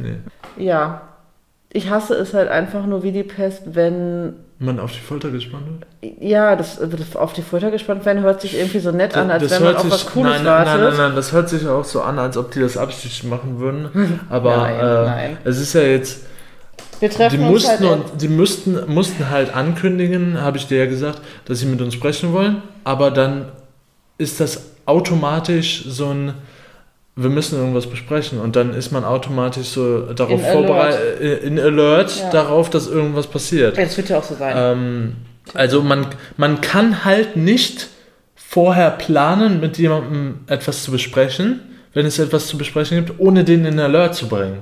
[0.00, 0.16] Nee.
[0.62, 1.02] Ja.
[1.72, 4.34] Ich hasse es halt einfach nur wie die Pest, wenn.
[4.58, 6.22] Man auf die Folter gespannt wird?
[6.22, 9.42] Ja, das, das auf die Folter gespannt werden, hört sich irgendwie so nett an, als
[9.42, 10.74] Das wenn man auf was Cooles nein, nein, wartet.
[10.74, 13.58] Nein, nein, nein, das hört sich auch so an, als ob die das absichtlich machen
[13.58, 14.20] würden.
[14.30, 15.36] Aber Nein, äh, nein.
[15.44, 16.24] es ist ja jetzt,
[17.00, 20.78] Wir treffen die uns mussten, halt und, die mussten, mussten halt ankündigen, habe ich dir
[20.78, 22.62] ja gesagt, dass sie mit uns sprechen wollen.
[22.84, 23.48] Aber dann
[24.18, 26.34] ist das automatisch so ein,
[27.16, 28.40] wir müssen irgendwas besprechen.
[28.40, 32.30] Und dann ist man automatisch so darauf vorbereitet, äh, in Alert Ja.
[32.30, 33.76] darauf, dass irgendwas passiert.
[33.78, 34.54] Es wird ja auch so sein.
[34.56, 35.12] Ähm,
[35.54, 36.06] also man,
[36.36, 37.88] man kann halt nicht
[38.34, 41.60] vorher planen, mit jemandem etwas zu besprechen,
[41.94, 44.58] wenn es etwas zu besprechen gibt, ohne den in Alert zu bringen.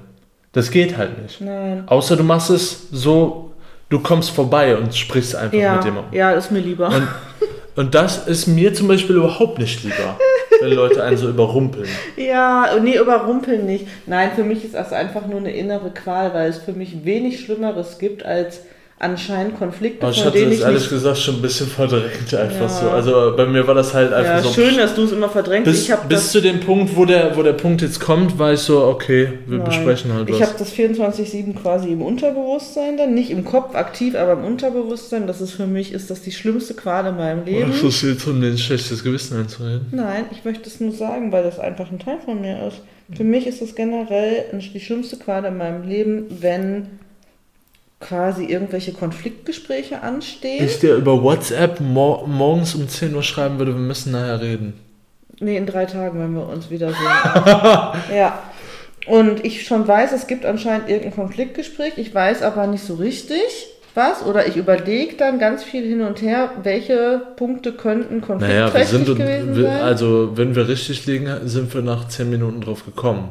[0.53, 1.41] Das geht halt nicht.
[1.41, 1.83] Nein.
[1.87, 3.53] Außer du machst es so,
[3.89, 6.15] du kommst vorbei und sprichst einfach Ja, mit jemandem.
[6.15, 6.89] ja, ist mir lieber.
[6.89, 7.09] Und,
[7.77, 10.19] und das ist mir zum Beispiel überhaupt nicht lieber,
[10.61, 11.89] wenn Leute einen so überrumpeln.
[12.17, 13.87] Ja, nee, überrumpeln nicht.
[14.07, 17.41] Nein, für mich ist das einfach nur eine innere Qual, weil es für mich wenig
[17.41, 18.61] Schlimmeres gibt als
[19.01, 20.91] anscheinend Konflikte, Aber ich von hatte denen das ich ehrlich nicht...
[20.91, 22.69] gesagt schon ein bisschen verdrängt einfach Ja.
[22.69, 22.91] so.
[22.91, 24.51] Also bei mir war das halt einfach Ja, so.
[24.53, 25.65] schön, dass du es immer verdrängst.
[25.71, 28.53] Bis, ich bis das, zu dem Punkt, wo der, wo der Punkt jetzt kommt, war
[28.53, 29.67] ich so, okay, wir Nein.
[29.67, 30.49] besprechen halt ich was.
[30.49, 35.27] habe das 24-7 quasi im Unterbewusstsein dann, nicht im Kopf aktiv, aber im Unterbewusstsein.
[35.27, 37.73] Das ist für mich, ist das die schlimmste Qual in meinem Leben.
[37.77, 39.87] Ach, das jetzt um den schlechtes Gewissen einzureden.
[39.91, 42.81] Nein, ich möchte es nur sagen, weil das einfach ein Teil von mir ist.
[43.15, 46.87] Für mich ist es generell die schlimmste Qual in meinem Leben, wenn
[48.07, 50.65] quasi irgendwelche Konfliktgespräche anstehen.
[50.65, 54.75] Ich dir über WhatsApp mor morgens um 10 Uhr schreiben würde, wir müssen nachher reden.
[55.41, 57.03] Nee, in drei Tagen, wenn wir uns wiedersehen.
[58.15, 58.39] ja.
[59.07, 61.95] Und ich schon weiß, es gibt anscheinend irgendein Konfliktgespräch.
[61.97, 63.41] Ich weiß aber nicht so richtig
[63.95, 64.25] was.
[64.25, 69.07] Oder ich überlege dann ganz viel hin und her, welche Punkte könnten Naja, wir konfliktträchtig
[69.07, 69.81] sind, gewesen wir, sein.
[69.81, 73.29] also wenn wir richtig liegen, sind wir nach 10 Minuten drauf gekommen.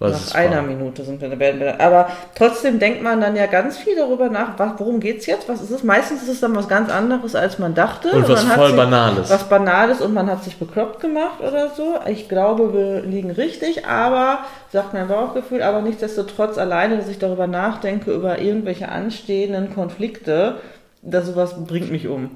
[0.00, 0.62] Was Nach einer war.
[0.62, 4.58] Minute sind wir, werden wir Aber trotzdem denkt man dann ja ganz viel darüber nach,
[4.78, 5.46] worum geht's jetzt?
[5.46, 5.84] Was ist es?
[5.84, 8.10] Meistens ist es dann was ganz anderes, als man dachte.
[8.10, 9.28] Und was voll sich- Banales.
[9.28, 11.96] Was Banales und man hat sich bekloppt gemacht oder so.
[12.06, 14.38] Ich glaube, wir liegen richtig, aber,
[14.72, 20.56] sagt mein Bauchgefühl, aber nichtsdestotrotz alleine, dass ich darüber nachdenke, über irgendwelche anstehenden Konflikte,
[21.02, 22.30] da sowas bringt mich um.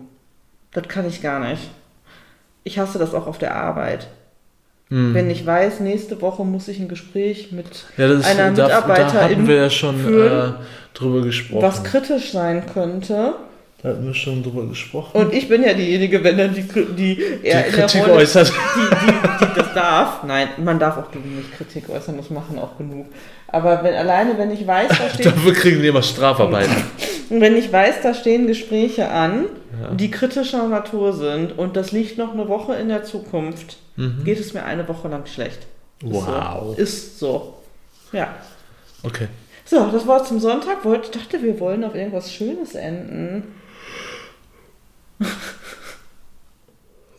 [0.72, 1.70] Das kann ich gar nicht.
[2.62, 4.08] Ich hasse das auch auf der Arbeit.
[4.90, 5.14] Hm.
[5.14, 8.68] Wenn ich weiß, nächste Woche muss ich ein Gespräch mit Ja, das ist, einer da,
[8.68, 10.54] da Mitarbeiterin hatten wir ja schon äh, führen,
[10.92, 11.62] drüber gesprochen.
[11.62, 13.34] was kritisch sein könnte.
[13.82, 15.16] da hatten wir schon drüber gesprochen.
[15.16, 16.84] Und ich bin ja diejenige, wenn dann die, die
[17.16, 18.48] die eher in der Kritik Rolle, äußert.
[18.52, 19.12] die, die,
[19.46, 20.22] die das darf.
[20.24, 23.06] Nein, man darf auch nicht Kritik äußern, das machen auch genug.
[23.48, 26.74] Aber wenn alleine, wenn ich weiß, da steht, Dafür kriegen die immer Strafarbeiten.
[27.30, 29.46] wenn ich weiß, da stehen Gespräche an,
[29.82, 29.94] Ja.
[29.94, 34.24] die kritischer Natur sind und das liegt noch eine Woche in der Zukunft, Mhm.
[34.24, 35.66] geht es mir eine Woche lang schlecht.
[36.02, 36.74] Ist Wow.
[36.76, 36.82] So.
[36.82, 37.54] Ist so.
[38.12, 38.34] Ja.
[39.02, 39.28] Okay.
[39.64, 40.84] So, das war zum Sonntag.
[40.84, 43.54] Wollte, dachte, wir wollen auf irgendwas Schönes enden.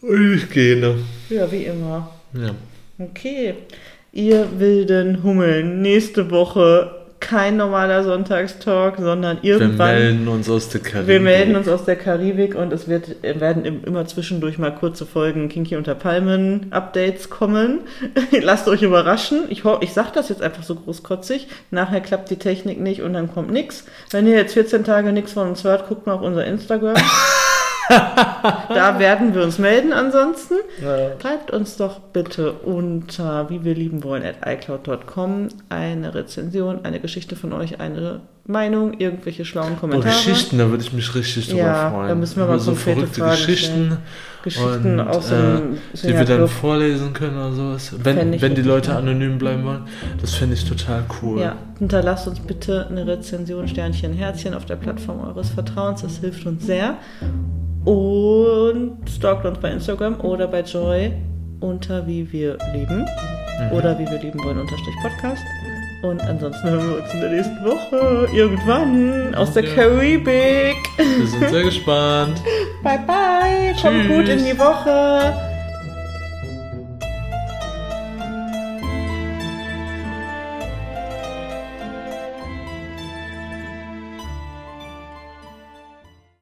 [0.07, 0.99] Ich gehe, ne?
[1.29, 2.11] Ja, wie immer.
[2.33, 2.53] Ja.
[2.99, 3.55] Okay.
[4.11, 9.95] Ihr wilden Hummeln, nächste Woche kein normaler Sonntagstalk, sondern Wir irgendwann.
[9.95, 11.07] melden uns aus der Karibik.
[11.07, 15.05] Wir melden uns aus der Karibik und es wird, werden im- immer zwischendurch mal kurze
[15.05, 17.79] Folgen Kinky unter Palmen Updates kommen.
[18.41, 19.39] Lasst euch überraschen.
[19.49, 21.47] Ich, ich sag das jetzt einfach so großkotzig.
[21.71, 23.85] Nachher klappt die Technik nicht und dann kommt nix.
[24.11, 26.95] Wenn ihr jetzt 14 Tage nichts von uns hört, guckt mal auf unser Instagram.
[27.89, 30.55] da werden wir uns melden ansonsten.
[30.81, 31.19] Ja.
[31.19, 37.35] Schreibt uns doch bitte unter wie wir lieben wollen at iCloud.com eine Rezension, eine Geschichte
[37.35, 40.13] von euch, eine Meinung, irgendwelche schlauen Oh, Kommentare.
[40.13, 42.09] Geschichten, da würde ich mich richtig drüber Ja, freuen.
[42.09, 43.97] da müssen wir mal so konkrete verrückte Fragen Geschichten,
[44.43, 47.95] Geschichten und, aus äh, dem die wir dann vorlesen können oder sowas.
[48.03, 48.97] Wenn, wenn die Leute cool.
[48.97, 49.83] anonym bleiben wollen,
[50.21, 51.39] das finde ich total cool.
[51.41, 56.03] Ja, hinterlasst uns bitte eine Rezension, Sternchen, Herzchen auf der Plattform eures Vertrauens.
[56.03, 56.97] Das hilft uns sehr.
[57.83, 61.13] Und stalkt uns bei Instagram oder bei Joy
[61.61, 62.99] unter wie wir leben.
[62.99, 63.71] Mhm.
[63.71, 65.41] Oder wie wir lieben wollen unterstrich Podcast.
[66.01, 69.73] Und ansonsten hören wir uns in der nächsten Woche irgendwann aus der Ja.
[69.75, 70.75] Karibik.
[70.97, 72.41] Wir sind sehr gespannt.
[72.83, 73.73] Bye bye.
[73.81, 74.07] Kommt Tschüss.
[74.17, 75.33] gut in die Woche.